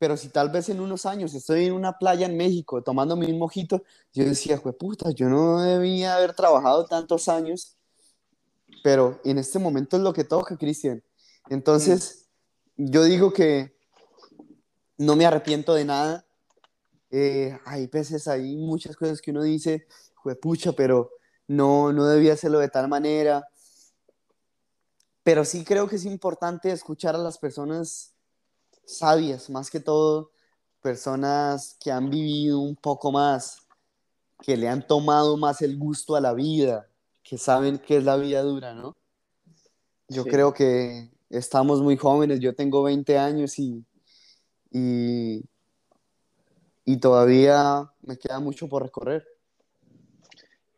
pero 0.00 0.16
si 0.16 0.30
tal 0.30 0.48
vez 0.48 0.70
en 0.70 0.80
unos 0.80 1.04
años 1.04 1.34
estoy 1.34 1.66
en 1.66 1.74
una 1.74 1.98
playa 1.98 2.24
en 2.24 2.34
México 2.34 2.82
tomando 2.82 3.16
mi 3.16 3.30
mojito, 3.34 3.82
yo 4.14 4.24
decía, 4.24 4.58
puta, 4.58 5.10
yo 5.10 5.28
no 5.28 5.60
debía 5.60 6.16
haber 6.16 6.32
trabajado 6.32 6.86
tantos 6.86 7.28
años, 7.28 7.76
pero 8.82 9.20
en 9.24 9.36
este 9.36 9.58
momento 9.58 9.98
es 9.98 10.02
lo 10.02 10.14
que 10.14 10.24
toca, 10.24 10.56
Cristian. 10.56 11.02
Entonces, 11.50 12.30
yo 12.78 13.04
digo 13.04 13.30
que 13.34 13.76
no 14.96 15.16
me 15.16 15.26
arrepiento 15.26 15.74
de 15.74 15.84
nada. 15.84 16.24
Eh, 17.10 17.58
hay 17.66 17.86
veces, 17.86 18.26
hay 18.26 18.56
muchas 18.56 18.96
cosas 18.96 19.20
que 19.20 19.32
uno 19.32 19.42
dice, 19.42 19.86
pucha, 20.40 20.72
pero 20.72 21.10
no, 21.46 21.92
no 21.92 22.06
debía 22.06 22.32
hacerlo 22.32 22.58
de 22.58 22.68
tal 22.70 22.88
manera. 22.88 23.46
Pero 25.22 25.44
sí 25.44 25.62
creo 25.62 25.86
que 25.86 25.96
es 25.96 26.06
importante 26.06 26.72
escuchar 26.72 27.14
a 27.14 27.18
las 27.18 27.36
personas 27.36 28.09
sabias, 28.98 29.50
más 29.50 29.70
que 29.70 29.80
todo 29.80 30.30
personas 30.80 31.76
que 31.78 31.90
han 31.90 32.10
vivido 32.10 32.60
un 32.60 32.76
poco 32.76 33.12
más, 33.12 33.66
que 34.40 34.56
le 34.56 34.68
han 34.68 34.86
tomado 34.86 35.36
más 35.36 35.62
el 35.62 35.76
gusto 35.78 36.16
a 36.16 36.20
la 36.20 36.32
vida, 36.32 36.88
que 37.22 37.38
saben 37.38 37.78
que 37.78 37.98
es 37.98 38.04
la 38.04 38.16
vida 38.16 38.42
dura, 38.42 38.74
¿no? 38.74 38.96
Yo 40.08 40.24
creo 40.24 40.52
que 40.52 41.10
estamos 41.28 41.80
muy 41.80 41.96
jóvenes, 41.96 42.40
yo 42.40 42.54
tengo 42.54 42.82
20 42.82 43.16
años 43.16 43.58
y, 43.58 43.84
y, 44.72 45.46
todavía 47.00 47.88
me 48.02 48.18
queda 48.18 48.40
mucho 48.40 48.68
por 48.68 48.82
recorrer. 48.82 49.24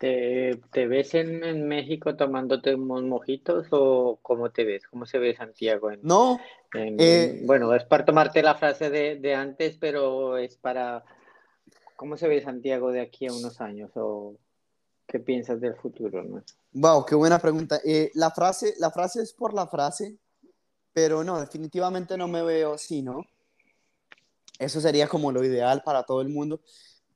¿Te, 0.02 0.86
ves 0.88 1.14
en, 1.14 1.68
México 1.68 2.16
tomándote 2.16 2.74
unos 2.74 3.04
mojitos 3.04 3.68
o 3.70 4.18
cómo 4.20 4.50
te 4.50 4.64
ves? 4.64 4.88
¿Cómo 4.88 5.06
se 5.06 5.20
ve 5.20 5.36
Santiago? 5.36 5.92
no. 6.02 6.40
Eh, 6.74 7.42
bueno, 7.44 7.72
es 7.72 7.84
para 7.84 8.04
tomarte 8.04 8.42
la 8.42 8.56
frase 8.56 8.90
de, 8.90 9.34
antes, 9.36 9.76
pero 9.78 10.38
es 10.38 10.56
para... 10.56 11.04
¿Cómo 11.94 12.16
se 12.16 12.26
ve 12.26 12.42
Santiago 12.42 12.90
de 12.90 13.00
aquí 13.00 13.28
a 13.28 13.32
unos 13.32 13.60
años? 13.60 13.92
¿O 13.94 14.34
qué 15.06 15.20
piensas 15.20 15.60
del 15.60 15.76
futuro? 15.76 16.24
¿no? 16.24 16.42
Wow, 16.72 17.06
qué 17.06 17.14
buena 17.14 17.38
pregunta. 17.38 17.78
Eh, 17.84 18.10
la, 18.14 18.32
frase, 18.32 18.74
la 18.80 18.90
frase 18.90 19.22
es 19.22 19.32
por 19.32 19.54
la 19.54 19.68
frase, 19.68 20.16
pero 20.92 21.22
no, 21.22 21.38
definitivamente 21.38 22.16
no 22.16 22.26
me 22.26 22.42
veo 22.42 22.72
así, 22.72 23.02
¿no? 23.02 23.24
Eso 24.58 24.80
sería 24.80 25.06
como 25.06 25.30
lo 25.30 25.44
ideal 25.44 25.82
para 25.84 26.02
todo 26.02 26.22
el 26.22 26.28
mundo. 26.28 26.60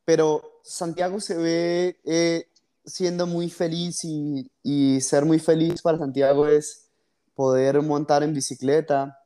Pero 0.05 0.61
Santiago 0.63 1.19
se 1.19 1.37
ve 1.37 2.01
eh, 2.05 2.49
siendo 2.87 3.27
muy 3.27 3.51
feliz 3.51 4.05
y, 4.05 4.51
y, 4.63 5.01
ser 5.01 5.25
muy 5.25 5.39
feliz 5.39 5.83
para 5.83 5.99
Santiago 5.99 6.47
es 6.47 6.89
poder 7.35 7.83
montar 7.83 8.23
en 8.23 8.33
bicicleta, 8.33 9.21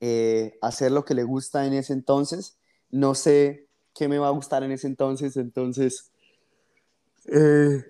eh, 0.00 0.56
hacer 0.62 0.92
lo 0.92 1.04
que 1.04 1.14
le 1.14 1.24
gusta 1.24 1.66
en 1.66 1.74
ese 1.74 1.92
entonces. 1.92 2.56
No 2.90 3.14
sé 3.14 3.68
qué 3.94 4.08
me 4.08 4.18
va 4.18 4.28
a 4.28 4.32
gustar 4.32 4.62
en 4.62 4.72
ese 4.72 4.86
entonces, 4.86 5.36
entonces... 5.36 6.10
Eh, 7.26 7.84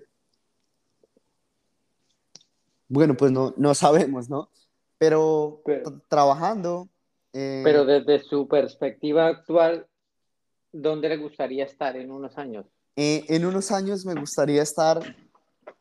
bueno, 2.87 3.15
pues 3.15 3.31
no, 3.31 3.53
no 3.55 3.73
sabemos, 3.75 4.29
¿no? 4.29 4.49
Pero, 4.97 5.61
trabajando... 6.07 6.89
Eh, 7.31 7.61
pero 7.63 7.85
desde 7.85 8.19
su 8.23 8.47
perspectiva 8.47 9.27
actual, 9.27 9.87
¿dónde 10.71 11.09
le 11.09 11.17
gustaría 11.17 11.63
estar 11.63 11.95
en 11.95 12.11
unos 12.11 12.37
años? 12.39 12.65
Eh, 13.01 13.25
en 13.33 13.45
unos 13.45 13.71
años 13.71 14.05
me 14.05 14.13
gustaría 14.13 14.61
estar 14.61 15.15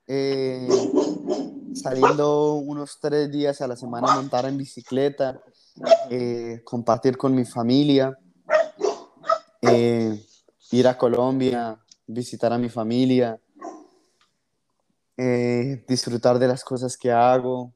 eh, 0.07 0.69
saliendo 1.75 2.53
unos 2.55 3.01
tres 3.01 3.29
días 3.29 3.61
a 3.61 3.67
la 3.67 3.75
semana 3.75 4.13
a 4.13 4.15
montar 4.15 4.45
en 4.45 4.57
bicicleta, 4.57 5.43
eh, 6.11 6.61
compartir 6.63 7.17
con 7.17 7.35
mi 7.35 7.45
familia, 7.45 8.17
ir 10.71 10.87
a 10.87 10.97
Colombia, 10.97 11.77
visitar 12.07 12.53
a 12.53 12.59
mi 12.59 12.69
familia, 12.69 13.41
disfrutar 15.89 16.39
de 16.39 16.47
las 16.47 16.63
cosas 16.63 16.97
que 16.97 17.11
hago, 17.11 17.73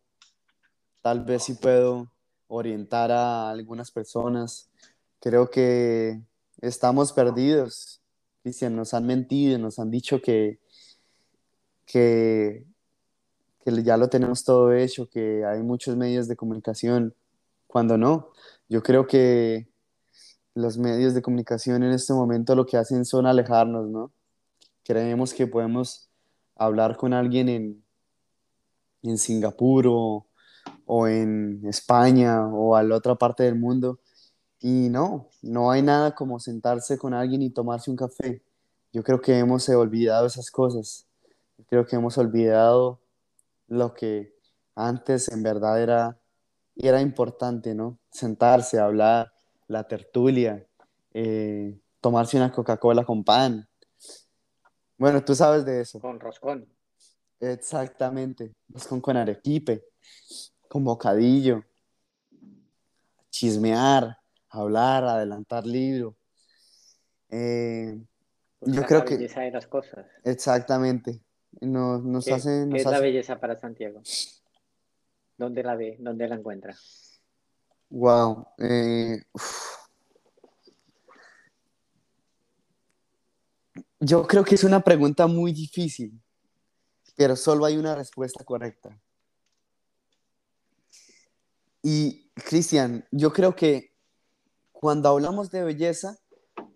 tal 1.01 1.25
vez 1.25 1.43
si 1.43 1.55
puedo 1.55 2.13
orientar 2.47 3.11
a 3.11 3.51
algunas 3.51 3.91
personas. 3.91 4.71
Creo 5.19 5.51
que 5.51 6.23
estamos 6.61 7.13
perdidos 7.13 8.02
Cristian, 8.43 8.75
nos 8.75 8.93
han 8.93 9.07
mentido, 9.07 9.57
nos 9.59 9.79
han 9.79 9.91
dicho 9.91 10.21
que, 10.21 10.59
que, 11.87 12.65
que 13.65 13.83
ya 13.85 13.97
lo 13.97 14.09
tenemos 14.09 14.43
todo 14.43 14.73
hecho, 14.73 15.09
que 15.09 15.45
hay 15.45 15.63
muchos 15.63 15.97
medios 15.97 16.27
de 16.27 16.37
comunicación, 16.37 17.15
cuando 17.69 17.97
no. 17.97 18.31
Yo 18.69 18.83
creo 18.83 19.07
que 19.07 19.69
los 20.55 20.77
medios 20.77 21.15
de 21.15 21.23
comunicación 21.23 21.85
en 21.85 21.93
este 21.93 22.13
momento 22.13 22.57
lo 22.57 22.67
que 22.67 22.77
hacen 22.77 23.05
son 23.05 23.27
alejarnos, 23.27 23.89
¿no? 23.89 24.13
Creemos 24.85 25.33
que 25.33 25.47
podemos 25.47 26.11
hablar 26.57 26.97
con 26.97 27.15
alguien 27.15 27.49
en, 27.49 27.85
en 29.03 29.19
Singapur 29.19 29.87
o, 29.89 30.27
o 30.85 31.07
en 31.07 31.65
España 31.67 32.47
o 32.49 32.75
a 32.75 32.83
la 32.83 32.97
otra 32.97 33.15
parte 33.15 33.45
del 33.45 33.55
mundo 33.55 34.01
y 34.63 34.89
no, 34.89 35.29
no 35.43 35.73
hay 35.73 35.83
nada 35.83 36.15
como 36.15 36.39
sentarse 36.39 36.97
con 36.97 37.15
alguien 37.15 37.43
y 37.43 37.51
tomarse 37.51 37.91
un 37.91 37.97
café. 37.97 38.41
Yo 38.93 39.03
creo 39.03 39.21
que 39.21 39.37
hemos 39.37 39.69
olvidado 39.69 40.25
esas 40.27 40.53
cosas. 40.53 41.05
Yo 41.59 41.65
creo 41.67 41.85
que 41.85 41.97
hemos 41.97 42.17
olvidado 42.17 43.01
lo 43.67 43.93
que 43.93 44.37
antes 44.77 45.29
en 45.33 45.43
verdad 45.43 45.83
era, 45.83 46.21
era 46.77 47.01
importante, 47.01 47.75
¿no? 47.75 47.99
Sentarse, 48.13 48.79
hablar, 48.79 49.33
la 49.67 49.89
tertulia, 49.89 50.65
eh, 51.13 51.77
tomarse 52.01 52.37
una 52.37 52.53
Coca-Cola 52.53 53.05
con 53.05 53.25
pan. 53.25 53.69
Bueno, 54.97 55.25
tú 55.25 55.35
sabes 55.35 55.65
de 55.65 55.81
eso. 55.81 55.99
Con 55.99 56.21
roscón. 56.21 56.69
Exactamente. 57.41 58.53
Roscón 58.69 59.01
con 59.01 59.17
arequipe, 59.17 59.85
con 60.69 60.85
bocadillo, 60.85 61.65
chismear, 63.29 64.22
hablar, 64.53 65.05
adelantar 65.05 65.67
libro. 65.67 66.17
Eh, 67.31 67.99
yo 68.61 68.83
creo 68.83 69.01
la 69.01 69.05
que... 69.05 69.17
belleza 69.17 69.41
de 69.41 69.51
las 69.51 69.67
cosas. 69.67 70.07
Exactamente. 70.25 71.21
Nos, 71.61 72.03
nos 72.05 72.25
¿Qué, 72.25 72.35
hace, 72.35 72.69
es 72.75 72.85
la 72.85 73.01
belleza 73.01 73.39
para 73.41 73.59
Santiago? 73.59 74.01
¿Dónde 75.37 75.63
la 75.63 75.75
ve? 75.75 75.97
¿Dónde 75.99 76.29
la 76.29 76.37
encuentra? 76.37 76.77
Wow. 77.91 78.47
Eh, 78.59 79.23
yo 84.01 84.27
creo 84.27 84.45
que 84.45 84.55
es 84.55 84.65
una 84.65 84.81
pregunta 84.81 85.27
muy 85.27 85.53
difícil, 85.53 86.21
pero 87.17 87.37
solo 87.37 87.65
hay 87.65 87.77
una 87.77 87.95
respuesta 87.95 88.45
correcta. 88.45 88.99
Y, 91.83 92.31
Cristian, 92.35 93.07
yo 93.11 93.33
creo 93.33 93.57
que 93.57 93.92
cuando 94.83 95.11
hablamos 95.11 95.53
de 95.53 95.63
belleza, 95.63 96.19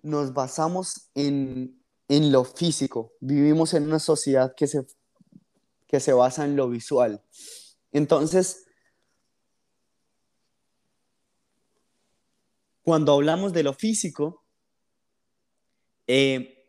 nos 0.02 0.32
basamos 0.32 1.11
en, 1.16 1.82
lo 2.09 2.44
físico. 2.44 3.14
Vivimos 3.18 3.74
en 3.74 3.82
una 3.82 3.98
sociedad 3.98 4.54
que 4.57 4.68
se, 4.68 4.86
que 5.88 5.98
se 5.98 6.12
basa 6.12 6.44
en 6.44 6.54
lo 6.54 6.68
visual. 6.68 7.20
Entonces, 7.90 8.64
cuando 12.84 13.12
hablamos 13.12 13.52
de 13.52 13.64
lo 13.64 13.74
físico, 13.74 14.44
eh, 16.07 16.64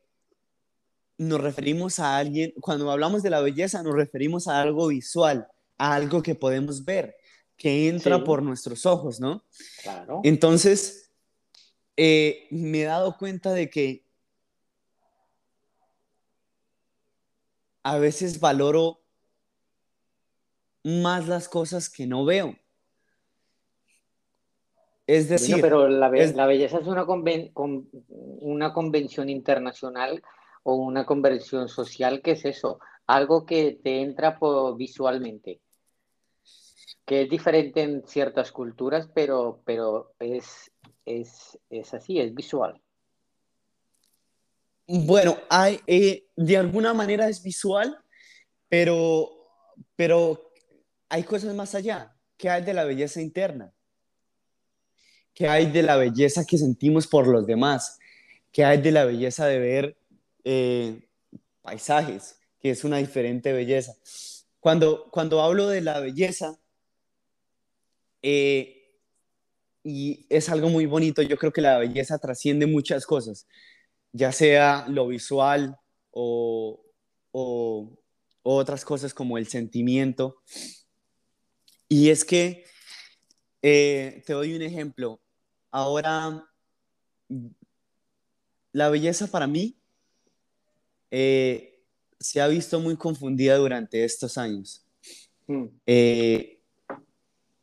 nos 1.19 1.39
referimos 1.39 1.99
a 1.99 2.17
alguien, 2.17 2.51
cuando 2.59 2.89
hablamos 2.89 3.21
de 3.21 3.29
la 3.29 3.41
belleza, 3.41 3.83
nos 3.83 3.93
referimos 3.93 4.47
a 4.47 4.59
algo 4.59 4.87
visual, 4.87 5.47
a 5.77 5.93
algo 5.93 6.23
que 6.23 6.33
podemos 6.33 6.83
ver, 6.83 7.15
que 7.55 7.89
entra 7.89 8.23
por 8.23 8.41
nuestros 8.41 8.87
ojos, 8.87 9.19
¿no? 9.19 9.43
Claro. 9.83 10.21
Entonces, 10.23 11.06
eh, 11.97 12.47
me 12.51 12.81
he 12.81 12.85
dado 12.85 13.17
cuenta 13.17 13.53
de 13.53 13.69
que 13.69 14.05
a 17.83 17.97
veces 17.97 18.39
valoro 18.39 18.99
más 20.83 21.27
las 21.27 21.49
cosas 21.49 21.89
que 21.89 22.05
no 22.05 22.23
veo. 22.25 22.55
Es 25.07 25.29
decir, 25.29 25.61
pero 25.61 25.87
la, 25.87 26.09
belleza 26.09 26.79
es 26.79 26.87
una, 26.87 27.05
una 27.55 28.73
convención 28.73 29.29
internacional 29.29 30.21
o 30.63 30.75
una 30.75 31.05
convención 31.05 31.69
social, 31.69 32.21
¿qué 32.21 32.31
es 32.31 32.43
eso? 32.43 32.79
Algo 33.05 33.45
que 33.45 33.79
te 33.81 34.01
entra 34.01 34.37
visualmente, 34.75 35.61
que 37.05 37.21
es 37.21 37.29
diferente 37.29 37.83
en 37.83 38.05
ciertas 38.05 38.51
culturas, 38.51 39.09
pero, 39.13 39.61
pero 39.63 40.13
es, 40.19 40.73
es, 41.07 41.93
así, 41.93 42.19
es 42.19 42.33
visual. 42.33 42.79
Bueno, 44.87 45.37
hay, 45.49 45.79
eh, 45.87 46.27
de 46.35 46.57
alguna 46.57 46.93
manera 46.93 47.27
es 47.27 47.41
visual, 47.41 47.97
pero, 48.69 49.29
pero 49.95 50.51
hay 51.09 51.23
cosas 51.23 51.53
más 51.55 51.75
allá. 51.75 52.15
¿Qué 52.37 52.49
hay 52.49 52.63
de 52.63 52.73
la 52.73 52.83
belleza 52.83 53.21
interna? 53.21 53.73
¿Qué 55.33 55.47
hay 55.47 55.71
de 55.71 55.83
la 55.83 55.97
belleza 55.97 56.45
que 56.45 56.57
sentimos 56.57 57.07
por 57.07 57.27
los 57.27 57.45
demás? 57.45 57.99
¿Qué 58.51 58.65
hay 58.65 58.81
de 58.81 58.91
la 58.91 59.05
belleza 59.05 59.45
de 59.45 59.59
ver 59.59 59.97
eh, 60.43 61.07
paisajes? 61.61 62.39
Que 62.59 62.71
es 62.71 62.83
una 62.83 62.97
diferente 62.97 63.53
belleza. 63.53 63.93
Cuando, 64.59 65.09
cuando 65.11 65.41
hablo 65.41 65.67
de 65.67 65.81
la 65.81 65.99
belleza, 65.99 66.59
eh, 68.21 68.76
y 69.87 70.25
es 70.29 70.49
algo 70.49 70.69
muy 70.69 70.85
bonito, 70.85 71.21
yo 71.21 71.37
creo 71.37 71.53
que 71.53 71.61
la 71.61 71.77
belleza 71.77 72.17
trasciende 72.17 72.67
muchas 72.67 73.05
cosas, 73.05 73.47
ya 74.11 74.31
sea 74.31 74.85
lo 74.89 75.07
visual 75.07 75.77
o, 76.11 76.83
o 77.31 77.97
otras 78.43 78.83
cosas 78.83 79.13
como 79.13 79.37
el 79.37 79.47
sentimiento. 79.47 80.41
Y 81.87 82.09
es 82.09 82.25
que, 82.25 82.65
eh, 83.61 84.23
te 84.25 84.33
doy 84.33 84.55
un 84.55 84.61
ejemplo, 84.61 85.21
ahora 85.71 86.43
la 88.73 88.89
belleza 88.89 89.27
para 89.27 89.47
mí 89.47 89.77
eh, 91.11 91.81
se 92.19 92.41
ha 92.41 92.47
visto 92.47 92.79
muy 92.79 92.97
confundida 92.97 93.55
durante 93.55 94.03
estos 94.03 94.37
años. 94.37 94.85
Mm. 95.47 95.65
Eh, 95.85 96.56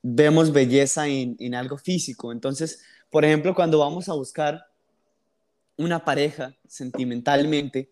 vemos 0.07 0.53
belleza 0.53 1.09
en, 1.09 1.35
en, 1.41 1.55
algo 1.55 1.79
físico. 1.79 2.31
Entonces, 2.31 2.83
por 3.11 3.25
ejemplo, 3.25 3.55
cuando 3.55 3.79
vamos 3.79 4.11
a 4.11 4.13
buscar 4.13 4.67
una 5.79 6.05
pareja 6.05 6.55
sentimentalmente, 6.69 7.91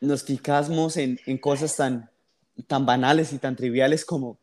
nos 0.00 0.24
fijamos 0.24 0.96
en, 0.96 1.18
en, 1.26 1.38
cosas 1.38 1.76
tan, 1.76 2.10
tan 2.66 2.84
banales 2.84 3.32
y 3.32 3.38
tan 3.38 3.54
triviales 3.54 4.04
como, 4.04 4.40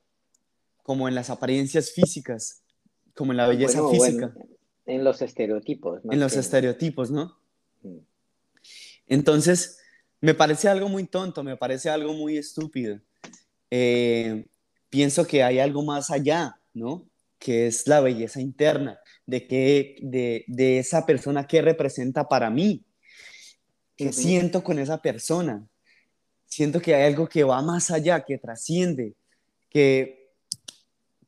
como 0.84 1.10
en 1.10 1.16
las 1.16 1.30
apariencias 1.30 1.92
físicas, 1.92 2.64
como 3.14 3.34
en 3.34 3.38
la 3.38 3.48
belleza 3.48 3.82
física. 3.90 4.34
en 4.86 5.04
los 5.04 5.22
estereotipos. 5.22 6.00
En 6.10 6.22
los 6.22 6.38
estereotipos, 6.38 7.12
¿no? 7.12 7.38
Mm. 7.82 7.98
Entonces, 9.08 9.80
me 10.22 10.34
parece 10.34 10.70
algo 10.70 10.88
muy 10.88 11.06
tonto, 11.08 11.44
me 11.44 11.58
parece 11.58 11.90
algo 11.90 12.14
muy 12.14 12.38
estúpido. 12.38 13.02
Eh, 13.70 14.46
pienso 14.90 15.26
que 15.26 15.44
hay 15.44 15.60
algo 15.60 15.84
más 15.84 16.10
allá, 16.10 16.60
¿no? 16.74 17.08
Que 17.38 17.68
es 17.68 17.88
la 17.88 18.02
belleza 18.02 18.42
interna, 18.42 19.00
de, 19.26 19.48
que, 19.48 19.96
de, 20.02 20.46
de 20.48 20.80
esa 20.80 21.06
persona 21.06 21.48
que 21.48 21.62
representa 21.62 22.28
para 22.28 22.50
mí, 22.50 22.84
que 23.96 24.14
siento 24.14 24.64
con 24.64 24.80
esa 24.80 25.02
persona, 25.02 25.68
siento 26.46 26.82
que 26.82 26.96
hay 26.96 27.06
algo 27.06 27.28
que 27.28 27.44
va 27.44 27.62
más 27.62 27.92
allá, 27.92 28.24
que 28.26 28.38
trasciende, 28.38 29.16
que, 29.70 30.32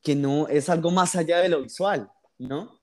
que 0.01 0.15
no 0.15 0.47
es 0.47 0.69
algo 0.69 0.91
más 0.91 1.15
allá 1.15 1.39
de 1.39 1.49
lo 1.49 1.61
visual, 1.61 2.09
¿no? 2.37 2.79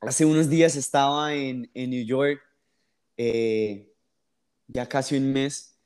Hace 0.00 0.24
unos 0.24 0.48
días 0.48 0.76
estaba 0.76 1.34
en, 1.34 1.70
en 1.74 1.90
New 1.90 2.04
York, 2.04 2.40
eh, 3.16 3.88
ya 4.68 4.88
casi 4.88 5.16
un 5.16 5.32
mes, 5.32 5.78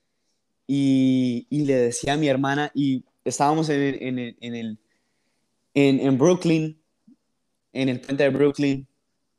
y, 0.66 1.46
y, 1.48 1.64
le 1.64 1.76
decía 1.76 2.14
a 2.14 2.16
mi 2.16 2.28
hermana, 2.28 2.72
y 2.74 3.04
estábamos 3.28 3.68
en, 3.68 4.02
en, 4.02 4.36
en 4.40 4.54
el, 4.54 4.78
en, 5.74 6.00
en, 6.00 6.18
Brooklyn, 6.18 6.80
en 7.72 7.88
el 7.88 8.00
puente 8.00 8.24
de 8.24 8.30
Brooklyn, 8.30 8.86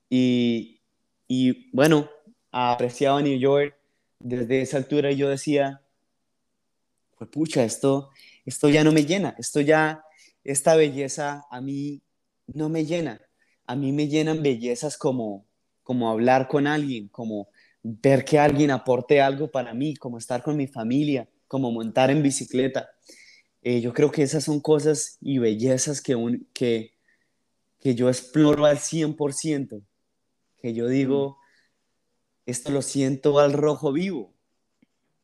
y, 0.10 0.82
y 1.28 1.70
bueno, 1.76 2.10
apreciaba 2.52 3.22
New 3.22 3.38
York, 3.38 3.76
desde 4.20 4.62
esa 4.62 4.78
altura 4.78 5.12
yo 5.12 5.30
decía, 5.30 5.82
pues 7.18 7.30
pucha, 7.30 7.64
esto, 7.64 8.10
esto 8.46 8.70
ya 8.70 8.84
no 8.84 8.92
me 8.92 9.06
llena, 9.06 9.36
esto 9.38 9.62
ya, 9.62 10.04
esta 10.44 10.76
belleza 10.76 11.46
a 11.50 11.62
mí 11.62 12.02
no 12.48 12.70
me 12.70 12.86
llena. 12.86 13.22
A 13.66 13.76
mí 13.76 13.92
me 13.92 14.08
llenan 14.08 14.42
bellezas 14.42 14.98
como, 14.98 15.46
como 15.84 16.10
hablar 16.10 16.48
con 16.48 16.68
alguien, 16.68 17.10
como 17.10 17.50
ver 17.84 18.24
que 18.24 18.40
alguien 18.40 18.72
aporte 18.72 19.22
algo 19.22 19.52
para 19.52 19.74
mí, 19.74 19.96
como 19.96 20.18
estar 20.18 20.42
con 20.42 20.56
mi 20.56 20.68
familia, 20.68 21.28
como 21.48 21.72
montar 21.72 22.10
en 22.12 22.24
bicicleta. 22.24 22.90
Eh, 23.70 23.82
yo 23.82 23.94
creo 23.94 24.12
que 24.12 24.24
esas 24.24 24.46
son 24.46 24.62
cosas 24.62 25.18
y 25.20 25.40
bellezas 25.40 26.02
que, 26.02 26.16
un, 26.16 26.48
que, 26.54 26.94
que 27.82 27.96
yo 27.96 28.08
exploro 28.08 28.64
al 28.66 28.78
100%, 28.78 29.82
que 30.62 30.74
yo 30.74 30.88
digo, 30.88 31.38
esto 32.46 32.72
lo 32.72 32.82
siento 32.82 33.40
al 33.40 33.52
rojo 33.52 33.92
vivo, 33.92 34.34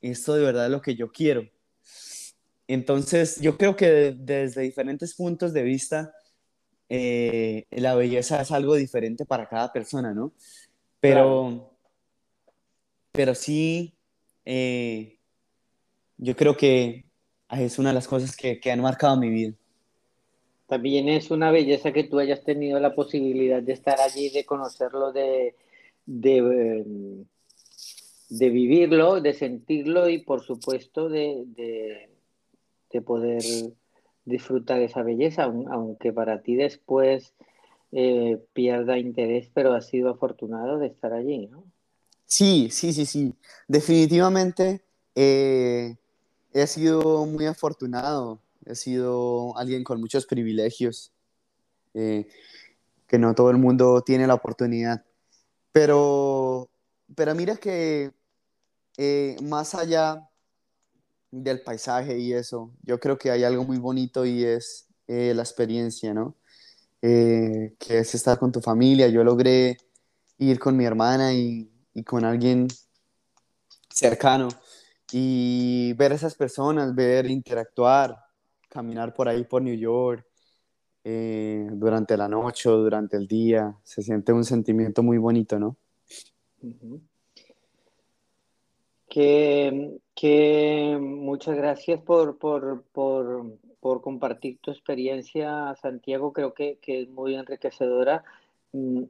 esto 0.01 0.33
de 0.33 0.43
verdad 0.43 0.65
es 0.65 0.71
lo 0.73 0.81
que 0.81 0.95
yo 0.95 1.09
quiero. 1.13 1.49
Entonces, 2.67 3.39
yo 3.39 3.57
creo 3.57 3.77
que 3.77 4.13
desde 4.13 4.63
diferentes 4.63 5.15
puntos 5.15 5.53
de 5.53 5.63
vista, 5.63 6.13
eh, 6.89 7.65
la 7.71 7.95
belleza 7.95 8.41
es 8.41 8.51
algo 8.51 8.75
diferente 8.75 9.23
para 9.23 9.47
cada 9.47 9.71
persona, 9.71 10.13
¿no? 10.13 10.33
Pero, 10.99 11.77
pero 13.13 13.35
sí, 13.35 13.97
eh, 14.43 15.17
yo 16.17 16.35
creo 16.35 16.57
que 16.57 17.05
es 17.59 17.79
una 17.79 17.89
de 17.89 17.95
las 17.95 18.07
cosas 18.07 18.35
que, 18.35 18.59
que 18.59 18.71
han 18.71 18.81
marcado 18.81 19.17
mi 19.17 19.29
vida. 19.29 19.53
También 20.67 21.09
es 21.09 21.29
una 21.29 21.51
belleza 21.51 21.91
que 21.91 22.03
tú 22.03 22.19
hayas 22.19 22.43
tenido 22.43 22.79
la 22.79 22.95
posibilidad 22.95 23.61
de 23.61 23.73
estar 23.73 23.99
allí, 23.99 24.29
de 24.29 24.45
conocerlo, 24.45 25.11
de, 25.11 25.55
de, 26.05 27.23
de 28.29 28.49
vivirlo, 28.49 29.21
de 29.21 29.33
sentirlo 29.33 30.09
y 30.09 30.19
por 30.19 30.41
supuesto 30.41 31.09
de, 31.09 31.43
de, 32.89 33.01
poder 33.01 33.43
disfrutar 34.25 34.81
esa 34.81 35.03
belleza, 35.03 35.43
aunque 35.43 36.13
para 36.13 36.41
ti 36.41 36.55
después 36.55 37.33
eh, 37.91 38.39
pierda 38.53 38.97
interés, 38.97 39.49
pero 39.53 39.73
has 39.73 39.87
sido 39.87 40.09
afortunado 40.09 40.79
de 40.79 40.87
estar 40.87 41.11
allí, 41.13 41.47
¿no? 41.47 41.63
Sí, 42.25 42.69
sí, 42.71 42.93
sí, 42.93 43.05
sí. 43.05 43.33
Definitivamente 43.67 44.81
eh, 45.15 45.97
he 46.53 46.67
sido 46.67 47.25
muy 47.25 47.45
afortunado. 47.45 48.39
He 48.65 48.75
sido 48.75 49.57
alguien 49.57 49.83
con 49.83 49.99
muchos 49.99 50.25
privilegios 50.25 51.11
eh, 51.93 52.27
que 53.07 53.19
no 53.19 53.35
todo 53.35 53.49
el 53.49 53.57
mundo 53.57 54.01
tiene 54.01 54.27
la 54.27 54.35
oportunidad. 54.35 55.03
Pero, 55.71 56.69
pero 57.15 57.35
mira 57.35 57.57
que 57.57 58.11
eh, 58.97 59.35
más 59.43 59.75
allá 59.75 60.29
del 61.31 61.61
paisaje 61.61 62.19
y 62.19 62.33
eso, 62.33 62.71
yo 62.83 62.99
creo 62.99 63.17
que 63.17 63.31
hay 63.31 63.43
algo 63.43 63.63
muy 63.63 63.77
bonito 63.77 64.25
y 64.25 64.45
es 64.45 64.87
eh, 65.07 65.33
la 65.35 65.41
experiencia, 65.41 66.13
¿no? 66.13 66.35
Que 67.01 67.73
es 67.89 68.15
estar 68.15 68.39
con 68.39 68.53
tu 68.53 68.61
familia. 68.61 69.09
Yo 69.09 69.25
logré 69.25 69.77
ir 70.37 70.57
con 70.57 70.77
mi 70.77 70.85
hermana 70.85 71.33
y 71.33 71.69
con 72.05 72.23
alguien 72.23 72.69
cercano 73.89 74.47
y 75.15 75.93
ver 75.93 76.11
a 76.11 76.15
esas 76.15 76.33
personas, 76.33 76.95
ver, 76.95 77.29
interactuar, 77.29 78.17
caminar 78.67 79.13
por 79.13 79.29
ahí 79.29 79.43
por 79.43 79.61
New 79.61 79.75
York 79.75 80.25
durante 81.03 82.17
la 82.17 82.27
noche 82.27 82.67
o 82.69 82.77
durante 82.77 83.17
el 83.17 83.27
día. 83.27 83.75
Se 83.83 84.01
siente 84.01 84.33
un 84.33 84.43
sentimiento 84.43 85.03
muy 85.03 85.19
bonito, 85.19 85.59
¿no? 85.59 85.77
que, 90.15 90.97
muchas 90.99 91.55
gracias 91.55 92.01
por, 92.01 92.39
por, 92.39 94.01
compartir 94.01 94.57
tu 94.61 94.71
experiencia, 94.71 95.75
Santiago. 95.79 96.33
Creo 96.33 96.55
que, 96.55 96.79
es 96.81 97.09
muy 97.09 97.35
enriquecedora. 97.35 98.23
Mm, 98.71 99.03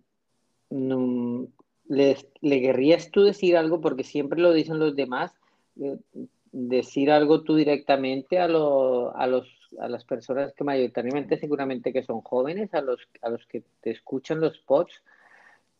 mm, 0.69 1.45
¿Le, 1.87 2.17
¿Le 2.41 2.61
querrías 2.61 3.09
tú 3.11 3.23
decir 3.23 3.55
algo? 3.55 3.79
Porque 3.79 4.03
siempre 4.03 4.41
lo 4.41 4.51
dicen 4.51 4.79
los 4.79 4.95
demás. 4.95 5.33
Decir 6.51 7.11
algo 7.11 7.41
tú 7.43 7.55
directamente 7.55 8.39
a, 8.39 8.45
a, 8.45 8.47
los, 8.47 9.47
a 9.79 9.89
las 9.89 10.05
personas 10.05 10.53
que 10.53 10.63
mayoritariamente 10.63 11.39
seguramente 11.39 11.91
que 11.91 12.03
son 12.03 12.21
jóvenes, 12.21 12.73
a 12.73 12.81
los, 12.81 12.99
a 13.21 13.29
los 13.29 13.45
que 13.47 13.63
te 13.81 13.91
escuchan 13.91 14.39
los 14.39 14.57
pods, 14.59 15.01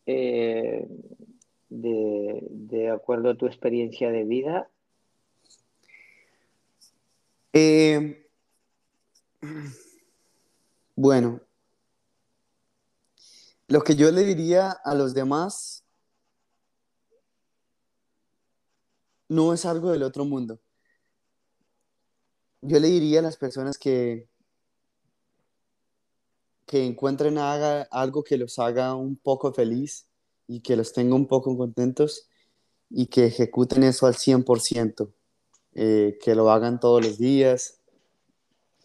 eh, 0.06 0.86
de, 1.68 2.90
acuerdo 2.90 3.30
a 3.30 3.36
tu 3.36 3.46
experiencia 3.46 4.10
de 4.10 4.24
vida? 4.24 4.68
Eh, 7.52 8.28
bueno, 10.96 11.40
lo 13.68 13.80
que 13.82 13.96
yo 13.96 14.10
le 14.10 14.22
diría 14.22 14.70
a 14.70 14.94
los 14.94 15.14
demás 15.14 15.83
no 19.34 19.52
es 19.52 19.64
algo 19.64 19.90
del 19.90 20.02
otro 20.02 20.24
mundo. 20.24 20.60
Yo 22.62 22.78
le 22.80 22.88
diría 22.88 23.18
a 23.18 23.22
las 23.22 23.36
personas 23.36 23.78
que, 23.78 24.28
que 26.66 26.84
encuentren 26.84 27.36
algo 27.38 28.24
que 28.24 28.38
los 28.38 28.58
haga 28.58 28.94
un 28.94 29.16
poco 29.16 29.52
feliz, 29.52 30.06
y 30.46 30.60
que 30.60 30.76
los 30.76 30.92
tenga 30.92 31.14
un 31.14 31.26
poco 31.26 31.56
contentos 31.56 32.28
y 32.90 33.06
que 33.06 33.26
ejecuten 33.26 33.82
eso 33.82 34.06
al 34.06 34.14
100%, 34.14 35.12
eh, 35.74 36.18
que 36.22 36.34
lo 36.34 36.50
hagan 36.50 36.78
todos 36.80 37.04
los 37.04 37.18
días, 37.18 37.80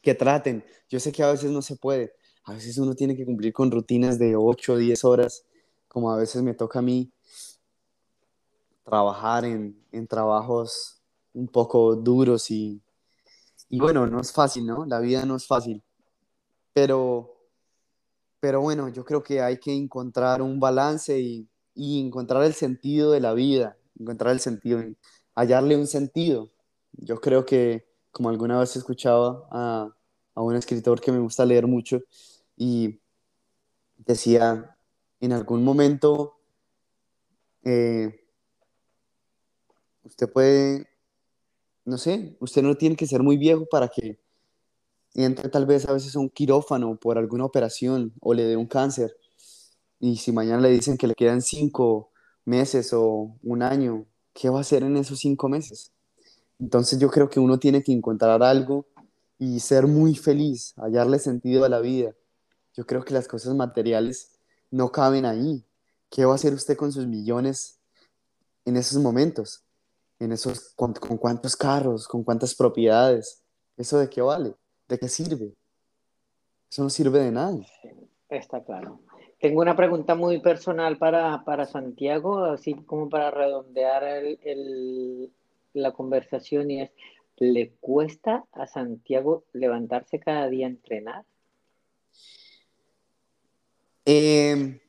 que 0.02 0.16
traten. 0.16 0.64
Yo 0.89 1.00
sé 1.00 1.12
que 1.12 1.24
a 1.24 1.32
veces 1.32 1.52
no 1.52 1.62
se 1.62 1.76
puede, 1.76 2.14
a 2.43 2.54
veces 2.54 2.78
uno 2.78 2.95
tiene 2.95 3.16
que 3.16 3.26
cumplir 3.26 3.54
con 3.54 3.72
rutinas 3.72 4.18
de 4.18 4.36
8 4.36 4.74
o 4.74 4.78
10 4.78 5.04
horas, 5.04 5.45
como 5.88 6.12
a 6.12 6.18
veces 6.18 6.41
me 6.41 6.54
toca 6.54 6.80
a 6.80 6.82
mí 6.82 7.12
trabajar 8.89 9.45
en, 9.45 9.77
en 9.91 10.07
trabajos 10.07 10.99
un 11.33 11.47
poco 11.47 11.95
duros 11.95 12.49
y, 12.49 12.81
y 13.69 13.79
bueno, 13.79 14.07
no 14.07 14.19
es 14.19 14.31
fácil, 14.31 14.65
¿no? 14.65 14.85
La 14.85 14.99
vida 14.99 15.25
no 15.25 15.35
es 15.35 15.45
fácil, 15.45 15.83
pero, 16.73 17.35
pero 18.39 18.61
bueno, 18.61 18.89
yo 18.89 19.05
creo 19.05 19.21
que 19.21 19.41
hay 19.41 19.59
que 19.59 19.73
encontrar 19.73 20.41
un 20.41 20.59
balance 20.59 21.19
y, 21.19 21.47
y 21.75 22.01
encontrar 22.01 22.43
el 22.43 22.53
sentido 22.53 23.11
de 23.11 23.19
la 23.19 23.33
vida, 23.33 23.77
encontrar 23.99 24.33
el 24.33 24.39
sentido, 24.39 24.81
hallarle 25.35 25.77
un 25.77 25.87
sentido. 25.87 26.49
Yo 26.93 27.21
creo 27.21 27.45
que, 27.45 27.87
como 28.11 28.29
alguna 28.29 28.59
vez 28.59 28.75
escuchaba 28.75 29.47
a, 29.51 29.93
a 30.33 30.41
un 30.41 30.55
escritor 30.55 30.99
que 30.99 31.11
me 31.11 31.19
gusta 31.19 31.45
leer 31.45 31.67
mucho, 31.67 32.01
y 32.57 32.99
decía, 33.97 34.75
en 35.21 35.31
algún 35.31 35.63
momento, 35.63 36.39
eh, 37.63 38.18
usted 40.10 40.30
puede, 40.32 40.88
no 41.86 41.97
sé, 41.97 42.36
usted 42.39 42.62
no 42.64 42.76
tiene 42.76 42.95
que 42.95 43.07
ser 43.07 43.24
muy 43.24 43.38
viejo 43.38 43.66
para 43.70 43.88
que 43.88 44.20
entre 45.14 45.49
tal 45.49 45.66
vez 45.66 45.88
a 45.88 45.93
veces 45.93 46.16
a 46.16 46.20
un 46.20 46.30
quirófano 46.30 46.95
por 46.97 47.18
alguna 47.18 47.45
operación 47.45 48.14
o 48.20 48.34
le 48.34 48.43
dé 48.43 48.57
un 48.57 48.68
cáncer. 48.68 49.16
Y 49.99 50.18
si 50.18 50.32
mañana 50.32 50.62
le 50.62 50.70
dicen 50.70 50.97
que 50.97 51.07
le 51.07 51.16
quedan 51.16 51.41
cinco 51.41 52.12
meses 52.45 52.93
o 52.93 53.36
un 53.43 53.62
año, 53.62 54.05
¿qué 54.34 54.49
va 54.49 54.60
a 54.60 54.62
hacer 54.62 54.84
en 54.84 54.97
esos 54.97 55.20
cinco 55.20 55.49
meses? 55.49 55.91
Entonces 56.60 56.99
yo 56.99 57.10
creo 57.10 57.30
que 57.30 57.39
uno 57.39 57.60
tiene 57.60 57.84
que 57.84 57.91
encontrar 57.91 58.43
algo 58.43 58.86
y 59.38 59.60
ser 59.60 59.88
muy 59.88 60.16
feliz, 60.16 60.74
hallarle 60.78 61.20
sentido 61.20 61.66
a 61.66 61.70
la 61.70 61.80
vida. 61.80 62.16
Yo 62.76 62.86
creo 62.86 63.03
que 63.03 63.14
las 63.14 63.28
cosas 63.28 63.55
materiales 63.55 64.32
no 64.72 64.91
caben 64.91 65.26
ahí. 65.26 65.66
¿Qué 66.10 66.26
va 66.26 66.34
a 66.34 66.36
hacer 66.36 66.53
usted 66.53 66.76
con 66.76 66.91
sus 66.91 67.07
millones 67.07 67.80
en 68.66 68.78
esos 68.78 69.01
momentos? 69.01 69.64
En 70.20 70.32
esos, 70.32 70.74
con, 70.76 70.93
con 70.93 71.17
cuántos 71.17 71.55
carros, 71.55 72.07
con 72.07 72.24
cuántas 72.24 72.53
propiedades. 72.53 73.43
¿Eso 73.78 73.97
de 73.99 74.09
qué 74.09 74.22
vale? 74.22 74.53
¿De 74.88 74.99
qué 74.99 75.07
sirve? 75.07 75.53
Eso 76.70 76.84
no 76.84 76.89
sirve 76.89 77.20
de 77.20 77.32
nada. 77.32 77.57
Está 78.30 78.63
claro. 78.63 78.99
Tengo 79.39 79.61
una 79.61 79.76
pregunta 79.76 80.15
muy 80.15 80.39
personal 80.41 80.97
para, 80.97 81.43
para 81.45 81.65
Santiago, 81.65 82.43
así 82.43 82.74
como 82.74 83.09
para 83.09 83.32
redondear 83.32 84.03
el, 84.03 84.39
el, 84.43 85.32
la 85.74 85.93
conversación 85.93 86.70
y 86.70 86.82
es, 86.82 86.91
¿le 87.38 87.72
cuesta 87.80 88.45
a 88.51 88.67
Santiago 88.67 89.45
levantarse 89.53 90.20
cada 90.20 90.49
día 90.49 90.67
a 90.67 90.70
entrenar? 90.70 91.26
Eh, 94.05 94.82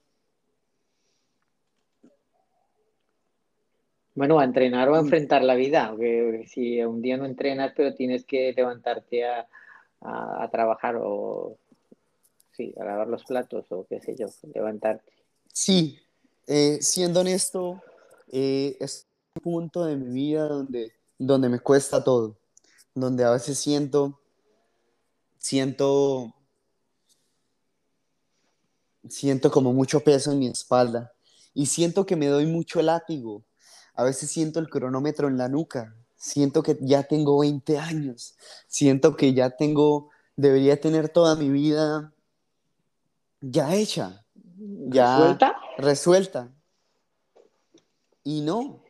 bueno, 4.15 4.39
a 4.39 4.45
entrenar 4.45 4.89
o 4.89 4.95
a 4.95 5.01
enfrentar 5.01 5.43
la 5.43 5.55
vida. 5.55 5.95
Que 5.99 6.45
si 6.47 6.83
un 6.83 7.03
día 7.03 7.17
no 7.17 7.25
entrenas, 7.25 7.73
pero 7.77 7.95
tienes 7.95 8.25
que 8.25 8.53
levantarte 8.57 9.25
a, 9.25 9.49
a, 10.01 10.45
a 10.45 10.51
trabajar 10.51 10.97
o 11.01 11.59
sí, 12.53 12.75
a 12.79 12.85
lavar 12.85 13.09
los 13.09 13.25
platos 13.25 13.67
o 13.71 13.87
qué 13.89 14.01
sé 14.01 14.15
yo, 14.17 14.27
levantarte. 14.55 15.13
Sí, 15.53 15.99
eh, 16.47 16.79
siendo 16.81 17.21
honesto, 17.21 17.83
eh, 18.31 18.77
es 18.81 19.07
un 19.37 19.43
punto 19.43 19.85
de 19.85 19.97
mi 19.97 20.11
vida 20.11 20.49
donde, 20.49 20.93
donde 21.19 21.49
me 21.49 21.61
cuesta 21.61 22.03
todo, 22.03 22.37
donde 22.95 23.25
a 23.25 23.31
veces 23.31 23.59
siento, 23.59 24.21
siento, 25.39 26.35
siento 29.09 29.51
como 29.51 29.73
mucho 29.73 30.01
peso 30.01 30.33
en 30.33 30.41
mi 30.41 30.49
espalda 30.49 31.13
y 31.55 31.67
siento 31.67 32.05
que 32.05 32.17
me 32.17 32.27
doy 32.27 32.47
mucho 32.47 32.83
látigo. 32.83 33.43
A 33.95 34.05
veces 34.05 34.31
siento 34.31 34.61
el 34.61 34.69
cronómetro 34.69 35.29
en 35.29 35.37
la 35.37 35.49
nuca, 35.49 35.95
siento 36.17 36.63
que 36.63 36.79
ya 36.81 37.03
tengo 37.05 37.39
20 37.41 37.79
años, 37.79 38.37
siento 38.67 39.17
que 39.17 39.35
ya 39.35 39.51
tengo, 39.51 40.11
debería 40.37 40.81
tener 40.81 41.09
toda 41.09 41.37
mi 41.37 41.49
vida 41.49 42.13
ya 43.41 43.75
hecha, 43.75 44.25
ya 44.57 45.17
¿Resuelta? 45.17 45.57
resuelta. 45.79 46.53
Y 48.23 48.43
no, 48.43 48.85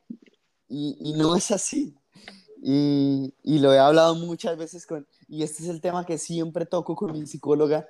y, 0.68 0.96
y 1.00 1.12
no 1.12 1.36
es 1.36 1.50
así. 1.50 1.96
Y, 2.62 3.32
y, 3.42 3.58
lo 3.60 3.72
he 3.72 3.78
hablado 3.78 4.14
muchas 4.16 4.58
veces 4.58 4.86
con, 4.86 5.06
y 5.28 5.42
este 5.42 5.62
es 5.62 5.68
el 5.70 5.80
tema 5.80 6.04
que 6.04 6.18
siempre 6.18 6.66
toco 6.66 6.94
con 6.94 7.12
mi 7.12 7.26
psicóloga. 7.26 7.88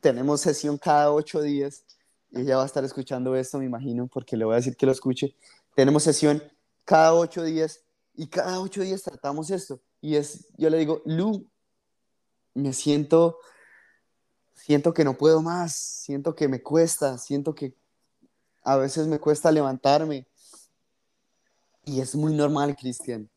Tenemos 0.00 0.42
sesión 0.42 0.76
cada 0.76 1.10
ocho 1.10 1.40
días 1.40 1.84
y 2.32 2.40
ella 2.40 2.56
va 2.56 2.64
a 2.64 2.66
estar 2.66 2.84
escuchando 2.84 3.34
esto, 3.34 3.58
me 3.58 3.64
imagino, 3.64 4.08
porque 4.08 4.36
le 4.36 4.44
voy 4.44 4.54
a 4.54 4.56
decir 4.56 4.76
que 4.76 4.84
lo 4.84 4.92
escuche. 4.92 5.34
Tenemos 5.74 6.02
sesión 6.02 6.42
cada 6.84 7.14
ocho 7.14 7.42
días 7.42 7.84
y 8.14 8.28
cada 8.28 8.60
ocho 8.60 8.82
días 8.82 9.02
tratamos 9.02 9.50
esto. 9.50 9.80
Y 10.00 10.16
es, 10.16 10.48
yo 10.56 10.68
le 10.70 10.78
digo, 10.78 11.02
Lu, 11.04 11.48
me 12.54 12.72
siento 12.72 13.38
siento 14.62 14.94
que 14.94 15.04
no 15.04 15.16
puedo 15.16 15.42
más, 15.42 15.74
siento 15.74 16.34
que 16.34 16.48
me 16.48 16.62
cuesta, 16.62 17.18
siento 17.18 17.54
que 17.54 17.74
a 18.62 18.76
veces 18.76 19.06
me 19.08 19.18
cuesta 19.18 19.50
levantarme. 19.50 20.26
Y 21.84 22.00
es 22.00 22.14
muy 22.14 22.34
normal, 22.34 22.76
Cristian. 22.76 23.28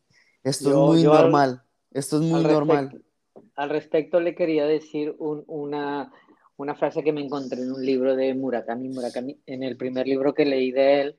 Esto 0.44 0.70
yo, 0.70 0.84
es 0.84 0.90
muy 0.90 1.02
normal. 1.02 1.50
Al, 1.50 1.98
Esto 1.98 2.16
es 2.16 2.22
muy 2.22 2.44
al 2.44 2.52
normal. 2.52 2.90
Respecto, 2.92 3.50
al 3.56 3.70
respecto 3.70 4.20
le 4.20 4.34
quería 4.36 4.66
decir 4.66 5.16
un, 5.18 5.42
una, 5.48 6.12
una 6.56 6.76
frase 6.76 7.02
que 7.02 7.12
me 7.12 7.24
encontré 7.24 7.60
en 7.60 7.72
un 7.72 7.84
libro 7.84 8.14
de 8.14 8.32
Murakami. 8.34 8.88
Murakami, 8.88 9.40
en 9.46 9.64
el 9.64 9.76
primer 9.76 10.06
libro 10.06 10.32
que 10.32 10.44
leí 10.44 10.70
de 10.70 11.00
él, 11.00 11.16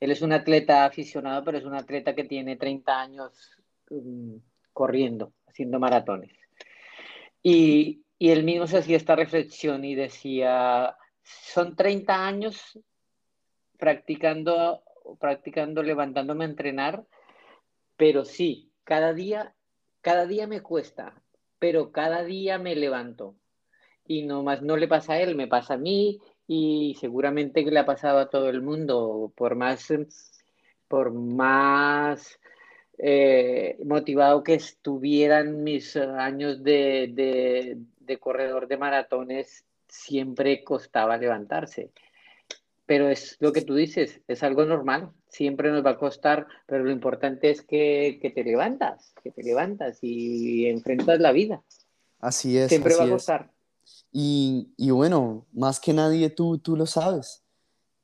él 0.00 0.10
es 0.10 0.22
un 0.22 0.32
atleta 0.32 0.84
aficionado, 0.84 1.44
pero 1.44 1.58
es 1.58 1.64
un 1.64 1.74
atleta 1.74 2.14
que 2.14 2.24
tiene 2.24 2.56
30 2.56 3.00
años 3.00 3.32
um, 3.90 4.40
corriendo, 4.72 5.32
haciendo 5.46 5.78
maratones. 5.78 6.32
Y, 7.42 8.04
y 8.18 8.30
él 8.30 8.44
mismo 8.44 8.66
se 8.66 8.78
hacía 8.78 8.96
esta 8.96 9.16
reflexión 9.16 9.84
y 9.84 9.94
decía, 9.94 10.96
son 11.22 11.76
30 11.76 12.26
años 12.26 12.78
practicando, 13.78 14.82
practicando, 15.18 15.82
levantándome 15.82 16.44
a 16.44 16.48
entrenar, 16.48 17.04
pero 17.96 18.24
sí, 18.24 18.72
cada 18.84 19.12
día, 19.12 19.54
cada 20.00 20.26
día 20.26 20.46
me 20.46 20.60
cuesta, 20.60 21.22
pero 21.58 21.92
cada 21.92 22.24
día 22.24 22.58
me 22.58 22.74
levanto. 22.76 23.36
Y 24.06 24.22
no 24.22 24.42
más 24.42 24.60
no 24.60 24.76
le 24.76 24.88
pasa 24.88 25.14
a 25.14 25.20
él, 25.20 25.34
me 25.34 25.46
pasa 25.46 25.74
a 25.74 25.78
mí 25.78 26.20
y 26.46 26.96
seguramente 27.00 27.62
le 27.62 27.78
ha 27.78 27.86
pasado 27.86 28.18
a 28.18 28.30
todo 28.30 28.48
el 28.48 28.62
mundo, 28.62 29.32
por 29.36 29.54
más, 29.54 29.92
por 30.88 31.12
más 31.12 32.38
eh, 32.98 33.78
motivado 33.84 34.42
que 34.42 34.54
estuvieran 34.54 35.64
mis 35.64 35.96
años 35.96 36.62
de, 36.62 37.10
de, 37.12 37.78
de 38.00 38.18
corredor 38.18 38.68
de 38.68 38.76
maratones 38.76 39.64
siempre 39.88 40.62
costaba 40.64 41.16
levantarse. 41.16 41.90
Pero 42.86 43.08
es 43.08 43.36
lo 43.40 43.52
que 43.52 43.62
tú 43.62 43.74
dices, 43.74 44.20
es 44.28 44.42
algo 44.42 44.66
normal, 44.66 45.10
siempre 45.28 45.70
nos 45.70 45.84
va 45.84 45.92
a 45.92 45.98
costar, 45.98 46.46
pero 46.66 46.84
lo 46.84 46.90
importante 46.90 47.50
es 47.50 47.62
que, 47.62 48.18
que 48.20 48.28
te 48.28 48.44
levantas, 48.44 49.14
que 49.22 49.30
te 49.30 49.42
levantas 49.42 49.98
y 50.02 50.66
enfrentas 50.66 51.18
la 51.18 51.32
vida. 51.32 51.62
Así 52.20 52.58
es. 52.58 52.68
Siempre 52.68 52.92
así 52.92 53.00
va 53.00 53.06
a 53.06 53.10
costar. 53.10 53.53
Y, 54.12 54.72
y, 54.76 54.90
bueno, 54.90 55.46
más 55.52 55.80
que 55.80 55.92
nadie 55.92 56.30
tú, 56.30 56.58
tú 56.58 56.76
lo 56.76 56.86
sabes. 56.86 57.42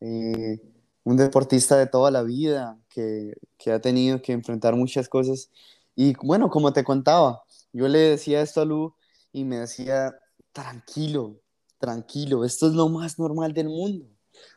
Eh, 0.00 0.60
un 1.04 1.16
deportista 1.16 1.76
de 1.76 1.86
toda 1.86 2.10
la 2.10 2.22
vida 2.22 2.78
que, 2.88 3.34
que 3.58 3.72
ha 3.72 3.80
tenido 3.80 4.22
que 4.22 4.32
enfrentar 4.32 4.76
muchas 4.76 5.08
cosas. 5.08 5.50
Y 5.94 6.14
bueno, 6.22 6.50
como 6.50 6.72
te 6.72 6.84
contaba, 6.84 7.42
yo 7.72 7.88
le 7.88 7.98
decía 7.98 8.42
esto 8.42 8.60
a 8.62 8.64
Lu 8.64 8.94
y 9.32 9.44
me 9.44 9.58
decía, 9.58 10.14
tranquilo, 10.52 11.40
tranquilo, 11.78 12.44
esto 12.44 12.66
es 12.68 12.74
lo 12.74 12.88
más 12.88 13.18
normal 13.18 13.52
del 13.52 13.68
mundo. 13.68 14.06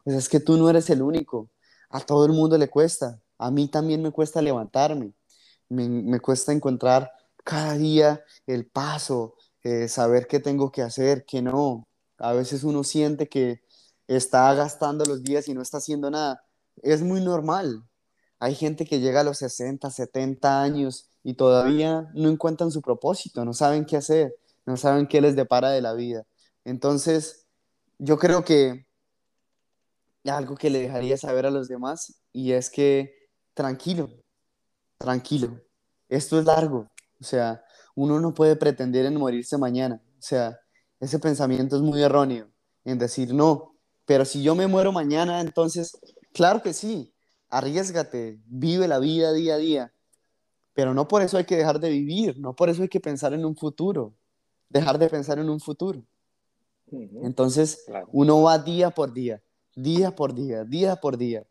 O 0.06 0.10
sea, 0.10 0.20
es 0.20 0.30
que 0.30 0.40
tú 0.40 0.58
no 0.58 0.70
eres 0.70 0.90
el 0.90 1.02
único. 1.02 1.50
A 1.90 2.00
todo 2.02 2.26
el 2.26 2.32
mundo 2.32 2.58
le 2.58 2.70
cuesta. 2.70 3.22
A 3.38 3.52
mí 3.52 3.68
también 3.68 4.02
me 4.02 4.12
cuesta 4.12 4.42
levantarme. 4.42 5.14
Me, 5.70 5.88
me 5.90 6.20
cuesta 6.20 6.52
encontrar 6.52 7.12
cada 7.44 7.76
día 7.78 8.24
el 8.48 8.66
paso, 8.66 9.36
eh, 9.64 9.88
saber 9.88 10.28
qué 10.28 10.40
tengo 10.40 10.72
que 10.72 10.82
hacer, 10.82 11.26
qué 11.26 11.42
no. 11.42 11.88
A 12.18 12.34
veces 12.34 12.64
uno 12.64 12.84
siente 12.84 13.28
que 13.28 13.62
está 14.08 14.54
gastando 14.54 15.06
los 15.06 15.24
días 15.24 15.48
y 15.48 15.54
no 15.54 15.62
está 15.62 15.78
haciendo 15.78 16.12
nada. 16.12 16.44
Es 16.82 17.02
muy 17.02 17.22
normal. 17.22 17.84
Hay 18.40 18.56
gente 18.56 18.86
que 18.86 19.00
llega 19.00 19.22
a 19.22 19.24
los 19.24 19.38
60, 19.40 19.90
70 19.90 20.62
años 20.62 21.10
y 21.24 21.36
todavía 21.36 22.10
no 22.14 22.30
encuentran 22.30 22.72
su 22.72 22.82
propósito, 22.82 23.46
no 23.46 23.54
saben 23.54 23.86
qué 23.86 23.98
hacer 23.98 24.36
no 24.66 24.78
saben 24.78 25.08
qué 25.08 25.22
les 25.22 25.36
depara 25.36 25.70
de 25.72 25.82
la 25.82 25.94
vida. 25.94 26.26
Entonces, 26.66 27.46
yo 27.98 28.18
creo 28.18 28.44
que 28.44 28.88
algo 30.26 30.56
que 30.56 30.70
le 30.70 30.80
dejaría 30.80 31.18
saber 31.18 31.46
a 31.46 31.52
los 31.52 31.68
demás 31.68 32.22
y 32.32 32.54
es 32.54 32.70
que 32.70 33.30
tranquilo, 33.54 34.10
tranquilo, 34.98 35.60
esto 36.08 36.40
es 36.40 36.46
largo, 36.46 36.90
o 37.20 37.24
sea, 37.24 37.63
uno 37.96 38.20
no 38.20 38.34
puede 38.34 38.56
pretender 38.56 39.06
en 39.06 39.16
morirse 39.16 39.58
mañana, 39.58 40.02
o 40.18 40.22
sea, 40.22 40.60
ese 41.00 41.20
pensamiento 41.20 41.76
es 41.76 41.82
muy 41.82 42.02
erróneo 42.02 42.50
en 42.86 42.98
decir 42.98 43.34
no, 43.34 43.76
pero 44.06 44.26
si 44.26 44.44
yo 44.44 44.56
me 44.56 44.68
muero 44.68 44.92
mañana, 44.92 45.42
entonces, 45.42 45.98
claro 46.34 46.62
que 46.62 46.74
sí, 46.74 47.14
arriesgate, 47.50 48.40
vive 48.46 48.88
la 48.88 49.00
vida 49.00 49.32
día 49.34 49.56
a 49.56 49.58
día, 49.58 49.94
pero 50.74 50.94
no 50.94 51.08
por 51.08 51.22
eso 51.22 51.38
hay 51.38 51.46
que 51.46 51.58
dejar 51.58 51.80
de 51.80 51.90
vivir, 51.90 52.40
no 52.40 52.56
por 52.56 52.70
eso 52.70 52.82
hay 52.82 52.90
que 52.90 53.00
pensar 53.00 53.34
en 53.34 53.46
un 53.46 53.56
futuro, 53.56 54.14
dejar 54.70 54.98
de 54.98 55.10
pensar 55.10 55.40
en 55.40 55.50
un 55.50 55.60
futuro. 55.60 56.04
Entonces, 57.24 57.86
uno 58.12 58.42
va 58.42 58.60
día 58.60 58.92
por 58.92 59.14
día, 59.14 59.42
día 59.76 60.16
por 60.16 60.34
día, 60.34 60.64
día 60.64 60.96
por 60.96 61.18
día. 61.18 61.46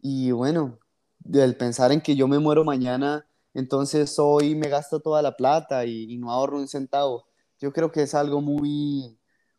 Y 0.00 0.30
bueno, 0.30 0.78
del 1.18 1.56
pensar 1.56 1.92
en 1.92 2.00
que 2.00 2.16
yo 2.16 2.28
me 2.28 2.38
muero 2.38 2.64
mañana, 2.64 3.26
entonces 3.58 4.16
hoy 4.20 4.54
me 4.54 4.68
gasto 4.68 5.00
toda 5.00 5.20
la 5.20 5.36
plata 5.36 5.84
y, 5.84 6.16
no 6.16 6.30
ahorro 6.30 6.58
un 6.58 6.68
centavo. 6.68 7.26
Yo 7.58 7.72
creo 7.72 7.90
que 7.90 8.02
es 8.02 8.14
algo 8.14 8.40
muy, 8.40 9.18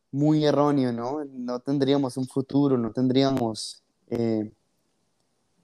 muy 0.10 0.46
erróneo, 0.46 0.94
¿no? 0.94 1.26
No 1.26 1.60
tendríamos 1.60 2.16
un 2.16 2.26
futuro, 2.26 2.78
no 2.78 2.94
tendríamos, 2.94 3.84
eh, 4.10 4.54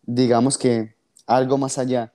digamos 0.03 0.57
que, 0.57 0.95
algo 1.25 1.57
más 1.57 1.77
allá. 1.77 2.13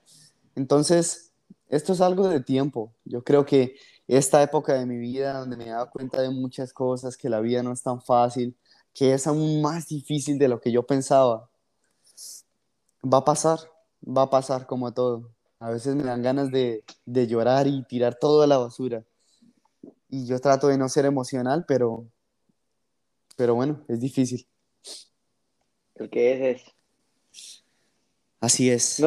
Entonces, 0.55 1.33
esto 1.69 1.95
es 1.95 2.03
algo 2.03 2.29
de 2.29 2.41
tiempo. 2.41 2.93
Yo 3.07 3.25
creo 3.25 3.47
que 3.47 3.77
esta 4.07 4.43
época 4.43 4.75
de 4.75 4.85
mi 4.85 4.99
vida 4.99 5.39
donde 5.39 5.57
me 5.57 5.69
he 5.69 5.71
dado 5.71 5.89
cuenta 5.91 6.21
de 6.21 6.29
muchas 6.29 6.75
cosas, 6.75 7.17
que 7.17 7.31
la 7.31 7.41
vida 7.41 7.63
no 7.63 7.73
es 7.73 7.83
tan 7.83 8.03
fácil, 8.03 8.55
que 8.93 9.15
es 9.15 9.27
aún 9.27 9.63
más 9.63 9.87
difícil 9.89 10.39
de 10.39 10.49
lo 10.49 10.61
que 10.61 10.71
yo 10.71 10.83
pensaba, 10.85 11.49
va 13.03 13.19
a 13.19 13.25
pasar, 13.25 13.59
va 14.07 14.23
a 14.25 14.31
pasar 14.31 14.67
como 14.67 14.93
todo. 14.93 15.31
A 15.61 15.71
veces 15.71 15.95
me 15.95 16.03
dan 16.03 16.23
ganas 16.23 16.51
de, 16.51 16.85
de 17.07 17.27
llorar 17.27 17.67
y 17.67 17.85
tirar 17.85 18.17
todo 18.17 18.43
a 18.43 18.47
la 18.47 18.59
basura. 18.59 19.05
Y 20.09 20.27
yo 20.27 20.41
trato 20.41 20.69
de 20.69 20.79
no 20.79 20.89
ser 20.89 21.05
emocional, 21.05 21.65
pero, 21.69 22.07
pero 23.37 23.55
bueno, 23.55 23.85
es 23.89 24.01
difícil. 24.01 24.47
El 25.95 26.11
que 26.11 26.33
es 26.33 26.65
es. 27.31 27.65
Así 28.41 28.71
es 28.71 29.01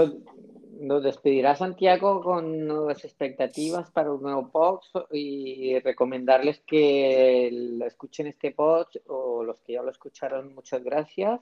nos 0.84 1.02
despedirá 1.02 1.56
Santiago 1.56 2.22
con 2.22 2.68
nuevas 2.68 3.04
expectativas 3.06 3.90
para 3.92 4.12
un 4.12 4.22
nuevo 4.22 4.50
podcast 4.52 5.08
y 5.12 5.80
recomendarles 5.80 6.60
que 6.68 7.48
escuchen 7.86 8.28
este 8.28 8.52
podcast 8.52 8.98
o 9.08 9.44
los 9.44 9.60
que 9.60 9.74
ya 9.74 9.82
lo 9.82 9.92
escucharon, 9.92 10.54
muchas 10.54 10.84
gracias. 10.84 11.40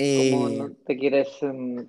¿Cómo 0.00 0.48
eh, 0.48 0.70
te 0.86 0.96
quieres, 0.96 1.28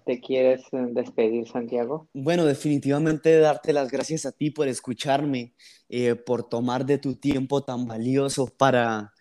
te 0.05 0.20
quieres 0.20 0.64
despedir, 0.72 1.47
Santiago? 1.47 2.09
Bueno, 2.14 2.45
definitivamente 2.45 3.39
darte 3.39 3.72
las 3.72 3.89
gracias 3.89 4.26
a 4.26 4.34
ti 4.34 4.51
por 4.51 4.68
escucharme, 4.68 5.53
eh, 5.88 6.16
por 6.16 6.49
tomar 6.49 6.86
de 6.86 6.97
tu 6.97 7.16
tiempo 7.16 7.64
tan 7.64 7.88
valioso 7.88 8.47
para, 8.47 9.14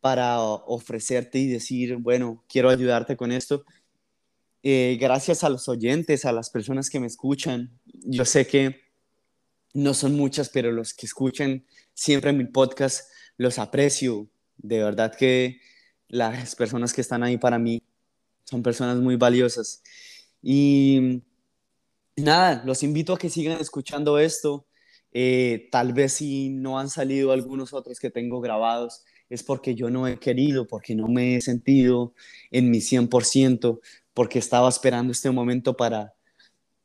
para 0.00 0.40
ofrecerte 0.40 1.38
y 1.38 1.46
decir, 1.46 1.96
bueno, 1.96 2.42
quiero 2.48 2.70
ayudarte 2.70 3.18
con 3.18 3.32
esto. 3.32 3.64
Eh, 4.62 4.96
gracias 4.98 5.44
a 5.44 5.50
los 5.50 5.68
oyentes, 5.68 6.24
a 6.24 6.32
las 6.32 6.48
personas 6.48 6.88
que 6.88 7.00
me 7.00 7.08
escuchan. 7.08 7.78
Yo 7.84 8.24
sé 8.24 8.46
que 8.46 8.80
no 9.74 9.92
son 9.92 10.16
muchas, 10.16 10.48
pero 10.48 10.72
los 10.72 10.94
que 10.94 11.04
escuchan 11.04 11.66
siempre 11.92 12.32
mi 12.32 12.46
podcast 12.46 13.10
los 13.36 13.58
aprecio. 13.58 14.26
De 14.56 14.82
verdad 14.82 15.14
que 15.14 15.60
las 16.08 16.54
personas 16.54 16.94
que 16.94 17.02
están 17.02 17.22
ahí 17.22 17.36
para 17.36 17.58
mí 17.58 17.82
son 18.46 18.62
personas 18.62 18.98
muy 18.98 19.16
valiosas. 19.16 19.82
Y 20.42 21.22
nada, 22.16 22.62
los 22.64 22.82
invito 22.82 23.12
a 23.12 23.18
que 23.18 23.28
sigan 23.28 23.60
escuchando 23.60 24.18
esto. 24.18 24.66
Eh, 25.12 25.68
tal 25.72 25.92
vez 25.92 26.14
si 26.14 26.50
no 26.50 26.78
han 26.78 26.88
salido 26.88 27.32
algunos 27.32 27.72
otros 27.72 27.98
que 27.98 28.10
tengo 28.10 28.40
grabados, 28.40 29.04
es 29.28 29.42
porque 29.42 29.74
yo 29.74 29.90
no 29.90 30.06
he 30.06 30.18
querido, 30.18 30.66
porque 30.66 30.94
no 30.94 31.08
me 31.08 31.36
he 31.36 31.40
sentido 31.40 32.14
en 32.50 32.70
mi 32.70 32.80
100%, 32.80 33.80
porque 34.14 34.38
estaba 34.38 34.68
esperando 34.68 35.12
este 35.12 35.30
momento 35.30 35.76
para, 35.76 36.14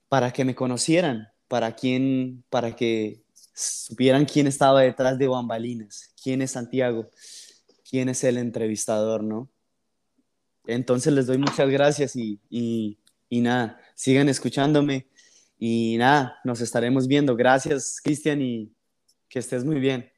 para 0.10 0.32
que 0.34 0.46
me 0.46 0.56
conocieran, 0.56 1.28
para, 1.48 1.76
quién, 1.76 2.44
para 2.50 2.76
que 2.76 3.24
supieran 3.54 4.26
quién 4.26 4.48
estaba 4.48 4.82
detrás 4.82 5.20
de 5.20 5.28
Bambalinas, 5.28 6.14
quién 6.22 6.42
es 6.42 6.52
Santiago, 6.52 7.10
quién 7.88 8.10
es 8.10 8.24
el 8.24 8.38
entrevistador, 8.38 9.24
¿no? 9.24 9.51
Entonces 10.66 11.14
les 11.14 11.28
doy 11.28 11.38
muchas 11.38 11.70
gracias 11.70 12.16
y, 12.16 12.40
y, 12.50 13.42
nada, 13.42 13.80
sigan 13.96 14.30
escuchándome 14.30 15.08
y 15.58 15.96
nada, 15.98 16.40
nos 16.44 16.62
estaremos 16.62 17.08
viendo. 17.08 17.36
Gracias, 17.36 18.00
Cristian, 18.04 18.42
y 18.42 18.72
que 19.30 19.40
estés 19.40 19.64
muy 19.64 19.80
bien. 19.80 20.11